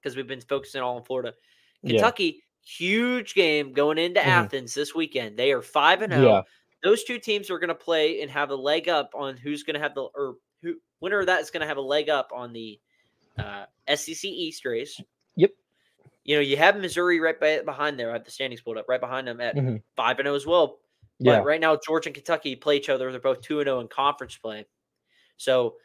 [0.00, 1.34] because we've been focusing all on Florida,
[1.82, 1.92] Yeah.
[1.98, 4.24] Kentucky, huge game going into Mhm.
[4.26, 5.36] Athens this weekend.
[5.36, 6.18] They are five and Yeah.
[6.20, 6.44] zero.
[6.82, 9.74] Those two teams are going to play and have a leg up on who's going
[9.74, 12.30] to have the or who winner of that is going to have a leg up
[12.34, 12.78] on the
[13.38, 15.00] uh, SEC East race.
[15.36, 15.52] Yep.
[16.24, 18.10] You know, you have Missouri right by, behind there.
[18.10, 19.82] I have the standings pulled up right behind them at Mhm.
[19.96, 20.80] five and zero as well.
[21.18, 21.36] Yeah.
[21.38, 23.10] But right now, Georgia and Kentucky play each other.
[23.10, 24.66] They're both two and zero in conference play.
[25.36, 25.76] So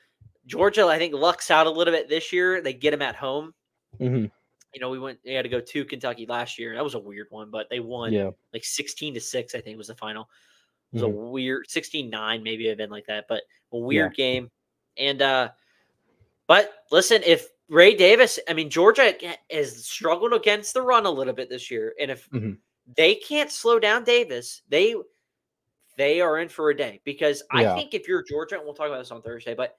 [0.45, 2.61] Georgia, I think, lucks out a little bit this year.
[2.61, 3.53] They get them at home.
[3.97, 4.25] hmm
[4.73, 5.19] You know, we went.
[5.23, 6.75] They had to go to Kentucky last year.
[6.75, 8.31] That was a weird one, but they won Yeah.
[8.53, 9.55] like sixteen to six.
[9.55, 10.29] I think was the final.
[10.93, 14.49] It was a weird 16-9 maybe been like that, but a weird game.
[14.97, 15.49] And uh
[16.47, 19.13] but listen, if Ray Davis, I mean Georgia
[19.51, 22.57] has struggled against the run a little bit this year, and if Mhm.
[22.95, 24.95] they can't slow down Davis, they
[25.97, 27.75] they are in for a day because I Yeah.
[27.75, 29.77] think if you're Georgia, and we'll talk about this on Thursday, but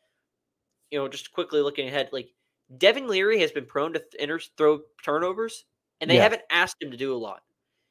[0.90, 2.35] you know, just quickly looking ahead, like
[2.77, 5.65] Devin Leary has been prone to th- throw turnovers,
[6.01, 6.23] and they Yeah.
[6.24, 7.43] haven't asked him to do a lot.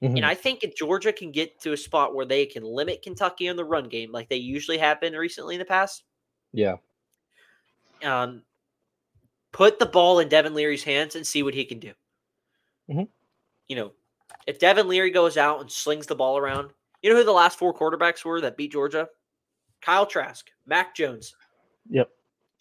[0.03, 0.17] Mhm.
[0.17, 3.49] And I think if Georgia can get to a spot where they can limit Kentucky
[3.49, 6.03] on the run game, like they usually have been recently in the past,
[6.53, 6.77] yeah.
[8.03, 8.45] um,
[9.51, 11.93] put the ball in Devin Leary's hands and see what he can do.
[12.89, 13.09] Mhm.
[13.67, 13.93] You know,
[14.45, 17.57] if Devin Leary goes out and slings the ball around, you know who the last
[17.57, 19.09] four quarterbacks were that beat Georgia?
[19.81, 21.35] Kyle Trask, Mac Jones,
[21.89, 22.11] Yep.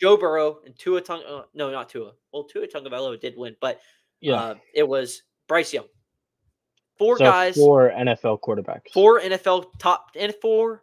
[0.00, 1.22] Joe Burrow, and Tua Tung.
[1.26, 2.12] Uh, no, not Tua.
[2.32, 3.80] Well, Tua Tagovailoa did win, but
[4.20, 4.34] Yeah.
[4.34, 5.86] uh, it was Bryce Young.
[6.98, 8.90] Four so guys, four NFL quarterbacks.
[8.92, 10.82] four NFL top and four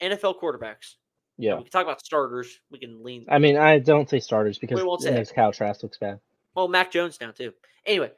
[0.00, 0.96] NFL quarterbacks.
[1.38, 1.56] Yeah.
[1.56, 2.60] We can talk about starters.
[2.70, 3.24] We can lean.
[3.28, 6.20] I mean, I don't say starters because we won't say makes Kyle Trask looks bad.
[6.54, 7.52] Well, Mac Jones now too.
[7.86, 8.12] Anyway,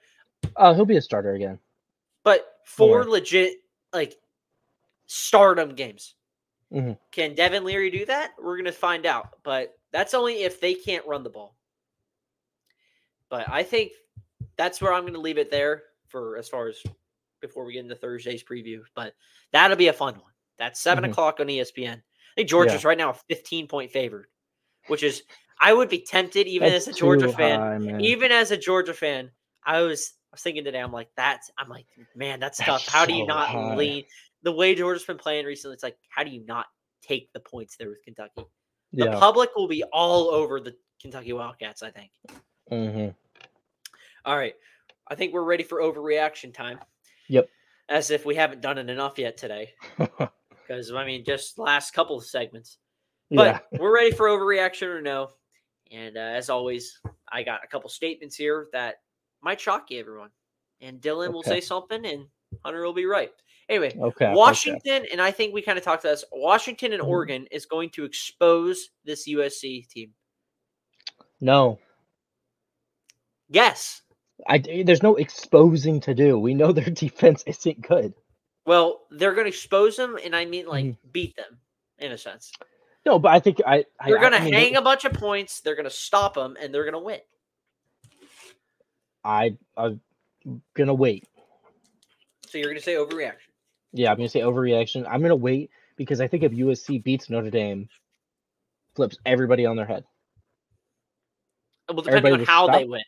[0.57, 1.59] Oh, he'll be a starter again.
[2.25, 3.59] but four legit
[3.93, 4.17] like
[5.07, 6.15] stardom games.
[6.73, 6.99] Mhm.
[7.13, 8.33] Can Devin Leary do that?
[8.43, 11.57] We're gonna find out, but that's only if they can't run the ball.
[13.31, 13.93] But I think
[14.59, 16.83] that's where I'm gonna leave it there for as far as
[17.41, 18.81] before we get into Thursday's preview.
[18.95, 19.15] But
[19.53, 20.33] that'll be a fun one.
[20.59, 21.11] That's 7 Mhm.
[21.11, 21.95] o'clock on ESPN.
[21.97, 24.29] I think Georgia's right now a 15 point favorite,
[24.89, 25.23] which is
[25.63, 28.93] I would be tempted even That's as a Georgia fan high, even as a Georgia
[28.93, 29.31] fan,
[29.65, 32.85] I was I was thinking today, I'm like, that's I'm like, man, that's tough.
[32.85, 33.75] That's How do you not high.
[33.75, 34.05] lean
[34.43, 35.73] the way Georgia's been playing recently?
[35.73, 36.67] It's like, how do you not
[37.01, 38.45] take the points there with Kentucky?
[38.97, 39.19] The yeah.
[39.19, 42.11] public will be all over the Kentucky Wildcats, I think.
[42.71, 43.09] hmm
[44.25, 44.55] All right.
[45.09, 46.81] I think we're ready for overreaction time.
[47.29, 47.49] Yep.
[47.89, 49.75] As if we haven't done it enough yet today.
[50.67, 52.79] Because I mean, just last couple of segments.
[53.31, 53.61] yeah.
[53.71, 55.29] But we're ready for overreaction or no.
[55.93, 56.99] And uh, as always,
[57.31, 58.97] I got a couple statements here that
[59.43, 60.31] might shock you, everyone.
[60.81, 62.27] And Dylan will say something, and
[62.65, 63.31] Hunter will be right.
[63.69, 63.97] Anyway, Okay.
[63.99, 64.37] I like that.
[64.37, 66.25] Washington, and I think we kind of talked about this.
[66.33, 67.09] Washington and Mhm.
[67.09, 70.15] Oregon is going to expose this USC team.
[71.41, 71.79] No,
[73.49, 74.03] Yes.
[74.49, 74.59] I.
[74.59, 76.39] There's no exposing to do.
[76.39, 78.13] We know their defense isn't good.
[78.67, 80.97] Well, they're going to expose them, and I mean like Mhm.
[81.13, 81.61] beat them
[81.99, 82.53] in a sense.
[83.05, 83.85] No, but I think I.
[84.01, 85.61] I They're going to I mean, hang a bunch of points.
[85.61, 87.21] They're going to stop them, and they're going to win.
[89.25, 89.57] I.
[89.77, 90.01] I'm
[90.75, 91.25] gonna wait.
[92.49, 93.46] So you're going to say overreaction.
[93.97, 95.07] Yeah, I'm gonna say overreaction.
[95.09, 97.89] I'm gonna wait because I think if USC beats Notre Dame,
[98.95, 100.05] flips everybody on their head.
[101.89, 103.03] Well, depending Everybody on how they win.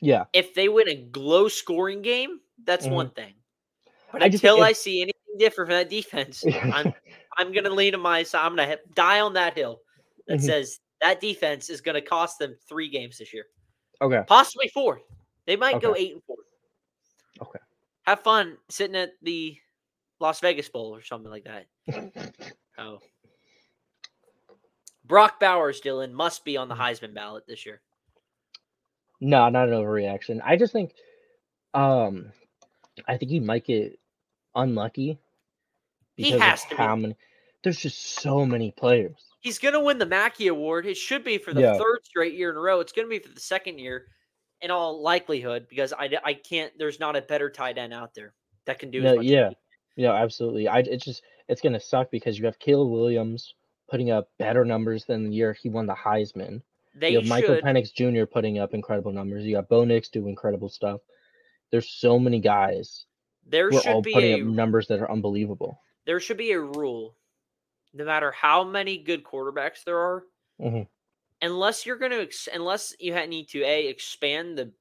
[0.00, 2.92] Yeah, if they win a low scoring game, that's Mhm.
[2.92, 3.34] one thing.
[4.12, 6.92] But I until I see anything different from that defense, I'm
[7.38, 8.44] I'm gonna lean on my side.
[8.44, 9.80] I'm gonna die on that hill
[10.26, 10.42] that Mhm.
[10.42, 13.46] says that defense is gonna cost them three games this year,
[14.02, 14.22] okay.
[14.26, 15.00] possibly four.
[15.46, 16.36] They might go eight and four.
[17.40, 17.60] Okay.
[18.02, 19.56] Have fun sitting at the
[20.20, 21.66] Las Vegas Bowl or something like that.
[22.78, 22.98] Oh.
[25.04, 26.74] Brock Bowers, Dylan, must be on the.
[26.74, 27.80] Heisman ballot this year.
[29.20, 30.40] No, not an overreaction.
[30.44, 30.92] I just think,
[31.72, 32.32] um,
[33.08, 33.98] I think he might get
[34.54, 35.18] unlucky.
[36.16, 36.76] He because of has to be.
[36.76, 37.16] how many.
[37.64, 39.16] There's just so many players.
[39.40, 40.84] He's going to win the Mackey Award.
[40.86, 41.78] It should be for the Yeah.
[41.78, 42.80] third straight year in a row.
[42.80, 44.06] It's going to be for the second year,
[44.60, 46.72] in all likelihood, because I, I can't.
[46.78, 48.34] There's not a better tight end out there
[48.66, 49.00] that can do.
[49.02, 49.48] No, as much yeah.
[49.50, 49.56] he-
[49.96, 50.68] Yeah, absolutely.
[50.68, 53.54] I it's just it's gonna suck because you have Caleb Williams
[53.88, 56.60] putting up better numbers than the year he won the Heisman.
[56.94, 57.64] They you have Michael should.
[57.64, 58.24] Penix Jr.
[58.26, 59.44] putting up incredible numbers.
[59.44, 61.00] You got Bo Nix doing incredible stuff.
[61.70, 63.06] There's so many guys
[63.46, 65.80] there should all be putting a up numbers that are unbelievable.
[66.04, 67.16] there should be a rule.
[67.92, 70.24] No matter how many good quarterbacks there are,
[70.60, 70.86] Mhm.
[71.42, 74.72] unless you're going to ex- unless you need to a expand the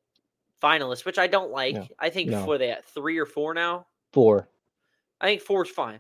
[0.62, 1.76] finalists, which I don't like.
[1.76, 2.44] No, I think no.
[2.46, 3.88] for that three or four now.
[4.14, 4.50] Four.
[5.22, 6.00] I think four is fine.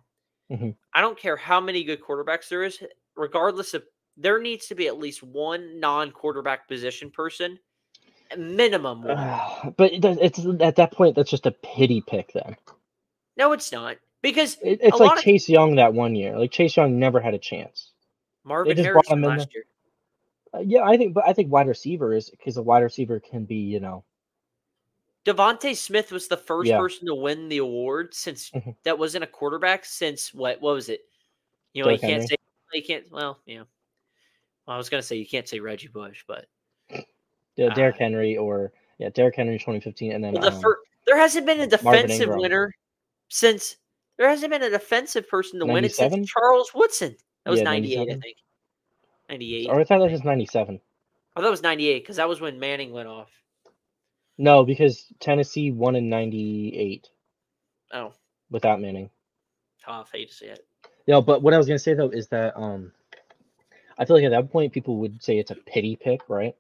[0.51, 0.75] Mhm.
[0.93, 2.83] I don't care how many good quarterbacks there is,
[3.15, 3.83] regardless of
[4.17, 7.59] there needs to be at least one non-quarterback position person,
[8.37, 9.73] minimum one.
[9.77, 12.31] but it's at that point that's just a pity pick.
[12.33, 12.55] Then
[13.37, 16.37] no, it's not because it, it's like of- Chase Young that one year.
[16.37, 17.91] Like Chase Young never had a chance.
[18.43, 19.65] Marvin Harrison last year.
[20.53, 23.43] Uh, yeah, I think, but I think wide receiver is because a wide receiver can
[23.45, 24.03] be, you know,
[25.25, 26.77] DeVonta Smith was the first Yeah.
[26.77, 28.75] person to win the award since Mhm.
[28.83, 30.61] that wasn't a quarterback since what?
[30.61, 31.01] What was it?
[31.73, 32.27] You know, you can't Henry.
[32.27, 32.35] say
[32.73, 33.11] you can't.
[33.11, 33.63] Well, yeah.
[34.67, 36.47] Well, I was gonna say you can't say Reggie Bush, but
[37.55, 37.99] yeah, Derrick Ah.
[37.99, 40.75] Henry or yeah, Derrick Henry 2015, and then well, the um,
[41.05, 42.73] there hasn't been a defensive winner
[43.29, 43.77] since
[44.17, 47.17] there hasn't been a defensive person to win it since Charles Woodson.
[47.43, 48.37] That was Yeah, 98, I think.
[49.29, 49.69] 98.
[49.69, 50.79] or I thought that was 97.
[51.35, 53.29] Oh, that was 98 because that was when Manning went off.
[54.37, 57.09] No, because Tennessee won in 98
[57.93, 58.13] Oh,
[58.49, 59.09] without Manning.
[59.83, 60.09] tough.
[60.11, 60.65] Hate to see it.
[61.05, 62.91] Yeah, but what I was gonna say though is that um,
[63.97, 66.55] I feel like at that point people would say it's a pity pick, right?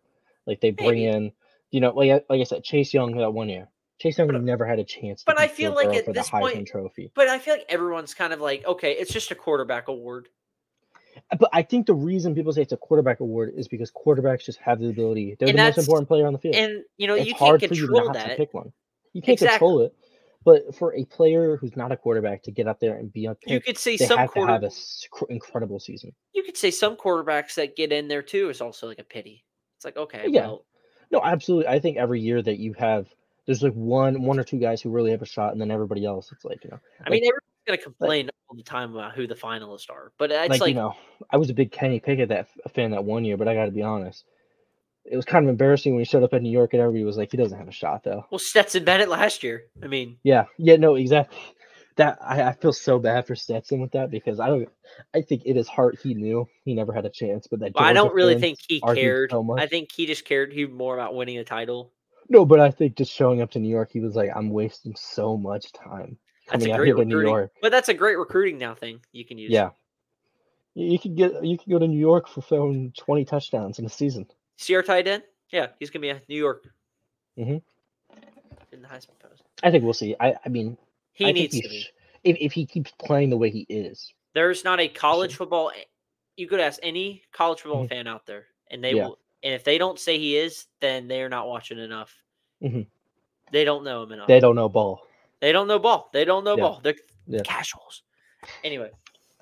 [0.45, 1.05] Like they bring Maybe.
[1.07, 1.31] in,
[1.71, 3.67] you know, like I- like I said, Chase Young that one year.
[3.99, 5.21] Chase Young But- never had a chance.
[5.21, 7.11] To but I feel like at this point- Trophy.
[7.15, 10.29] But I feel like everyone's kind of like, okay, it's just a quarterback award.
[11.39, 14.59] But I think the reason people say it's a quarterback award is because quarterbacks just
[14.59, 15.35] have the ability.
[15.39, 16.55] They're And the most important player on the field.
[16.55, 18.29] And you know, it's you can't you control not that.
[18.29, 18.71] to pick one.
[19.13, 19.57] You can't Exactly.
[19.57, 19.95] control it.
[20.43, 23.35] But for a player who's not a quarterback to get up there and be a
[23.47, 24.71] You could say some have to quarter, have an
[25.29, 26.13] incredible season.
[26.33, 29.43] you could say some quarterbacks that get in there too is also like a pity.
[29.77, 30.41] It's like okay, Yeah.
[30.41, 30.65] well,
[31.11, 31.67] No, absolutely.
[31.67, 33.07] I think every year that you have,
[33.47, 36.05] there's like one, one or two guys who really have a shot, and then everybody
[36.05, 37.23] else, it's like you know, I mean,
[37.65, 40.75] gonna complain all the time about who the finalists are, but it's like, like, you
[40.75, 40.95] know,
[41.29, 43.65] I was a big Kenny Pickett that a fan that one year, but I got
[43.65, 44.25] to be honest,
[45.05, 47.17] it was kind of embarrassing when he showed up in New York and everybody was
[47.17, 48.25] like, he doesn't have a shot though.
[48.31, 49.65] well, Stetson Bennett last year.
[49.83, 51.37] I mean, Yeah, yeah, no, exactly.
[51.97, 54.67] That I, I feel so bad for Stetson with that because I don't.
[55.13, 57.93] I think in his heart he knew he never had a chance, but that I
[57.93, 59.31] don't really think he cared.
[59.31, 59.57] so.
[59.57, 61.93] I think he just cared he more about winning a title.
[62.27, 64.93] No, but I think just showing up to New York, he was like, I'm wasting
[64.97, 66.17] so much time
[66.47, 67.51] coming a out great here to New recruiting, York.
[67.61, 69.51] but that's a great recruiting now thing you can use.
[69.51, 69.69] Yeah.
[70.73, 73.89] You could get you could go to New York for throwing twenty touchdowns in a
[73.89, 74.25] season.
[74.57, 75.23] See our tight end?
[75.51, 76.67] Yeah, he's gonna be a New York.
[77.37, 77.61] Mhm.
[78.71, 80.15] In the Heisman post, I think we'll see.
[80.19, 80.77] I, I mean,
[81.13, 81.81] he I needs to he be.
[81.81, 81.91] sh-
[82.25, 84.11] if if he keeps playing the way he is.
[84.33, 85.71] There's not a college football.
[86.35, 87.89] You could ask any college football Mhm.
[87.89, 89.05] fan out there, and they Yeah.
[89.07, 89.19] will.
[89.43, 92.13] And if they don't say he is, then they're not watching enough.
[92.61, 92.85] Mhm.
[93.51, 94.27] They don't know him enough.
[94.27, 95.04] They don't know ball.
[95.41, 96.09] They don't know ball.
[96.13, 96.63] They don't know Yeah.
[96.63, 96.79] ball.
[96.83, 96.95] They're
[97.27, 97.41] Yeah.
[97.43, 98.03] casuals.
[98.63, 98.91] Anyway,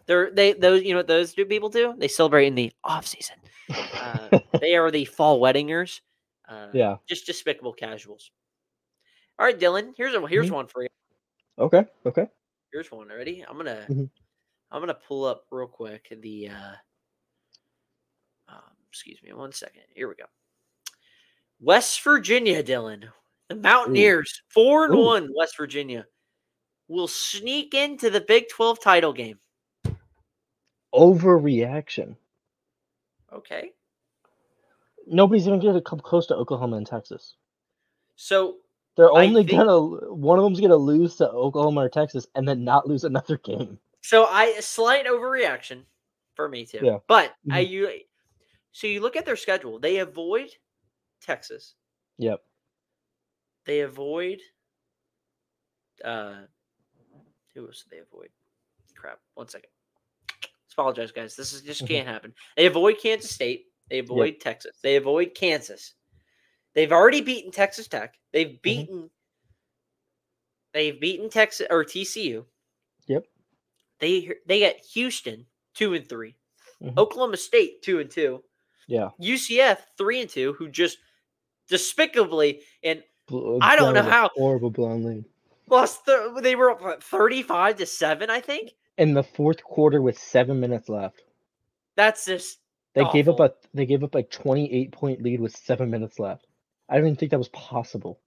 [0.06, 1.94] they're they those you know what those two people do?
[1.98, 3.36] They celebrate in the off season.
[3.70, 6.02] Uh, they are the fall weddingers.
[6.48, 6.98] Uh, yeah.
[7.08, 8.32] just despicable casuals.
[9.40, 9.94] All right, Dylan.
[9.98, 10.54] Here's a here's Mhm.
[10.54, 10.90] one for you.
[11.58, 11.86] Okay.
[12.06, 12.28] Okay.
[12.72, 13.42] Here's one already.
[13.48, 14.10] I'm gonna Mhm.
[14.72, 16.76] I'm gonna pull up real quick the uh
[18.50, 19.84] um, excuse me one second.
[19.96, 20.26] Here we go.
[21.60, 23.10] West Virginia, Dylan.
[23.54, 25.04] The Mountaineers, four and Ooh.
[25.06, 26.06] one, West Virginia,
[26.88, 29.40] will sneak into the Big 12 title game.
[30.94, 32.16] Overreaction.
[33.32, 33.72] Okay.
[35.08, 37.36] Nobody's even going to come close to Oklahoma and Texas.
[38.16, 38.58] So
[38.96, 39.80] They're only think- gonna
[40.14, 43.80] one of them's gonna lose to Oklahoma or Texas and then not lose another game.
[44.02, 45.82] so I slight overreaction
[46.36, 46.80] for me too.
[46.84, 47.00] Yeah.
[47.08, 47.70] But I Mhm.
[47.70, 48.00] you
[48.72, 49.80] so you look at their schedule.
[49.80, 50.52] They avoid
[51.22, 51.74] Texas.
[52.20, 52.44] Yep.
[53.66, 54.40] They avoid
[56.04, 56.42] uh
[57.54, 58.30] who else did they avoid?
[58.96, 59.20] Crap.
[59.36, 59.70] One second.
[60.42, 61.36] Let's Apologize, guys.
[61.36, 61.88] This is just Mhm.
[61.88, 62.34] can't happen.
[62.58, 63.68] They avoid Kansas State.
[63.90, 64.76] They avoid Texas.
[64.82, 65.94] They avoid Kansas.
[66.74, 68.18] They've already beaten Texas Tech.
[68.32, 69.12] They've beaten
[70.74, 72.46] they've beaten Texas or TCU.
[73.08, 73.28] Yep.
[74.00, 75.46] They they get Houston
[75.76, 76.36] two and 3
[76.82, 76.98] Mhm.
[76.98, 78.44] Oklahoma State two and two.
[78.88, 79.12] Yeah.
[79.20, 80.98] UCF three and two, who just
[81.68, 85.26] despicably and Bl- I don't know how- horrible blown lead.
[85.68, 86.06] lost.
[86.06, 88.72] Th- they were up what, thirty-five to seven, I think.
[88.98, 91.24] In the fourth quarter with seven minutes left.
[91.96, 92.60] That's just
[92.96, 96.20] They gave up a they gave up a twenty eight point lead with seven minutes
[96.20, 96.46] left.
[96.90, 98.20] I didn't even think that was possible.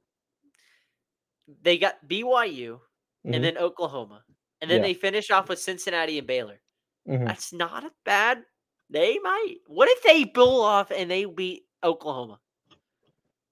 [1.62, 2.81] they got BYU
[3.24, 4.24] Mhm, and then Oklahoma,
[4.60, 4.89] and then Yeah.
[4.89, 6.60] they finish off with Cincinnati and Baylor.
[7.06, 7.24] mhm.
[7.24, 8.44] That's not a bad.
[8.90, 9.59] They might.
[9.68, 12.40] What if they pull off and they beat Oklahoma?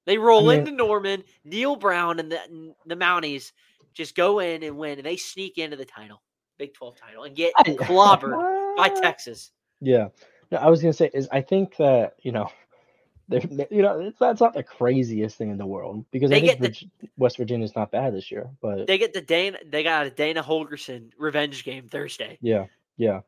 [0.06, 3.52] They roll mean- into Norman, Neal Brown, and the and the Mounties
[3.94, 6.20] just go in and win, and they sneak into the title,
[6.59, 9.51] Big Twelve title, and get I- clobbered by Texas.
[9.81, 10.09] Yeah.
[10.51, 12.51] No, I was gonna say is I think that you know,
[13.31, 16.60] you know it's, that's not the craziest thing in the world because They I think
[17.01, 19.59] the- West Virginia's not bad this year, but They get the Dana.
[19.66, 22.36] They got a Dana Holgorsen revenge game Thursday.
[22.43, 22.66] yeah,
[22.98, 23.20] yeah,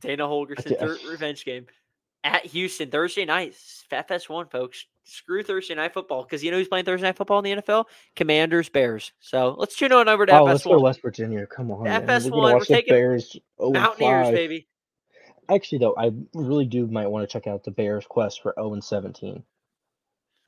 [0.00, 1.66] Dana Holgorsen thir- revenge game
[2.24, 3.54] at Houston Thursday night.
[3.92, 4.86] FS1, folks.
[5.04, 7.84] Screw Thursday night football because you know who's playing Thursday night football in the NFL?
[8.16, 9.12] Commanders Bears.
[9.20, 11.46] So let's tune on over to Oh, let's go West Virginia.
[11.46, 11.84] Come on.
[11.84, 13.36] FS1, We're we're gonna watch the taking Bears.
[13.58, 14.66] Oh, Mountaineers, baby.
[15.50, 18.72] Actually, though, I really do might want to check out the Bears' quest for 0
[18.72, 19.42] and 17.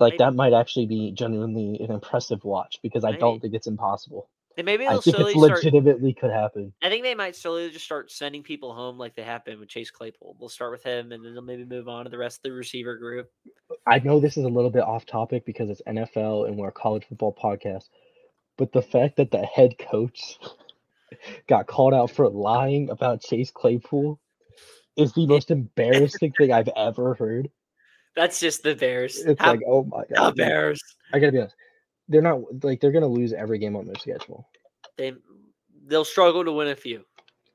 [0.01, 0.19] Like Maybe.
[0.19, 3.21] that might actually be genuinely an impressive watch because I Maybe.
[3.21, 4.31] don't think it's impossible.
[4.59, 5.65] And maybe I they'll think slowly it's start.
[5.65, 6.73] legitimately could happen.
[6.83, 9.69] I think they might slowly just start sending people home like they have been with
[9.69, 10.37] Chase Claypool.
[10.41, 12.53] We'll start with him, and then they'll maybe move on to the rest of the
[12.53, 13.31] receiver group.
[13.87, 16.73] I know this is a little bit off topic because it's NFL and we're a
[16.73, 17.85] college football podcast,
[18.57, 20.39] but the fact that the head coach
[21.49, 24.19] got called out for lying about Chase Claypool
[24.97, 27.51] is the most embarrassing thing I've ever heard.
[28.15, 29.19] That's just the Bears.
[29.19, 30.81] It's How- like, oh my the god, Bears.
[31.13, 31.55] I gotta be honest.
[32.09, 34.49] They're not like they're gonna lose every game on their schedule.
[34.97, 35.15] They
[35.87, 37.05] they'll struggle to win a few.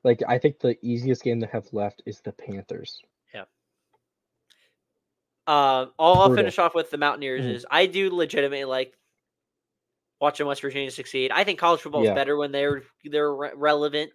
[0.04, 3.00] Like I think the easiest game they have left is the Panthers.
[3.34, 3.44] Yeah.
[5.46, 7.54] Uh, all I'll finish off with the Mountaineers Mhm.
[7.54, 8.96] is I do legitimately like
[10.20, 11.30] watching West Virginia succeed.
[11.32, 14.12] I think college football is better when they're they're re- relevant.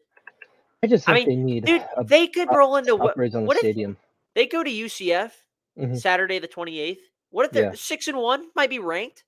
[0.83, 3.17] I just I think mean, they need Dude, a they could roll into what?
[3.17, 3.97] upgrades on the What stadium.
[4.35, 5.33] they go to UCF
[5.77, 5.97] Mhm.
[5.99, 7.01] Saturday the twenty eighth?
[7.31, 7.73] What if they're Yeah.
[7.73, 8.49] six and one?
[8.55, 9.23] Might be ranked.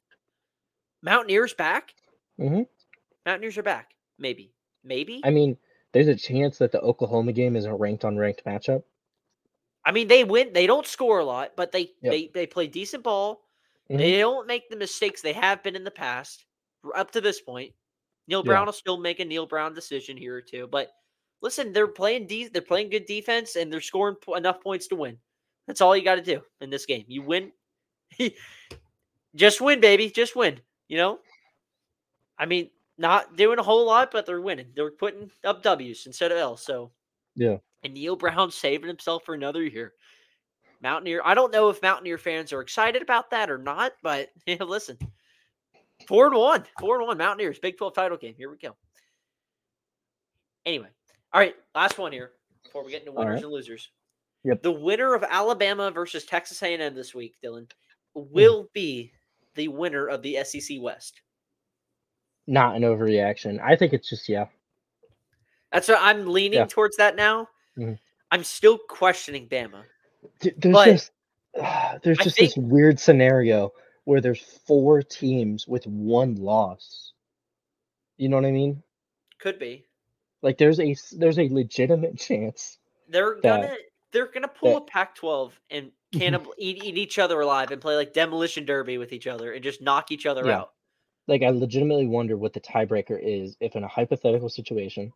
[1.02, 1.94] Mountaineers back.
[2.40, 2.68] Mhm.
[3.26, 3.94] Mountaineers are back.
[4.18, 4.54] Maybe.
[4.84, 5.22] Maybe.
[5.24, 5.58] I mean,
[5.92, 8.84] there's a chance that the Oklahoma game is a ranked on ranked matchup.
[9.86, 10.54] I mean, they win.
[10.54, 12.12] They don't score a lot, but they Yep.
[12.12, 13.42] they they play decent ball.
[13.90, 13.98] Mhm.
[13.98, 16.46] They don't make the mistakes they have been in the past
[16.96, 17.74] up to this point.
[18.28, 18.44] Neal Yeah.
[18.46, 20.92] Brown will still make a Neal Brown decision here or two, but
[21.42, 24.96] listen, they're playing de- they're playing good defense and they're scoring po- enough points to
[24.96, 25.20] win.
[25.66, 27.06] That's all you got to do in this game.
[27.08, 27.52] You win,
[29.36, 30.60] just win, baby, just win.
[30.90, 31.20] You know,
[32.38, 34.68] I mean, not doing a whole lot, but they're winning.
[34.76, 36.64] They're putting up W's instead of L's.
[36.66, 36.92] So
[37.36, 37.58] Yeah.
[37.84, 39.94] and Neal Brown saving himself for another year.
[40.82, 41.22] Mountaineer.
[41.24, 44.98] I don't know if Mountaineer fans are excited about that or not, but yeah, listen.
[46.08, 46.66] Four and one.
[46.80, 47.18] Four and one.
[47.18, 47.60] Mountaineers.
[47.60, 48.36] Big 12 title game.
[48.38, 48.76] Here we go.
[50.66, 50.88] Anyway.
[51.34, 51.56] All right.
[51.76, 52.32] Last one here
[52.64, 53.44] before we get into winners right.
[53.44, 53.90] and losers.
[54.46, 54.64] Yep.
[54.64, 57.70] The winner of Alabama versus Texas A&M this week, Dylan,
[58.16, 58.24] Hmm.
[58.32, 59.12] will be
[59.56, 61.22] the winner of the SEC West.
[62.48, 63.60] Not an overreaction.
[63.62, 64.46] I think it's just yeah.
[65.72, 66.66] That's what I'm leaning Yeah.
[66.66, 67.48] towards that now.
[67.78, 68.00] Mhm.
[68.32, 69.84] I'm still questioning Bama.
[70.40, 71.12] Th- There's just
[72.04, 73.72] there's just this weird scenario
[74.06, 77.14] where there's four teams with one loss.
[78.18, 78.82] You know what I mean?
[79.40, 79.86] Could be.
[80.42, 82.78] Like there's a there's a legitimate chance.
[83.08, 83.76] They're that- gonna
[84.12, 85.92] they're gonna pull that- a Pac-12 and.
[86.14, 86.20] Mm-hmm.
[86.20, 89.64] cannibal eat, eat each other alive and play like demolition derby with each other and
[89.64, 90.60] just knock each other Yeah.
[90.60, 90.74] out.
[91.28, 95.14] Like I legitimately wonder what the tiebreaker is if in a hypothetical situation,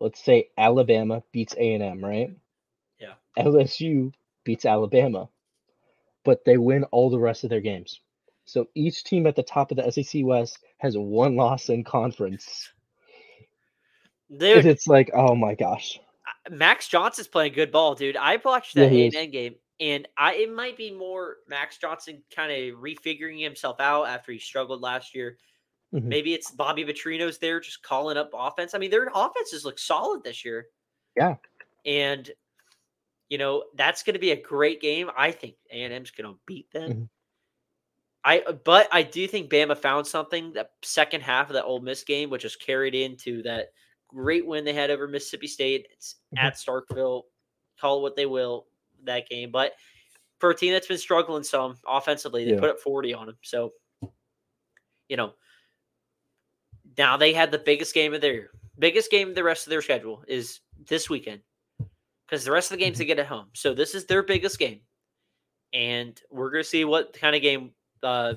[0.00, 2.30] let's say Alabama beats A&M, right?
[2.98, 3.12] Yeah.
[3.38, 4.12] LSU
[4.44, 5.28] beats Alabama,
[6.24, 8.00] but they win all the rest of their games.
[8.46, 12.70] So each team at the top of the SEC West has one loss in conference.
[14.30, 16.00] And Dude, it's like, oh my gosh.
[16.50, 18.16] Max Johnson's playing good ball, dude.
[18.16, 22.22] I watched that A and M game, and I it might be more Max Johnson
[22.34, 25.38] kind of refiguring himself out after he struggled last year.
[25.94, 26.04] Mhm.
[26.04, 28.74] Maybe it's Bobby Petrino's there just calling up offense.
[28.74, 30.68] I mean, their offenses look solid this year.
[31.16, 31.36] Yeah.
[31.84, 32.30] And
[33.28, 35.10] you know, that's going to be a great game.
[35.16, 36.90] I think A&M's going to beat them.
[36.92, 37.08] Mhm.
[38.24, 42.02] I but I do think Bama found something that second half of that Ole Miss
[42.04, 43.72] game, which was carried into that
[44.08, 45.88] great win they had over Mississippi State.
[45.92, 46.38] It's Mhm.
[46.38, 47.24] at Starkville.
[47.80, 48.68] Call it what they will
[49.04, 49.72] that game, but
[50.38, 52.60] for a team that's been struggling some offensively, they Yeah.
[52.60, 53.38] put up 40 on them.
[53.42, 53.72] So,
[55.08, 55.34] you know,
[56.98, 59.80] now they had the biggest game of their biggest game of the rest of their
[59.82, 61.40] schedule is this weekend
[62.26, 63.48] because the rest of the games they get at home.
[63.54, 64.80] So this is their biggest game,
[65.72, 68.34] and we're gonna see what kind of game uh,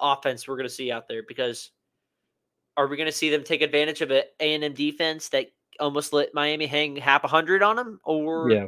[0.00, 1.22] offense we're gonna see out there.
[1.22, 1.70] Because
[2.76, 4.34] are we gonna see them take advantage of it?
[4.40, 8.50] A and M defense that almost let Miami hang half a hundred on them, or
[8.50, 8.66] Yeah.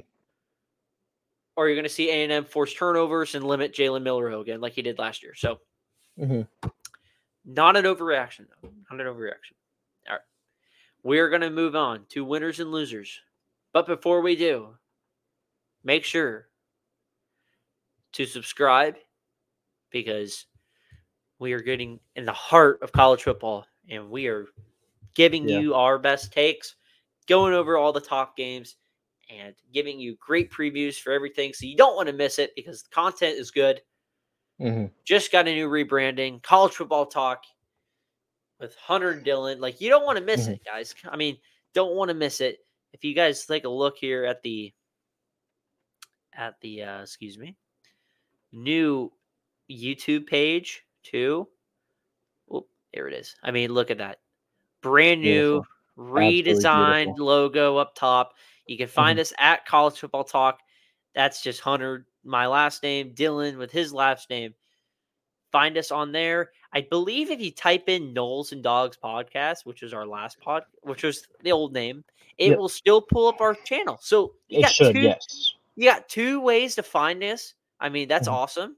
[1.58, 4.74] Or you're gonna see A and M force turnovers and limit Jalen Milroe again, like
[4.74, 5.34] he did last year.
[5.34, 5.58] So
[6.16, 6.42] hmm
[7.44, 8.70] not an overreaction, though.
[8.92, 9.56] Not an overreaction.
[10.06, 10.20] All right.
[11.02, 13.20] We're going to move on to winners and losers.
[13.72, 14.76] But before we do,
[15.82, 16.48] make sure
[18.12, 18.96] to subscribe
[19.90, 20.44] because
[21.38, 24.46] we are getting in the heart of college football and we are
[25.14, 25.60] giving Yeah.
[25.60, 26.76] you our best takes,
[27.26, 28.76] going over all the top games,
[29.30, 31.52] and giving you great previews for everything.
[31.52, 33.80] So you don't want to miss it because the content is good
[34.58, 37.42] hmm just got a new rebranding, college football talk
[38.60, 39.58] with Hunter and Dylan.
[39.60, 40.52] Like you don't want to miss Mhm.
[40.54, 40.94] it, guys.
[41.08, 41.38] I mean,
[41.74, 42.58] don't want to miss it.
[42.92, 44.72] If you guys take a look here at the
[46.34, 47.56] at the uh excuse me,
[48.52, 49.12] new
[49.70, 51.48] YouTube page too.
[52.50, 53.34] Oh, there it is.
[53.42, 54.18] I mean, look at that.
[54.82, 55.62] Brand new
[55.98, 58.34] redesigned logo up top.
[58.68, 60.60] You can find us at College Football Talk.
[61.14, 64.54] That's just Hunter, my last name, Dylan with his last name.
[65.50, 66.50] Find us on there.
[66.74, 70.64] I believe if you type in Knowles and Dogs podcast, which was our last pod,
[70.82, 72.04] which was the old name,
[72.36, 72.58] it Yep.
[72.58, 73.98] will still pull up our channel.
[74.02, 75.54] So you It got should, two, yes.
[75.74, 77.54] you got two ways to find us.
[77.80, 78.32] I mean, that's Mhm.
[78.32, 78.76] awesome.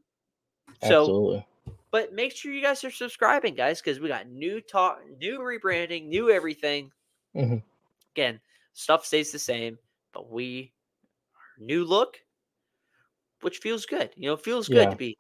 [0.84, 1.46] So Absolutely.
[1.90, 6.06] but make sure you guys are subscribing, guys, because we got new talk, new rebranding,
[6.06, 6.92] new everything.
[7.34, 7.60] Mhm.
[8.12, 8.40] Again,
[8.72, 9.78] stuff stays the same,
[10.12, 10.72] but we
[11.34, 12.18] are new look,
[13.42, 14.10] which feels good.
[14.16, 14.90] You know, feels good Yeah.
[14.90, 15.18] to be.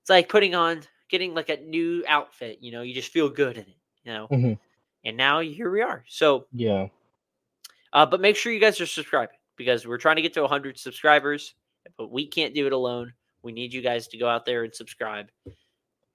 [0.00, 2.58] It's like putting on, getting like a new outfit.
[2.60, 3.76] You know, you just feel good in it.
[4.04, 4.58] You know, Mhm.
[5.04, 6.04] and now here we are.
[6.08, 6.88] So Yeah.
[7.92, 10.78] Uh, but make sure you guys are subscribing because we're trying to get to 100
[10.78, 11.54] subscribers,
[11.96, 13.12] but we can't do it alone.
[13.42, 15.30] We need you guys to go out there and subscribe.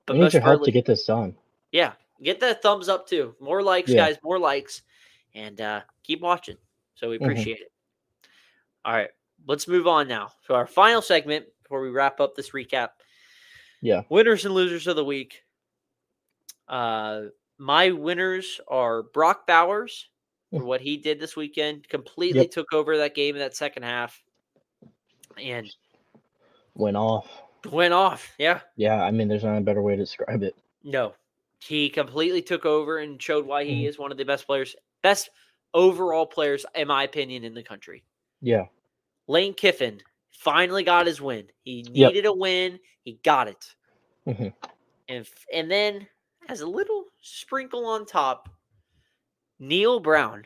[0.06, 1.36] But we need your help to get this done.
[1.72, 3.36] Yeah, get that thumbs up too.
[3.40, 4.10] More likes, yeah.
[4.10, 4.18] guys.
[4.22, 4.84] More likes,
[5.36, 6.58] and uh, keep watching.
[6.96, 7.26] So we mm-hmm.
[7.26, 7.64] appreciate mm-hmm.
[7.64, 7.72] it.
[8.86, 9.10] All right,
[9.48, 12.90] let's move on now So our final segment before we wrap up this recap.
[13.82, 15.44] Yeah, winners and losers of the week.
[16.68, 17.24] Uh,
[17.58, 20.10] my winners are Brock Bowers
[20.52, 20.66] for mm.
[20.66, 21.88] what he did this weekend.
[21.90, 22.52] Completely yep.
[22.52, 24.22] took over that game in that second half,
[25.42, 25.70] and
[26.76, 27.28] went off.
[27.72, 28.34] Went off.
[28.38, 28.60] Yeah.
[28.76, 29.02] Yeah.
[29.02, 30.56] I mean, there's not a better way to describe it.
[30.84, 31.14] No,
[31.60, 33.90] he completely took over and showed why he mm.
[33.90, 35.30] is one of the best players, best
[35.74, 38.04] overall players, in my opinion, in the country.
[38.42, 38.66] Yeah.
[39.28, 40.02] Lane Kiffin
[40.32, 41.46] finally got his win.
[41.64, 42.26] He needed yep.
[42.26, 42.80] a win.
[43.04, 43.76] He got it.
[44.28, 44.48] Mm-hmm.
[45.10, 46.08] And and then
[46.50, 48.50] as a little sprinkle on top,
[49.60, 50.46] Neal Brown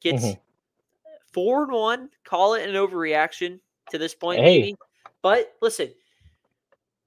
[0.00, 0.40] gets mm-hmm.
[1.32, 2.08] four and one.
[2.24, 3.60] Call it an overreaction
[3.90, 4.44] to this point, hey.
[4.44, 4.76] maybe.
[5.22, 5.92] But listen,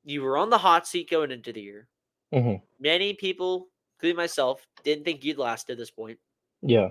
[0.04, 1.88] you were on the hot seat going into the year.
[2.34, 2.64] Mm-hmm.
[2.80, 3.68] Many people,
[3.98, 6.20] including myself, didn't think you'd last to this point.
[6.62, 6.90] Yeah.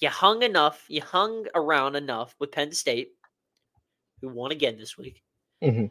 [0.00, 0.84] You hung enough.
[0.88, 3.12] You hung around enough with Penn State,
[4.20, 5.22] who won again this week.
[5.62, 5.86] Mm-hmm.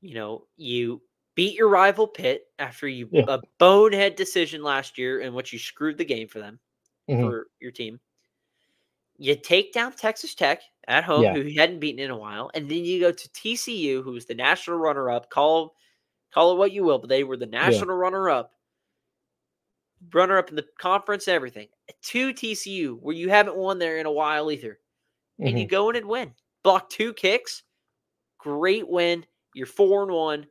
[0.00, 1.00] You know, you
[1.34, 3.24] beat your rival Pitt after you yeah.
[3.28, 6.58] a bonehead decision last year in which you screwed the game for them
[7.08, 7.22] mm-hmm.
[7.22, 8.00] for your team.
[9.18, 11.34] You take down Texas Tech at home, yeah.
[11.34, 14.34] who you hadn't beaten in a while, and then you go to TCU, who's the
[14.34, 15.30] national runner-up.
[15.30, 15.74] Call
[16.32, 18.02] call it what you will, but they were the national yeah.
[18.02, 18.52] runner-up,
[20.12, 21.68] runner-up in the conference, everything.
[22.02, 24.78] To TCU, where you haven't won there in a while either,
[25.38, 25.58] and mm-hmm.
[25.58, 26.32] you go in and win.
[26.62, 27.62] Block two kicks,
[28.38, 29.24] great win.
[29.54, 30.46] You're four and one.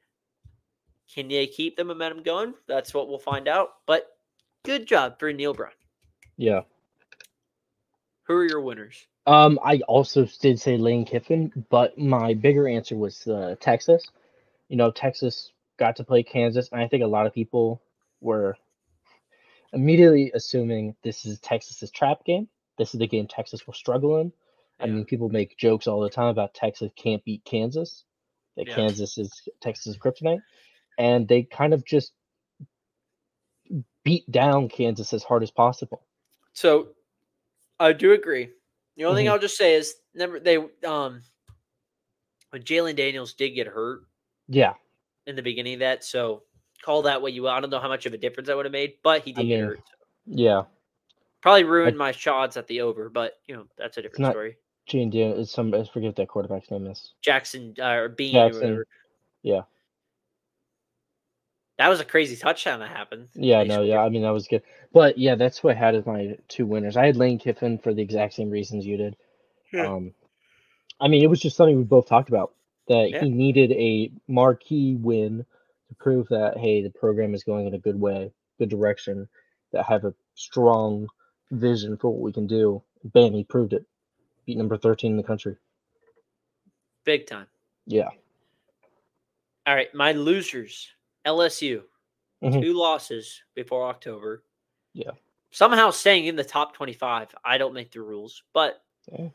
[1.14, 2.54] Can they keep the momentum going?
[2.68, 3.70] That's what we'll find out.
[3.86, 4.08] But
[4.64, 5.72] good job for Neal Brown.
[6.38, 6.62] Yeah.
[8.24, 9.08] Who are your winners?
[9.26, 14.06] Um, I also did say Lane Kiffin, but my bigger answer was uh, Texas.
[14.70, 17.82] You know, Texas got to play Kansas, and I think a lot of people
[18.22, 18.58] were
[19.74, 22.48] immediately assuming this is Texas's trap game.
[22.78, 24.32] This is the game Texas will struggle in.
[24.80, 24.86] Yeah.
[24.86, 28.04] I mean, people make jokes all the time about Texas can't beat Kansas.
[28.56, 28.76] That yeah.
[28.76, 29.32] Kansas is
[29.62, 30.42] Texas kryptonite,
[30.98, 32.14] and they kind of just
[34.04, 36.04] beat down Kansas as hard as possible.
[36.54, 36.90] So
[37.80, 38.50] I do agree.
[38.96, 39.26] The only mm-hmm.
[39.26, 41.22] thing I'll just say is never they um
[42.56, 44.02] Jalon Daniels did get hurt.
[44.48, 44.74] Yeah.
[45.26, 46.04] In the beginning of that.
[46.04, 46.44] So
[46.84, 47.50] call that what you will.
[47.50, 49.42] I don't know how much of a difference that would have made, but he did
[49.42, 49.82] I mean, get hurt.
[50.26, 50.64] Yeah.
[51.42, 54.32] Probably ruined I, my shots at the over, but you know, that's a different not,
[54.32, 54.58] story.
[54.86, 57.14] Gene Daniels is some I forget that quarterback's name is.
[57.22, 58.78] Jackson uh, or Bean Jackson.
[58.78, 58.88] Or
[59.44, 59.62] yeah.
[61.78, 63.28] That was a crazy touchdown that happened.
[63.36, 64.00] Yeah, no, yeah.
[64.00, 64.64] I mean, that was good.
[64.94, 66.98] But yeah, that's what I had as my two winners.
[66.98, 69.16] I had Lane Kiffin for the exact same reasons you did.
[69.72, 69.86] Yeah.
[69.86, 70.14] Um,
[71.00, 72.54] I mean, it was just something we both talked about
[72.88, 73.22] that yeah.
[73.22, 75.46] he needed a marquee win
[75.90, 79.28] to prove that hey, the program is going in a good way, good direction,
[79.72, 81.08] that have a strong
[81.52, 82.82] vision for what we can do.
[83.04, 83.86] Bam, he proved it.
[84.46, 85.56] Beat number thirteen in the country.
[87.04, 87.48] Big time.
[87.86, 88.10] Yeah.
[89.66, 90.90] All right, my losers.
[91.28, 91.84] LSU,
[92.42, 92.62] mm-hmm.
[92.62, 94.44] two losses before October.
[94.94, 95.12] Yeah.
[95.52, 97.36] Somehow staying in the top 25.
[97.44, 98.82] I don't make the rules, but
[99.12, 99.28] yeah.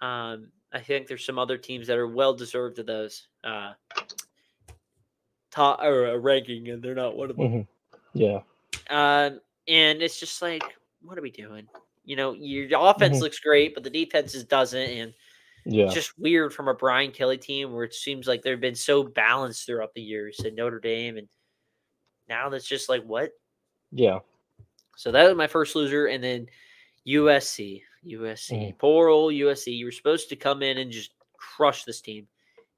[0.00, 3.72] um, I think there's some other teams that are well deserved of those uh,
[5.58, 7.46] top or a ranking, and they're not one of them.
[7.46, 8.18] Mm-hmm.
[8.18, 8.40] Yeah.
[8.90, 10.62] Um, and it's just like,
[11.02, 11.66] what are we doing?
[12.04, 13.24] You know, your offense mm-hmm.
[13.24, 15.14] looks great, but the defense doesn't, and
[15.66, 15.84] yeah.
[15.84, 19.02] It's just weird from a Brian Kelly team where it seems like they've been so
[19.02, 21.28] balanced throughout the years at Notre Dame and
[22.28, 23.32] now that's just like what?
[23.90, 24.20] Yeah.
[24.96, 26.46] So that was my first loser, and then
[27.06, 27.82] USC.
[28.06, 28.52] USC.
[28.52, 28.78] Mm.
[28.78, 29.76] Poor old USC.
[29.76, 32.26] You were supposed to come in and just crush this team.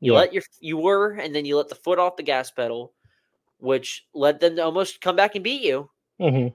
[0.01, 0.19] You yeah.
[0.19, 2.93] let your you were, and then you let the foot off the gas pedal,
[3.59, 5.91] which led them to almost come back and beat you.
[6.21, 6.55] Mm-hmm.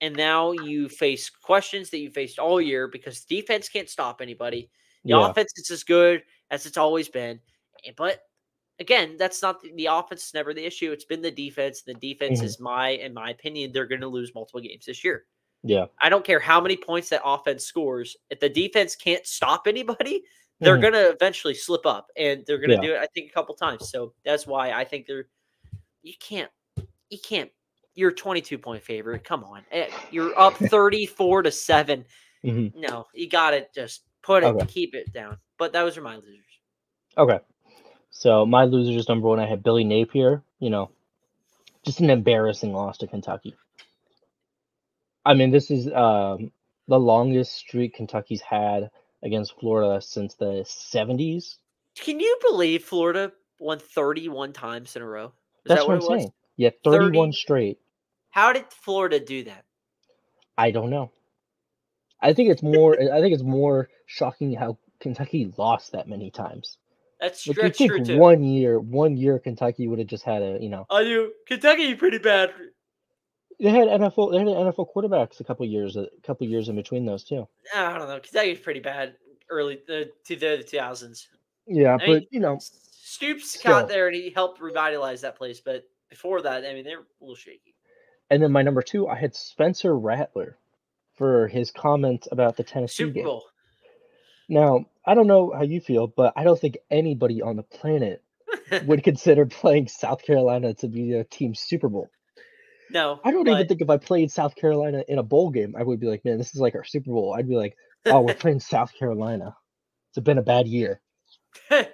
[0.00, 4.68] And now you face questions that you faced all year because defense can't stop anybody.
[5.04, 5.30] The yeah.
[5.30, 7.40] offense is as good as it's always been,
[7.86, 8.22] eh, but
[8.78, 10.92] again, that's not the, the offense is never the issue.
[10.92, 11.82] It's been the defense.
[11.82, 12.46] The defense mm-hmm.
[12.46, 15.24] is my, in my opinion, they're going to lose multiple games this year.
[15.62, 15.86] Yeah.
[16.00, 18.16] I don't care how many points that offense scores.
[18.30, 20.24] If the defense can't stop anybody,
[20.62, 20.82] they're mm-hmm.
[20.82, 22.80] going to eventually slip up and they're going to yeah.
[22.80, 23.90] do it, I think, a couple times.
[23.90, 25.26] So that's why I think they're,
[26.02, 26.50] you can't,
[27.10, 27.50] you can't,
[27.94, 29.24] you're 22 point favorite.
[29.24, 29.62] Come on.
[29.72, 32.04] Eh, you're up 34 to 7.
[32.44, 32.80] Mm-hmm.
[32.80, 34.66] No, you got to just put it, okay.
[34.66, 35.36] keep it down.
[35.58, 36.38] But those are my losers.
[37.18, 37.40] Okay.
[38.10, 40.42] So my losers number one, I had Billy Napier.
[40.60, 40.90] You know,
[41.84, 43.56] just an embarrassing loss to Kentucky.
[45.24, 46.50] I mean, this is um,
[46.88, 48.90] the longest streak Kentucky's had
[49.22, 51.58] against Florida since the 70s.
[51.98, 55.26] Can you believe Florida won 31 times in a row?
[55.26, 55.32] Is
[55.66, 56.20] That's that what, what, I'm it was?
[56.22, 56.32] saying.
[56.56, 57.32] Yeah, 31 30?
[57.36, 57.78] straight.
[58.30, 59.64] How did Florida do that?
[60.56, 61.10] I don't know.
[62.20, 62.96] I think it's more.
[63.12, 66.78] I think it's more shocking how Kentucky lost that many times.
[67.20, 70.58] That's, Like you true think one year, one year Kentucky would have just had a,
[70.60, 71.32] you know, I do.
[71.46, 72.52] Kentucky pretty bad.
[73.60, 77.04] They had NFL, they had NFL quarterbacks a couple years, a couple years in between
[77.06, 77.46] those too.
[77.74, 78.20] I don't know.
[78.20, 79.14] Kentucky's pretty bad
[79.50, 81.28] early the to the two thousands.
[81.66, 83.72] Yeah, I but mean, you know, Stoops Still.
[83.72, 87.04] got there and he helped revitalize that place, but before that, I mean, they're a
[87.20, 87.74] little shaky.
[88.30, 90.56] and then my number two, I had Spencer Rattler
[91.14, 93.24] for his comments about the Tennessee Super game.
[93.24, 93.44] Bowl.
[94.48, 98.22] Now, I don't know how you feel, but I don't think anybody on the planet
[98.86, 102.08] would consider playing South Carolina to be a team Super Bowl.
[102.92, 105.82] No, I don't even think if I played South Carolina in a bowl game, I
[105.82, 107.34] would be like, man, this is like our Super Bowl.
[107.36, 109.56] I'd be like, oh, we're playing South Carolina.
[110.10, 111.00] It's been a bad year.
[111.70, 111.86] yeah,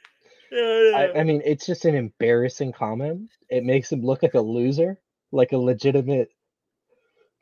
[0.52, 1.10] yeah.
[1.14, 3.30] I, I mean, it's just an embarrassing comment.
[3.48, 4.98] It makes him look like a loser,
[5.32, 6.30] like a legitimate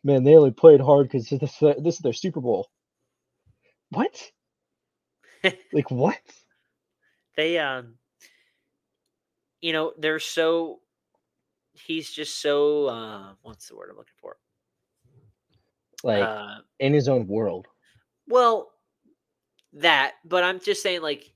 [0.03, 0.25] man.
[0.25, 2.69] They only played hard because this, this is their Super Bowl.
[3.91, 4.31] What?
[5.73, 6.19] like what?
[7.37, 7.95] they um
[9.61, 10.81] you know they're so
[11.75, 14.37] he's just so uh what's the word i'm looking for
[16.03, 17.67] Like uh in his own world.
[18.29, 18.71] well
[19.73, 21.33] that but i'm just saying like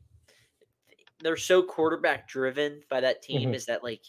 [1.20, 3.54] they're so quarterback driven by that team Mhm.
[3.54, 4.02] is that like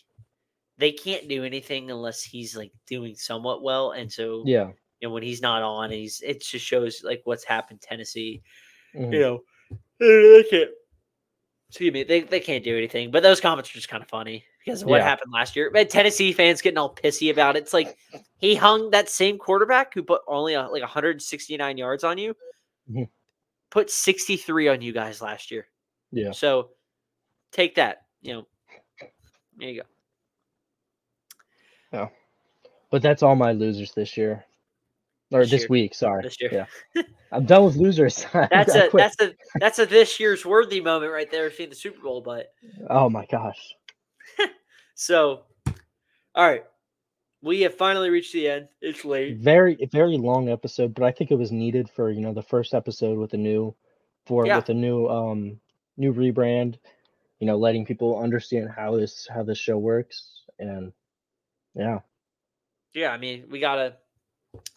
[0.77, 4.67] they can't do anything unless he's like doing somewhat well and so Yeah.
[4.99, 8.41] you know when he's not on he's it just shows like what's happened tennessee
[8.95, 9.11] mhm.
[9.13, 9.43] you know,
[9.99, 10.69] they can't.
[11.69, 13.11] Excuse me, they, they can't do anything.
[13.11, 15.03] But those comments are just kind of funny because of what Yeah.
[15.05, 15.69] happened last year.
[15.71, 17.63] But Tennessee fans getting all pissy about it.
[17.63, 17.97] It's like
[18.37, 22.35] he hung that same quarterback who put only uh like 169 yards on you,
[22.91, 23.09] Mhm.
[23.69, 25.67] put 63 on you guys last year.
[26.11, 26.31] Yeah.
[26.31, 26.71] So
[27.51, 28.03] take that.
[28.21, 28.47] You know,
[29.57, 29.87] there you go.
[31.93, 32.09] Yeah.
[32.91, 34.45] But that's all my losers this year.
[35.31, 35.67] Or This this, year.
[35.69, 36.23] week, sorry.
[36.23, 36.67] This year.
[36.95, 37.03] Yeah.
[37.31, 38.25] I'm done with losers.
[38.33, 42.01] That's a that's a that's a this year's worthy moment right there, seeing the Super
[42.01, 42.19] Bowl.
[42.21, 42.51] But
[42.89, 43.75] Oh my gosh.
[44.99, 45.43] So,
[46.35, 46.65] all right,
[47.41, 48.67] we have finally reached the end.
[48.81, 49.37] It's late.
[49.37, 52.73] Very very long episode, but I think it was needed for, you know, the first
[52.73, 53.73] episode with a new
[54.25, 54.57] for Yeah.
[54.57, 55.57] with a new um
[55.95, 56.77] new rebrand,
[57.39, 60.41] you know, letting people understand how this how this show works.
[60.59, 60.91] And
[61.75, 61.99] yeah.
[62.93, 63.95] Yeah, I mean, we gotta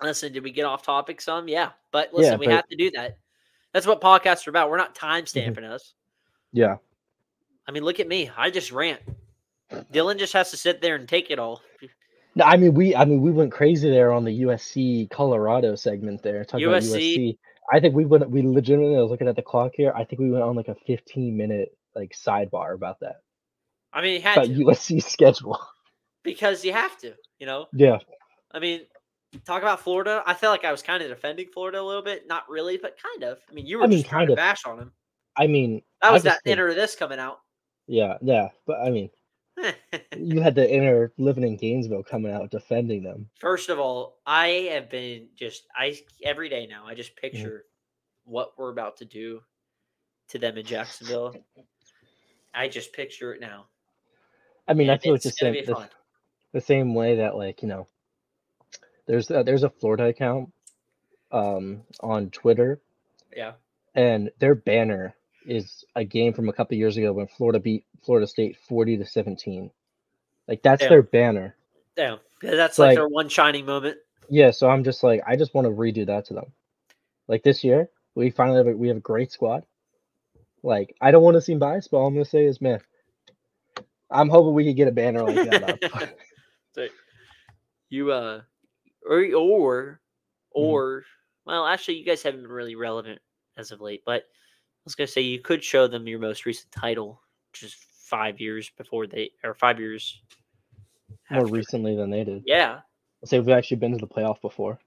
[0.00, 0.32] listen.
[0.32, 1.48] Did we get off topic some?
[1.48, 3.18] Yeah, but listen, Yeah, we but- have to do that.
[3.72, 4.70] That's what podcasts are about.
[4.70, 5.94] We're not time stamping us.
[6.52, 6.76] Yeah.
[7.66, 8.30] I mean, look at me.
[8.36, 9.00] I just rant.
[9.92, 11.62] Dylan just has to sit there and take it all.
[12.34, 16.22] No, I mean we I mean we went crazy there on the USC Colorado segment
[16.22, 16.44] there.
[16.44, 17.16] Talking about USC.
[17.18, 17.38] USC.
[17.72, 19.92] I think we went we legitimately I was looking at the clock here.
[19.94, 23.16] I think we went on like a 15 minute like sidebar about that.
[23.92, 25.58] I mean, had About to USC schedule.
[26.22, 27.12] because you have to.
[27.38, 27.98] You know, Yeah.
[28.52, 28.82] I mean,
[29.44, 30.22] talk about Florida.
[30.26, 32.26] I felt like I was kind of defending Florida a little bit.
[32.26, 33.38] Not really, but kind of.
[33.50, 34.36] I mean, you were I mean, just trying kind to of.
[34.38, 34.92] bash on him.
[35.36, 37.40] I mean That was that think- enter this coming out.
[37.86, 38.48] Yeah, yeah.
[38.66, 39.10] But I mean
[40.16, 43.28] you had the inner living in Gainesville coming out defending them.
[43.38, 46.86] First of all, I have been just I every day now.
[46.86, 47.64] I just picture
[48.24, 49.40] what we're about to do
[50.28, 51.34] to them in Jacksonville.
[52.54, 53.66] I just picture it now.
[54.68, 55.88] I mean, I feel it's the it's same the,
[56.52, 57.86] the same way that like, you know,
[59.06, 60.52] there's a, there's a Florida account
[61.30, 62.80] um on Twitter
[63.34, 63.52] Yeah,
[63.94, 65.14] and their banner
[65.46, 69.04] is a game from a couple years ago when Florida beat Florida State 40 to
[69.06, 69.70] 17.
[70.48, 70.88] Like that's Yeah.
[70.88, 71.56] their banner.
[71.96, 72.18] damn.
[72.42, 73.98] Yeah, That's like, like- their one shining moment.
[74.28, 76.46] Yeah, so I'm just like I just want to redo that to them.
[77.28, 79.64] Like this year, we finally have a, we have a great squad.
[80.62, 82.80] Like I don't want to seem biased, but all I'm gonna say is, man,
[84.10, 86.10] I'm hoping we could get a banner like that up.
[86.74, 86.86] So,
[87.90, 88.40] you uh,
[89.08, 90.00] or or
[90.56, 90.60] Mm-hmm.
[90.60, 91.04] or
[91.44, 93.20] well, actually, you guys haven't been really relevant
[93.56, 94.02] as of late.
[94.06, 94.24] But
[94.82, 97.20] I was gonna say you could show them your most recent title,
[97.52, 100.20] just five years before they or five years
[101.30, 102.42] More recently than they did.
[102.46, 102.80] Yeah,
[103.22, 104.78] I'll say we've actually been to the playoff before.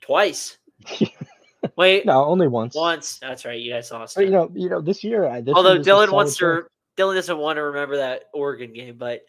[0.00, 0.58] twice.
[1.76, 2.74] Wait, no, only once.
[2.74, 3.18] once.
[3.20, 3.60] That's right.
[3.60, 4.16] You guys lost.
[4.16, 5.26] But, you know, you know, this year.
[5.28, 6.64] I- This Although year Dylan wants to,
[6.98, 9.24] Dylan doesn't want to remember that Oregon game, but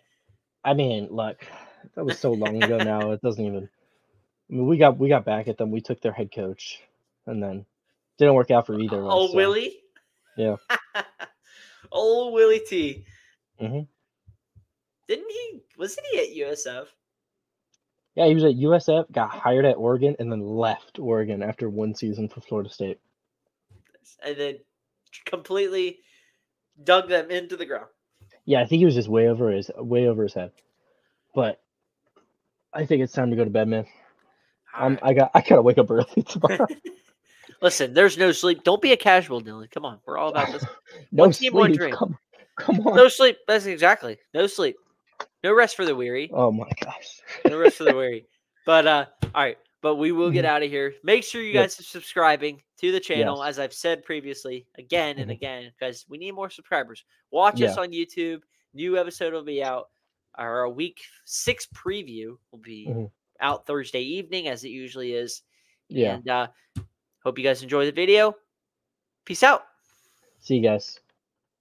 [0.64, 1.46] I mean, look,
[1.96, 3.12] that was so long ago now.
[3.12, 3.70] It doesn't even.
[4.50, 5.70] I mean, we got we got back at them.
[5.72, 6.82] We took their head coach,
[7.28, 7.66] and then
[8.18, 9.12] didn't work out for either of us.
[9.14, 9.78] oh so- Willie,
[10.38, 10.56] Yeah.
[11.92, 13.06] old Willie T.
[13.62, 13.88] Mhm.
[15.08, 15.60] Didn't he?
[15.78, 16.88] Wasn't he at USF?
[18.16, 21.96] Yeah, he was at USF, got hired at Oregon, and then left Oregon after one
[21.96, 23.00] season for Florida State.
[24.24, 24.58] and then
[25.26, 26.00] completely
[26.84, 27.88] dug them into the ground.
[28.46, 30.52] Yeah, I think he was just way over his way over his head.
[31.36, 31.62] But
[32.74, 33.86] I think it's time to go to bed, man.
[34.76, 36.68] Um, I got I gotta wake up early tomorrow.
[37.64, 38.64] Listen, there's no sleep.
[38.64, 39.72] Don't be a casual, Dylan.
[39.72, 40.64] Come on, we're all about this.
[41.12, 41.80] no One team, one sleep.
[41.80, 41.96] dream.
[41.96, 42.18] Come,
[42.60, 42.96] come on.
[42.96, 43.38] No sleep.
[43.48, 44.76] That's exactly no sleep.
[45.44, 46.30] No rest for the weary.
[46.34, 47.22] Oh my gosh.
[47.48, 48.28] No rest for the weary.
[48.66, 49.58] But uh, all right.
[49.82, 50.94] But we will get out of here.
[51.04, 51.64] Make sure you Mm-hmm.
[51.64, 53.50] Guys are subscribing to the channel, Yes.
[53.50, 55.34] as I've said previously, again and Mhm.
[55.34, 57.04] again, because we need more subscribers.
[57.32, 58.42] Watch us on YouTube.
[58.74, 59.90] New episode will be out.
[60.36, 63.12] Our week six preview will be Mhm.
[63.42, 65.42] out Thursday evening, as it usually is.
[65.90, 66.14] Yeah.
[66.16, 66.48] And uh,
[67.24, 68.36] hope you guys enjoy the video.
[69.26, 69.64] Peace out.
[70.40, 71.00] See you guys.